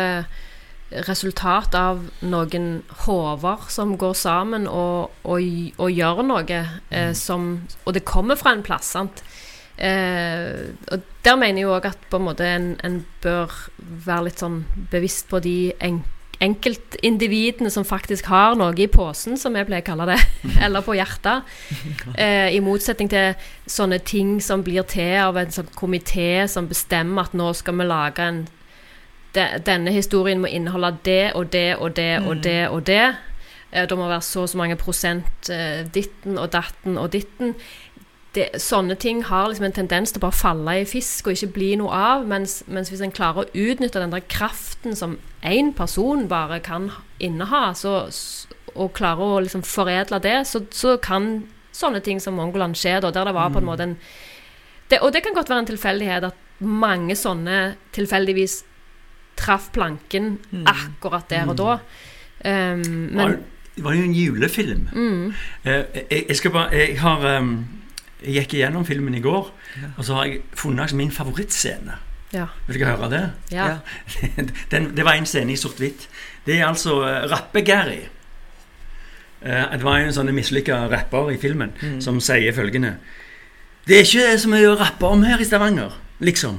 resultat 0.91 1.75
av 1.77 2.01
noen 2.25 2.83
hoder 3.05 3.67
som 3.69 3.97
går 4.01 4.15
sammen 4.17 4.67
og, 4.67 5.11
og, 5.25 5.41
og 5.79 5.91
gjør 5.93 6.23
noe 6.25 6.45
Mm. 6.49 6.79
eh, 6.91 7.13
som 7.13 7.67
Og 7.85 7.95
det 7.95 8.05
kommer 8.05 8.37
fra 8.37 8.53
en 8.53 8.63
plass, 8.63 8.95
sant. 8.97 9.23
Eh, 9.79 10.73
og 10.91 11.03
der 11.25 11.37
mener 11.37 11.61
jeg 11.61 11.69
òg 11.69 11.85
at 11.87 11.99
på 12.11 12.17
en 12.17 12.25
måte 12.25 12.47
en, 12.47 12.77
en 12.85 13.05
bør 13.23 13.53
være 13.79 14.25
litt 14.25 14.41
sånn 14.41 14.65
bevisst 14.91 15.29
på 15.29 15.39
de 15.45 15.73
en, 15.81 16.01
enkeltindividene 16.41 17.71
som 17.71 17.85
faktisk 17.87 18.27
har 18.31 18.57
noe 18.59 18.75
i 18.79 18.87
posen, 18.91 19.37
som 19.39 19.57
jeg 19.59 19.67
pleier 19.69 19.83
å 19.85 19.89
kalle 19.91 20.07
det, 20.13 20.19
eller 20.65 20.85
på 20.87 20.97
hjertet. 20.99 21.47
Eh, 22.17 22.55
I 22.55 22.61
motsetning 22.65 23.11
til 23.13 23.35
sånne 23.67 23.99
ting 24.07 24.39
som 24.45 24.63
blir 24.67 24.87
til 24.89 25.19
av 25.23 25.37
en 25.37 25.53
sånn 25.53 25.71
komité 25.79 26.47
som 26.51 26.69
bestemmer 26.71 27.29
at 27.29 27.35
nå 27.39 27.53
skal 27.59 27.79
vi 27.79 27.89
lage 27.89 28.25
en 28.25 28.47
de, 29.35 29.47
Denne 29.67 29.93
historien 29.93 30.41
må 30.41 30.51
inneholde 30.51 30.97
det 31.05 31.33
og 31.35 31.53
det 31.53 31.77
og 31.77 31.97
det 31.97 32.13
og 32.23 32.45
det 32.45 32.61
og 32.69 32.87
det. 32.87 33.17
Eh, 33.73 33.89
det 33.89 33.99
må 33.99 34.09
være 34.09 34.25
så 34.25 34.47
og 34.47 34.49
så 34.49 34.59
mange 34.59 34.77
prosent 34.81 35.51
eh, 35.51 35.85
ditten 35.95 36.39
og 36.39 36.53
datten 36.53 36.99
og 36.99 37.13
ditten 37.13 37.55
det, 38.37 38.49
sånne 38.61 38.97
ting 39.01 39.23
har 39.29 39.49
liksom 39.49 39.67
en 39.69 39.77
tendens 39.79 40.13
til 40.13 40.21
å 40.21 40.27
bare 40.27 40.37
falle 40.37 40.75
i 40.83 40.87
fisk 40.89 41.29
og 41.29 41.37
ikke 41.37 41.55
bli 41.57 41.71
noe 41.81 41.95
av. 41.95 42.27
Mens, 42.29 42.61
mens 42.69 42.93
hvis 42.93 43.03
en 43.05 43.15
klarer 43.15 43.45
å 43.47 43.69
utnytte 43.69 44.03
den 44.03 44.13
der 44.13 44.25
kraften 44.29 44.97
som 44.99 45.17
én 45.43 45.73
person 45.77 46.27
bare 46.31 46.61
kan 46.65 46.91
inneha, 47.25 47.73
så, 47.79 48.03
og 48.75 48.93
klarer 48.99 49.39
å 49.39 49.45
liksom 49.45 49.65
foredle 49.67 50.21
det, 50.25 50.43
så, 50.51 50.63
så 50.71 50.97
kan 51.03 51.47
sånne 51.75 52.03
ting 52.05 52.21
som 52.21 52.37
Mongoland 52.39 52.77
skje, 52.79 52.99
da, 53.03 53.13
der 53.15 53.31
det 53.31 53.37
var 53.37 53.55
på 53.55 53.63
en 53.63 53.69
måte 53.69 53.87
en 53.87 53.97
det, 54.89 55.03
Og 55.05 55.13
det 55.13 55.21
kan 55.21 55.35
godt 55.37 55.51
være 55.51 55.67
en 55.67 55.69
tilfeldighet 55.69 56.25
at 56.31 56.63
mange 56.65 57.13
sånne 57.17 57.77
tilfeldigvis 57.93 58.63
traff 59.39 59.71
planken 59.75 60.35
akkurat 60.67 61.31
der 61.31 61.49
og 61.49 61.57
da. 61.59 61.79
Um, 62.45 62.83
men 62.89 63.17
var- 63.23 63.39
det 63.79 63.85
var 63.87 63.95
jo 63.95 64.03
en 64.03 64.15
julefilm. 64.15 64.89
Eh, 65.65 65.73
jeg, 66.11 66.25
jeg 66.29 66.37
skal 66.37 66.51
bare 66.51 66.75
Jeg 66.75 66.97
har 67.01 67.23
ehm, 67.37 67.53
Jeg 68.25 68.35
gikk 68.35 68.55
igjennom 68.59 68.83
filmen 68.87 69.15
i 69.15 69.21
går, 69.23 69.51
og 69.97 70.05
så 70.05 70.15
har 70.19 70.25
jeg 70.27 70.41
funnet 70.59 70.93
min 70.99 71.11
favorittscene. 71.15 71.95
ja. 72.35 72.47
Vil 72.67 72.79
dere 72.81 72.97
høre 72.97 73.11
det? 73.11 73.21
ja. 73.53 73.79
Den, 74.71 74.97
det 74.97 75.05
var 75.05 75.13
en 75.15 75.27
scene 75.27 75.53
i 75.53 75.57
sort-hvitt. 75.57 76.09
Det 76.47 76.59
er 76.59 76.67
altså 76.67 76.99
uh, 77.01 77.31
Rappe-Gary. 77.31 78.01
Eh, 79.43 79.71
det 79.73 79.85
var 79.85 79.99
en 80.03 80.13
sånn 80.13 80.33
mislykka 80.35 80.89
rapper 80.91 81.31
i 81.31 81.37
filmen 81.39 81.71
som 82.03 82.19
sier 82.21 82.51
følgende 82.57 82.97
Det 83.87 84.01
er 84.01 84.03
ikke 84.09 84.39
så 84.43 84.49
mye 84.51 84.73
å 84.73 84.75
rappe 84.81 85.07
om 85.07 85.23
her 85.23 85.39
i 85.39 85.47
Stavanger, 85.47 85.95
liksom. 86.21 86.59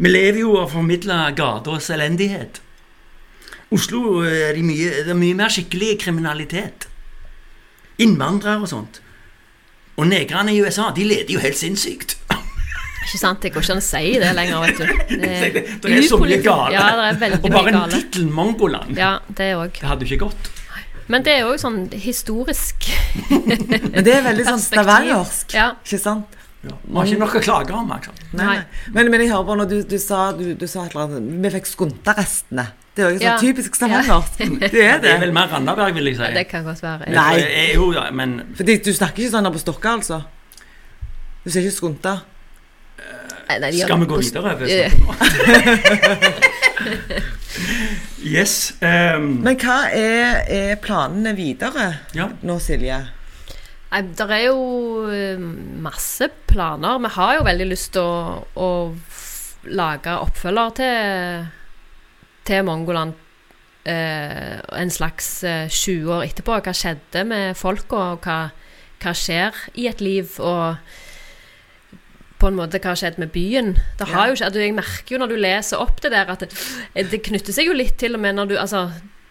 Vi 0.00 0.08
lever 0.08 0.40
jo 0.40 0.54
av 0.56 0.68
å 0.68 0.72
formidle 0.78 1.16
gaters 1.36 1.90
elendighet. 1.92 2.60
Oslo 3.74 4.22
eh, 4.24 4.48
er 4.48 4.56
det 4.56 4.64
mye, 4.66 4.90
det 5.04 5.12
er 5.12 5.18
mye 5.18 5.36
mer 5.38 5.52
skikkelig 5.52 5.98
kriminalitet. 6.02 6.86
Innvandrere 8.00 8.62
og 8.64 8.70
sånt. 8.70 9.02
Og 10.00 10.08
negrene 10.08 10.54
i 10.56 10.62
USA, 10.64 10.88
de 10.96 11.04
leder 11.04 11.34
jo 11.36 11.42
helt 11.42 11.58
sinnssykt. 11.60 12.16
Ikke 12.30 13.18
sant? 13.20 13.40
Det 13.42 13.50
går 13.52 13.64
ikke 13.64 13.74
an 13.76 13.82
å 13.82 13.84
si 13.84 14.02
det 14.22 14.30
lenger, 14.36 14.64
vet 14.64 14.80
du. 14.80 15.20
Det 15.84 15.92
er 15.98 16.08
så 16.08 16.18
mye 16.20 16.40
gale. 16.44 16.72
Ja, 16.76 16.86
det 16.96 17.06
er 17.10 17.20
veldig 17.20 17.40
Og 17.44 17.54
bare 17.54 17.72
en 17.74 17.92
tittel, 17.92 18.26
Mongoland, 18.32 18.96
Ja, 18.98 19.12
det 19.28 19.50
òg. 19.58 19.76
det 19.80 19.88
hadde 19.88 20.06
jo 20.06 20.14
ikke 20.16 20.28
gått. 20.30 20.50
Men 21.10 21.24
det 21.26 21.32
er 21.40 21.48
òg 21.50 21.56
sånn 21.58 21.80
historisk 21.98 22.86
Men 23.32 24.04
det 24.06 24.12
er 24.14 24.20
veldig 24.28 24.44
sånn 24.46 24.60
stavangersk, 24.68 25.56
Ja. 25.58 25.72
ikke 25.84 25.98
sant? 26.00 26.36
Ja. 26.60 26.74
Vi 26.84 26.96
har 26.96 27.06
ikke 27.08 27.20
noe 27.22 27.38
å 27.38 27.42
klage 27.44 27.72
om. 27.72 27.92
Liksom. 27.94 28.14
Nei, 28.36 28.46
Nei. 28.46 28.58
Men, 28.92 29.08
men 29.12 29.22
jeg 29.24 29.30
hører 29.32 29.46
på 29.48 29.54
når 29.62 29.68
du, 29.70 29.78
du 29.88 29.96
sa 30.02 30.18
du, 30.36 30.44
du 30.60 30.66
sa 30.68 30.84
et 30.84 30.92
eller 30.92 31.06
annet 31.06 31.44
Vi 31.44 31.52
fikk 31.54 31.70
skunta-restene. 31.70 32.66
Det 32.96 33.04
er 33.04 33.14
jo 33.14 33.20
sånn 33.20 33.24
Ja. 33.24 33.36
typisk 33.40 33.78
stavangersk. 33.78 34.42
Det 34.74 34.82
er 34.84 34.98
Det 35.00 35.10
er 35.14 35.22
vel 35.22 35.32
mer 35.32 35.48
Randaberg, 35.52 35.94
vil 35.96 36.10
jeg 36.10 36.18
si. 36.18 36.32
Det 36.36 36.44
kan 36.50 36.66
godt 36.66 36.82
være. 36.84 37.08
Nei. 37.14 37.38
Jeg, 37.40 37.70
jo, 37.78 37.92
ja, 37.96 38.10
men 38.12 38.42
Fordi 38.58 38.76
du 38.84 38.92
snakker 38.92 39.24
ikke 39.24 39.32
sånn 39.38 39.48
her 39.48 39.54
på 39.56 39.62
Stokka, 39.62 39.94
altså? 40.00 40.20
Du 41.44 41.48
sier 41.48 41.64
ikke 41.64 41.78
skunta? 41.78 42.18
Nei, 43.50 43.56
nei, 43.64 43.70
skal 43.74 43.98
vi 43.98 44.06
gå 44.06 44.20
videre? 44.20 44.50
Yes. 48.20 48.74
Um... 48.84 49.40
Men 49.42 49.56
hva 49.58 49.78
er, 49.96 50.44
er 50.52 50.76
planene 50.82 51.32
videre 51.34 51.86
ja. 52.14 52.28
nå, 52.46 52.58
Silje? 52.62 53.00
Nei, 53.90 54.02
det 54.14 54.26
er 54.30 54.44
jo 54.46 54.58
eh, 55.10 55.40
masse 55.82 56.28
planer. 56.50 57.00
Vi 57.02 57.10
har 57.16 57.32
jo 57.40 57.46
veldig 57.48 57.66
lyst 57.72 57.92
til 57.96 58.06
å, 58.06 58.44
å 58.54 58.68
lage 59.74 60.14
oppfølger 60.22 60.76
til, 60.78 61.48
til 62.46 62.62
Mongoland. 62.68 63.16
eh, 63.84 64.60
en 64.78 64.90
slags 64.94 65.42
eh, 65.42 65.66
20 65.68 66.12
år 66.14 66.26
etterpå. 66.28 66.60
Hva 66.62 66.74
skjedde 66.76 67.24
med 67.26 67.56
folka, 67.58 67.96
og 68.14 68.26
hva, 68.28 68.38
hva 69.02 69.14
skjer 69.16 69.56
i 69.80 69.88
et 69.90 70.00
liv? 70.04 70.36
Og 70.38 70.76
på 72.40 72.48
en 72.48 72.56
måte 72.56 72.78
hva 72.80 72.92
har 72.94 73.00
skjedd 73.02 73.18
med 73.20 73.32
byen. 73.34 73.74
Det 73.98 74.06
har 74.08 74.26
Ja. 74.28 74.30
jo 74.30 74.38
skjedd, 74.40 74.54
Jeg 74.56 74.72
merker 74.78 75.16
jo 75.16 75.18
når 75.20 75.28
du 75.34 75.36
leser 75.36 75.82
opp 75.82 75.98
det 76.00 76.12
der, 76.14 76.30
at 76.30 76.40
det, 76.46 77.10
det 77.10 77.22
knytter 77.26 77.52
seg 77.52 77.66
jo 77.66 77.74
litt 77.76 77.98
til 78.00 78.14
og 78.16 78.20
med 78.22 78.38
når 78.38 78.46
du 78.48 78.56
Altså, 78.56 78.86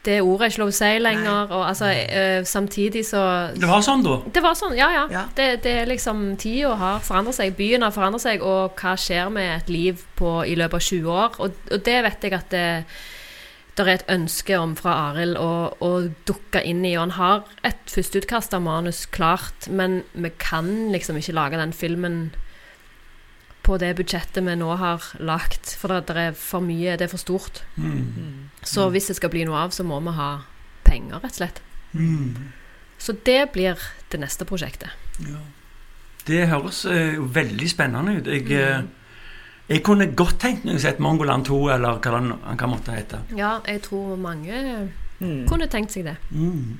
det 0.05 0.21
ordet 0.23 0.45
er 0.45 0.51
ikke 0.53 0.61
lov 0.61 0.71
å 0.71 0.77
si 0.77 0.89
lenger, 1.01 1.51
og 1.51 1.63
altså 1.67 1.89
eh, 1.91 2.39
samtidig 2.47 3.03
så 3.07 3.21
Det 3.51 3.67
var 3.67 3.83
sånn, 3.83 4.03
da. 4.05 4.15
det 4.31 4.43
var 4.43 4.55
sånn, 4.55 4.75
ja, 4.77 4.87
ja. 4.95 5.05
Ja. 5.11 5.23
Det, 5.35 5.47
det 5.65 5.75
er 5.81 5.89
liksom 5.91 6.23
Tida 6.39 6.75
har 6.79 7.03
forandret 7.03 7.35
seg, 7.35 7.57
byen 7.57 7.83
har 7.83 7.95
forandret 7.95 8.23
seg, 8.23 8.43
og 8.45 8.79
hva 8.79 8.95
skjer 8.99 9.31
med 9.35 9.51
et 9.57 9.71
liv 9.73 10.03
på, 10.19 10.39
i 10.47 10.55
løpet 10.59 10.79
av 10.79 10.85
20 10.87 11.15
år? 11.15 11.39
Og, 11.43 11.63
og 11.67 11.87
det 11.87 11.97
vet 12.07 12.27
jeg 12.27 12.37
at 12.37 12.53
det, 12.55 12.65
det 13.75 13.85
er 13.85 13.93
et 13.97 14.11
ønske 14.15 14.59
om 14.59 14.75
fra 14.79 14.95
Arild 15.09 15.39
å, 15.39 15.51
å 15.83 15.91
dukke 16.27 16.63
inn 16.63 16.85
i. 16.87 16.95
Og 16.95 17.09
han 17.09 17.17
har 17.19 17.43
et 17.67 17.91
førsteutkast 17.91 18.55
av 18.55 18.63
manus 18.63 19.05
klart, 19.11 19.67
men 19.67 20.01
vi 20.13 20.31
kan 20.39 20.93
liksom 20.95 21.19
ikke 21.19 21.35
lage 21.35 21.59
den 21.59 21.75
filmen 21.75 22.21
på 23.67 23.77
det 23.77 23.91
budsjettet 23.99 24.43
vi 24.47 24.55
nå 24.57 24.71
har 24.79 25.11
lagt, 25.19 25.75
for 25.77 25.91
det, 25.91 26.07
det 26.09 26.29
er 26.29 26.37
for 26.39 26.63
mye, 26.63 26.95
det 26.97 27.05
er 27.05 27.11
for 27.11 27.21
stort. 27.21 27.61
Mm. 27.75 28.48
Så 28.63 28.89
hvis 28.91 29.07
det 29.07 29.15
skal 29.15 29.31
bli 29.33 29.45
noe 29.47 29.65
av, 29.65 29.71
så 29.75 29.85
må 29.87 29.99
vi 30.03 30.13
ha 30.17 30.29
penger, 30.83 31.19
rett 31.23 31.31
og 31.31 31.39
slett. 31.39 31.61
Mm. 31.93 32.51
Så 32.99 33.15
det 33.25 33.51
blir 33.53 33.79
det 34.11 34.19
neste 34.19 34.45
prosjektet. 34.45 34.89
Ja. 35.23 35.41
Det 36.27 36.47
høres 36.51 36.83
eh, 36.85 37.15
jo 37.15 37.27
veldig 37.33 37.69
spennende 37.71 38.19
ut. 38.19 38.27
Jeg, 38.27 38.45
mm. 38.49 38.89
jeg 39.69 39.83
kunne 39.87 40.09
godt 40.11 40.41
tenkt 40.43 40.67
meg 40.67 40.77
å 40.77 40.83
sett 40.83 40.99
Mongoland 41.01 41.47
2, 41.47 41.59
eller 41.75 42.01
hva 42.03 42.15
den 42.17 42.33
han 42.43 42.59
kan 42.59 42.73
måtte 42.73 42.93
hete. 42.97 43.23
Ja, 43.37 43.59
jeg 43.67 43.85
tror 43.87 44.17
mange 44.19 44.89
Mm. 45.19 45.47
kunne 45.47 45.67
tenkt 45.67 45.91
seg 45.91 46.05
det. 46.07 46.15
Mm. 46.31 46.79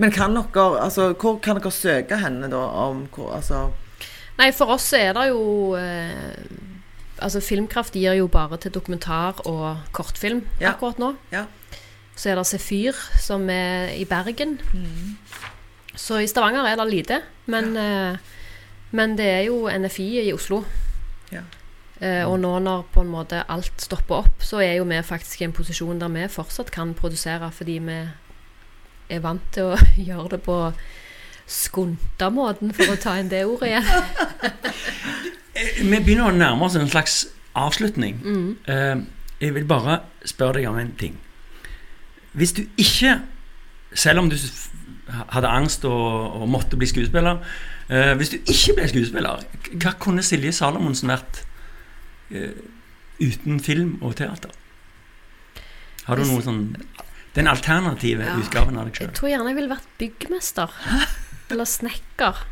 Men 0.00 0.12
kan 0.12 0.32
dere 0.32 0.80
Altså, 0.80 1.12
hvor 1.12 1.38
kan 1.44 1.58
dere 1.58 1.70
søke 1.70 2.16
henne, 2.16 2.48
da? 2.48 2.56
Om 2.56 3.06
hvor 3.12 3.34
Altså 3.36 3.70
Nei, 4.38 4.50
for 4.50 4.72
oss 4.74 4.92
er 4.92 5.12
det 5.14 5.28
jo 5.28 5.74
eh, 5.78 6.32
Altså, 7.22 7.40
Filmkraft 7.40 7.94
gir 7.94 8.12
jo 8.18 8.26
bare 8.26 8.56
til 8.58 8.72
dokumentar 8.74 9.40
og 9.46 9.80
kortfilm 9.92 10.42
Ja. 10.60 10.72
akkurat 10.72 10.98
nå. 10.98 11.14
Ja. 11.32 11.44
Så 12.16 12.30
er 12.30 12.34
det 12.34 12.46
Sefyr, 12.46 12.94
som 13.20 13.48
er 13.50 13.88
i 13.94 14.04
Bergen. 14.04 14.60
Så 15.96 16.18
i 16.22 16.26
Stavanger 16.26 16.66
er 16.66 16.76
det 16.76 16.90
lite. 16.90 17.20
Men, 17.46 17.76
eh, 17.76 18.16
men 18.90 19.16
det 19.18 19.26
er 19.26 19.40
jo 19.46 19.68
NFI 19.68 20.28
i 20.28 20.32
Oslo. 20.32 20.64
Ja. 21.32 21.40
Uh, 22.02 22.26
og 22.28 22.40
nå 22.40 22.58
når 22.58 22.82
på 22.92 23.00
en 23.00 23.08
måte 23.08 23.44
alt 23.48 23.80
stopper 23.80 24.14
opp, 24.24 24.42
så 24.42 24.58
er 24.60 24.74
jo 24.74 24.84
vi 24.84 24.98
faktisk 25.02 25.40
i 25.40 25.44
en 25.44 25.52
posisjon 25.52 26.00
der 26.00 26.08
vi 26.08 26.26
fortsatt 26.28 26.70
kan 26.74 26.92
produsere, 26.94 27.50
fordi 27.54 27.78
vi 27.78 27.98
er 29.14 29.20
vant 29.20 29.40
til 29.54 29.70
å 29.72 29.76
gjøre 30.08 30.28
det 30.34 30.40
på 30.42 30.72
skunta-måten, 31.46 32.74
for 32.74 32.92
å 32.92 32.98
ta 33.00 33.14
inn 33.20 33.30
det 33.30 33.44
ordet 33.46 33.70
igjen. 33.70 33.84
Eh, 35.54 35.82
Vi 35.82 36.00
begynner 36.00 36.30
å 36.30 36.34
nærme 36.36 36.66
oss 36.66 36.76
en 36.78 36.88
slags 36.90 37.26
avslutning. 37.54 38.20
Mm. 38.24 38.56
Eh, 38.66 39.04
jeg 39.40 39.54
vil 39.54 39.66
bare 39.68 40.00
spørre 40.26 40.58
deg 40.60 40.68
om 40.70 40.78
en 40.78 40.92
ting. 40.98 41.18
Hvis 42.34 42.52
du 42.56 42.64
ikke, 42.80 43.20
selv 43.94 44.24
om 44.24 44.30
du 44.30 44.36
hadde 45.30 45.48
angst 45.48 45.84
og, 45.84 46.40
og 46.42 46.48
måtte 46.50 46.74
bli 46.80 46.86
skuespiller 46.88 47.36
eh, 47.92 48.14
Hvis 48.18 48.32
du 48.32 48.38
ikke 48.40 48.74
ble 48.78 48.88
skuespiller, 48.90 49.44
hva 49.78 49.92
kunne 50.02 50.24
Silje 50.26 50.50
Salomonsen 50.56 51.12
vært 51.12 51.42
uten 53.20 53.60
film 53.62 53.98
og 54.02 54.16
teater? 54.18 54.50
Har 56.08 56.18
du 56.18 56.24
noe 56.26 56.42
sånn 56.42 56.64
Den 57.36 57.46
alternative 57.50 58.24
Ja. 58.26 58.34
utgaven 58.40 58.78
av 58.80 58.88
deg 58.88 58.98
Jeg 59.04 59.14
tror 59.18 59.30
gjerne 59.30 59.52
jeg 59.52 59.58
ville 59.60 59.74
vært 59.76 59.94
byggmester. 60.00 60.74
Eller 61.50 61.68
snekker. 61.68 62.42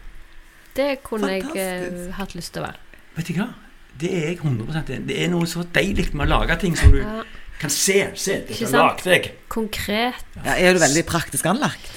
Det 0.76 1.03
kunne 1.07 1.32
jeg 1.32 1.44
uh, 1.48 2.12
hatt 2.16 2.34
lyst 2.36 2.53
til 2.55 2.62
å 2.62 2.68
være. 2.68 2.82
Vet 3.16 3.28
du 3.28 3.34
hva? 3.38 3.48
Det 4.00 4.10
er 4.10 4.28
jeg 4.32 4.38
100 4.40 4.82
enig. 4.88 5.06
Det 5.08 5.16
er 5.24 5.28
noe 5.32 5.46
så 5.46 5.62
deilig 5.74 6.08
med 6.14 6.26
å 6.26 6.30
lage 6.38 6.56
ting 6.62 6.76
som 6.78 6.90
du 6.94 7.00
Ja, 7.02 7.22
kan 7.60 7.70
se. 7.70 7.98
Se, 8.18 8.38
dette 8.48 8.70
lagde 8.72 9.10
jeg. 9.12 9.32
konkret. 9.52 10.24
ja, 10.44 10.54
Er 10.56 10.72
du 10.74 10.80
veldig 10.80 11.04
praktisk 11.06 11.46
anlagt? 11.46 11.90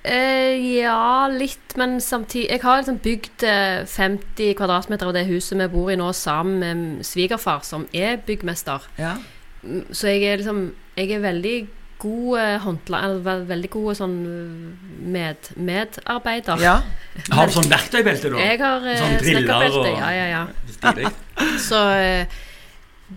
Uh, 0.00 0.56
ja, 0.80 1.26
litt, 1.28 1.74
men 1.76 1.98
samtidig 2.00 2.46
Jeg 2.48 2.62
har 2.62 2.78
liksom 2.80 2.98
bygd 3.04 3.42
eh, 3.44 3.82
50 3.84 4.54
kvadratmeter 4.56 5.10
av 5.10 5.12
det 5.12 5.26
huset 5.28 5.58
vi 5.60 5.66
bor 5.68 5.90
i 5.92 5.96
nå, 6.00 6.06
sammen 6.16 6.58
med 6.62 7.04
svigerfar, 7.04 7.60
som 7.68 7.84
er 7.92 8.16
byggmester. 8.24 8.86
Ja. 8.96 9.16
Mm, 9.62 9.84
Så 9.92 10.08
jeg 10.08 10.22
er 10.24 10.36
liksom 10.40 10.72
Jeg 10.96 11.10
er 11.12 11.20
veldig 11.20 11.68
god 12.02 12.60
håndla... 12.64 13.00
Eller 13.06 13.42
veldig 13.48 13.70
god 13.72 13.96
sånn 13.98 14.14
med, 15.14 15.50
medarbeider. 15.56 16.60
Ja. 16.64 16.76
Har 17.32 17.50
du 17.50 17.56
sånn 17.56 17.70
verktøybelte, 17.70 18.30
da? 18.34 18.44
Jeg 18.44 18.60
har 18.62 18.86
eh, 18.88 19.00
Sånn 19.00 19.18
snekkerbelte. 19.24 19.82
og- 19.82 19.98
Ja, 19.98 20.12
ja, 20.14 20.26
ja. 20.34 21.10
Så 21.68 21.80
eh, 21.96 22.38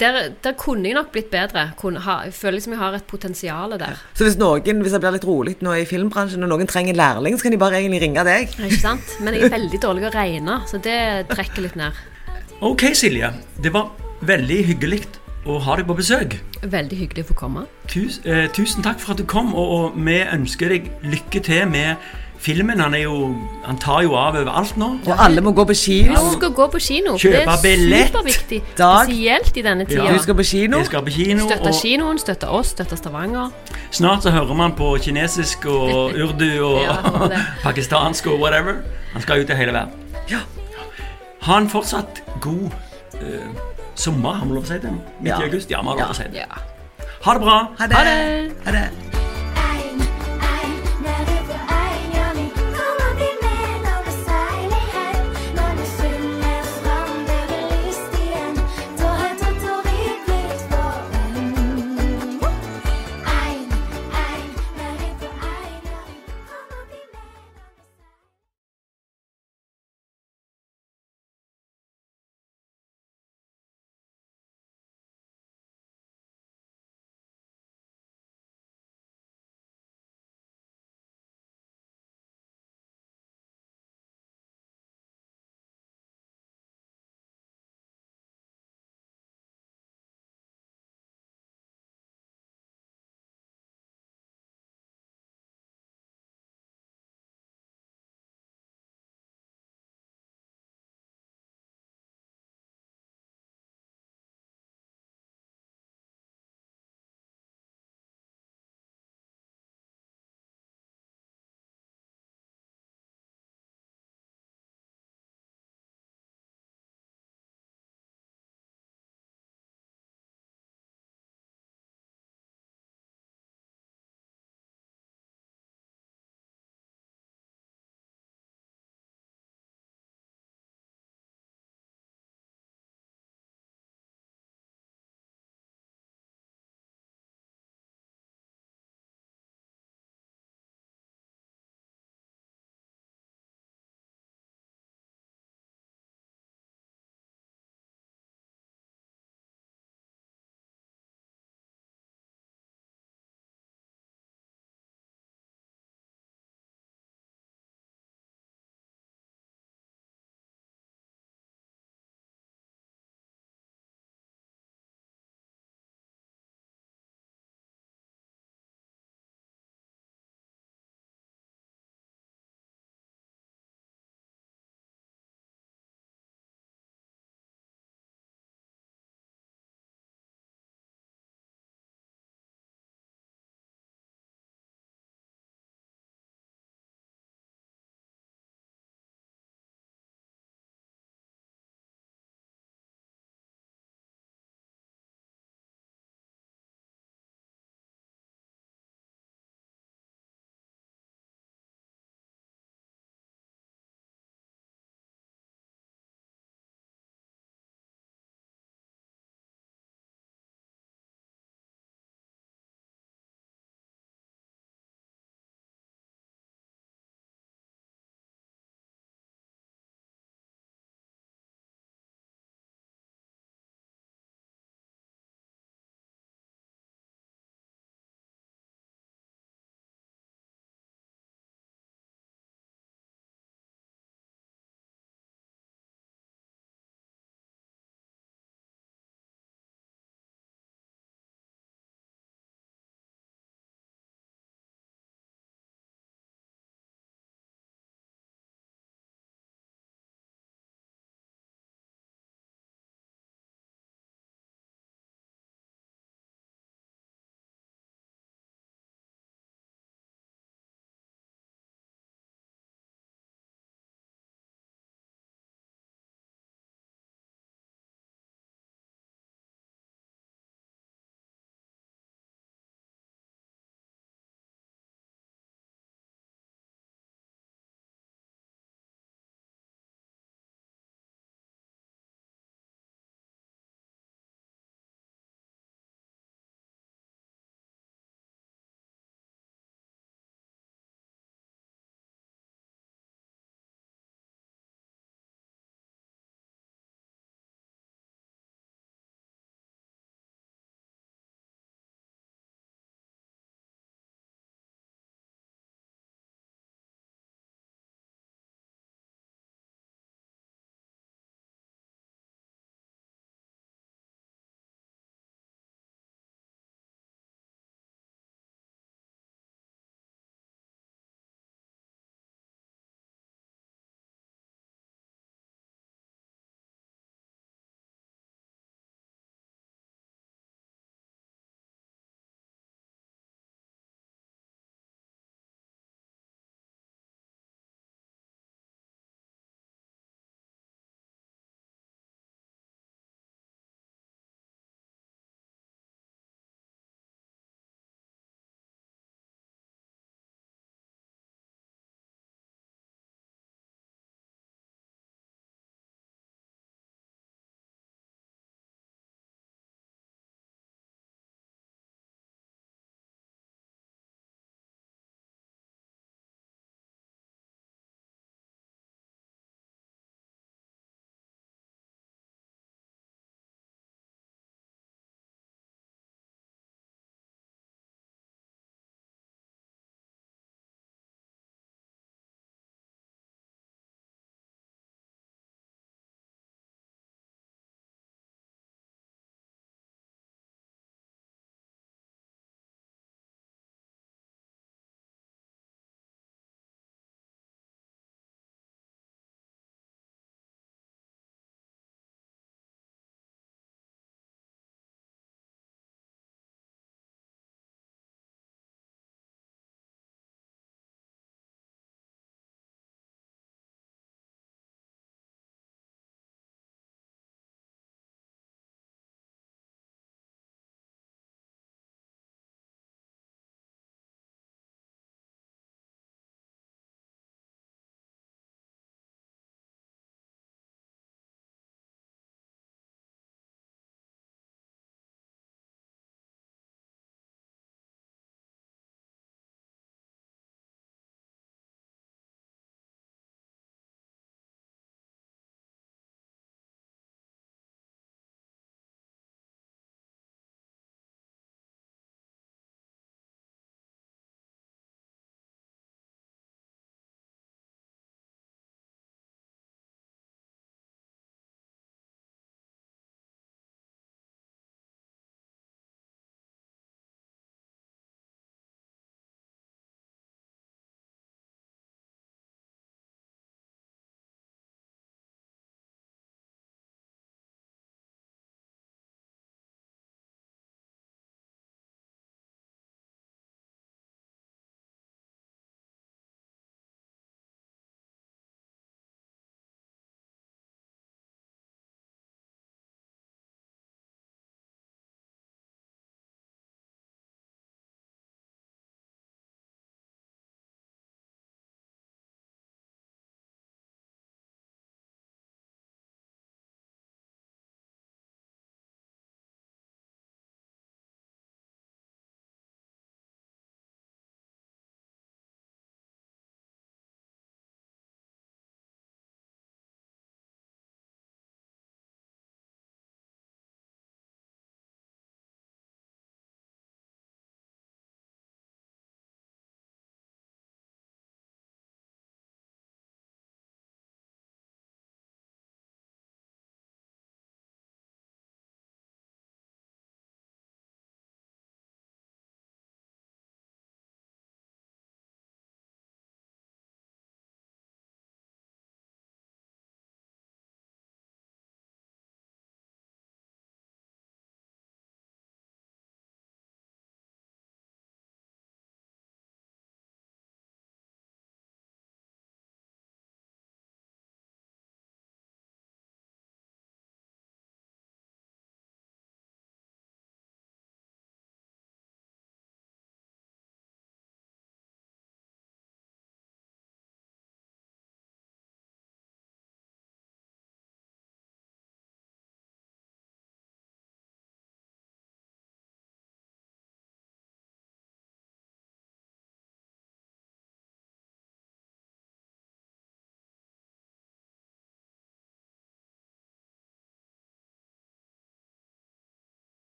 der, 0.00 0.16
der 0.42 0.54
kunne 0.58 0.88
jeg 0.88 0.96
nok 0.98 1.12
blitt 1.14 1.28
bedre. 1.30 1.68
Kunne 1.78 2.00
ha, 2.02 2.16
jeg 2.26 2.34
føler 2.34 2.56
liksom 2.58 2.72
jeg 2.74 2.80
har 2.82 2.96
et 2.98 3.06
potensial 3.06 3.76
der. 3.78 4.00
Så 4.18 4.26
hvis 4.26 4.38
noen, 4.40 4.82
hvis 4.82 4.96
det 4.96 5.00
blir 5.04 5.14
litt 5.14 5.26
rolig 5.28 5.56
nå 5.62 5.76
i 5.78 5.84
filmbransjen, 5.86 6.42
og 6.42 6.50
noen 6.50 6.66
trenger 6.70 6.96
lærling, 6.98 7.36
så 7.38 7.46
kan 7.46 7.54
de 7.54 7.60
bare 7.62 7.78
egentlig 7.80 8.02
ringe 8.02 8.24
deg. 8.26 8.50
Ikke 8.58 8.80
sant? 8.82 9.14
Men 9.22 9.36
jeg 9.38 9.46
er 9.46 9.54
veldig 9.58 9.80
dårlig 9.84 10.08
å 10.08 10.14
regne, 10.16 10.58
så 10.66 10.80
det 10.82 10.98
trekker 11.30 11.68
litt 11.68 11.78
ned. 11.78 11.94
Ok, 12.66 12.88
Silje. 12.98 13.30
Det 13.62 13.70
var 13.74 13.92
veldig 14.26 14.58
hyggelig 14.72 15.04
å 15.46 15.58
ha 15.62 15.76
deg 15.78 15.86
på 15.88 15.96
besøk. 15.98 16.38
Veldig 16.62 16.98
hyggelig 16.98 17.26
å 17.26 17.30
få 17.32 17.34
komme. 17.38 17.66
Tus, 17.88 18.20
eh, 18.24 18.46
tusen 18.54 18.82
takk 18.82 18.98
for 19.02 19.14
at 19.14 19.18
du 19.22 19.24
kom, 19.24 19.54
og, 19.54 19.74
og 19.78 19.98
vi 20.06 20.20
ønsker 20.22 20.72
deg 20.74 20.90
lykke 21.06 21.42
til 21.46 21.68
med 21.70 21.96
filmen. 22.38 22.80
Han, 22.80 22.94
er 22.94 23.04
jo, 23.06 23.34
han 23.64 23.78
tar 23.80 24.02
jo 24.04 24.14
av 24.18 24.36
overalt 24.38 24.76
nå. 24.80 24.88
Og 25.06 25.22
alle 25.22 25.42
må 25.44 25.52
gå 25.56 25.64
på 25.68 25.76
kino. 25.78 26.16
Husk 26.28 26.44
å 26.46 26.50
gå 26.54 26.66
på 26.72 26.80
kino. 26.82 27.14
Kjøpe 27.18 27.38
det 27.40 27.54
er 27.54 27.62
billett. 27.62 28.10
superviktig. 28.12 28.60
Dag. 28.78 29.06
Spesielt 29.10 29.56
i 29.56 29.64
denne 29.66 29.86
tida. 29.88 30.08
Du 30.12 30.22
skal 30.22 30.38
på 30.38 30.46
kino. 30.50 30.82
Vi 30.82 30.90
skal 30.90 31.06
på 31.06 31.14
kino, 31.16 31.46
Støtte 31.48 31.72
og 31.72 31.80
kinoen, 31.80 32.20
støtte 32.22 32.50
oss, 32.58 32.74
støtte 32.76 32.98
Stavanger. 33.00 33.50
snart 33.90 34.22
så 34.26 34.30
hører 34.34 34.54
man 34.54 34.74
på 34.76 34.96
kinesisk 35.02 35.66
og 35.66 36.12
urdu 36.24 36.50
og 36.66 36.82
Ja, 36.82 36.98
pakistansk 37.66 38.26
og 38.26 38.40
whatever. 38.40 38.82
Han 39.12 39.22
skal 39.22 39.40
ut 39.40 39.50
i 39.50 39.56
hele 39.56 39.72
verden. 39.72 39.92
Ja. 40.30 40.44
Ha 41.46 41.58
en 41.58 41.68
fortsatt 41.70 42.22
god 42.40 42.70
eh, 43.22 43.75
sommer, 43.98 44.32
har 44.40 44.46
vi 44.46 44.52
lov 44.54 44.64
å 44.64 44.66
si 44.66 44.78
det? 44.78 44.90
Midt 45.20 45.32
Ja. 45.32 45.40
i 45.40 45.44
august? 45.48 45.70
Ja, 45.70 45.80
vi 45.82 45.88
har 45.88 45.96
lov 45.96 46.10
å 46.10 46.14
si 46.14 46.28
det. 46.32 46.46
Ha 47.26 47.34
det 47.34 47.40
bra. 47.40 47.58
Ha 47.78 47.86
det. 47.86 47.94
Ha 48.64 48.72
det. 48.72 49.15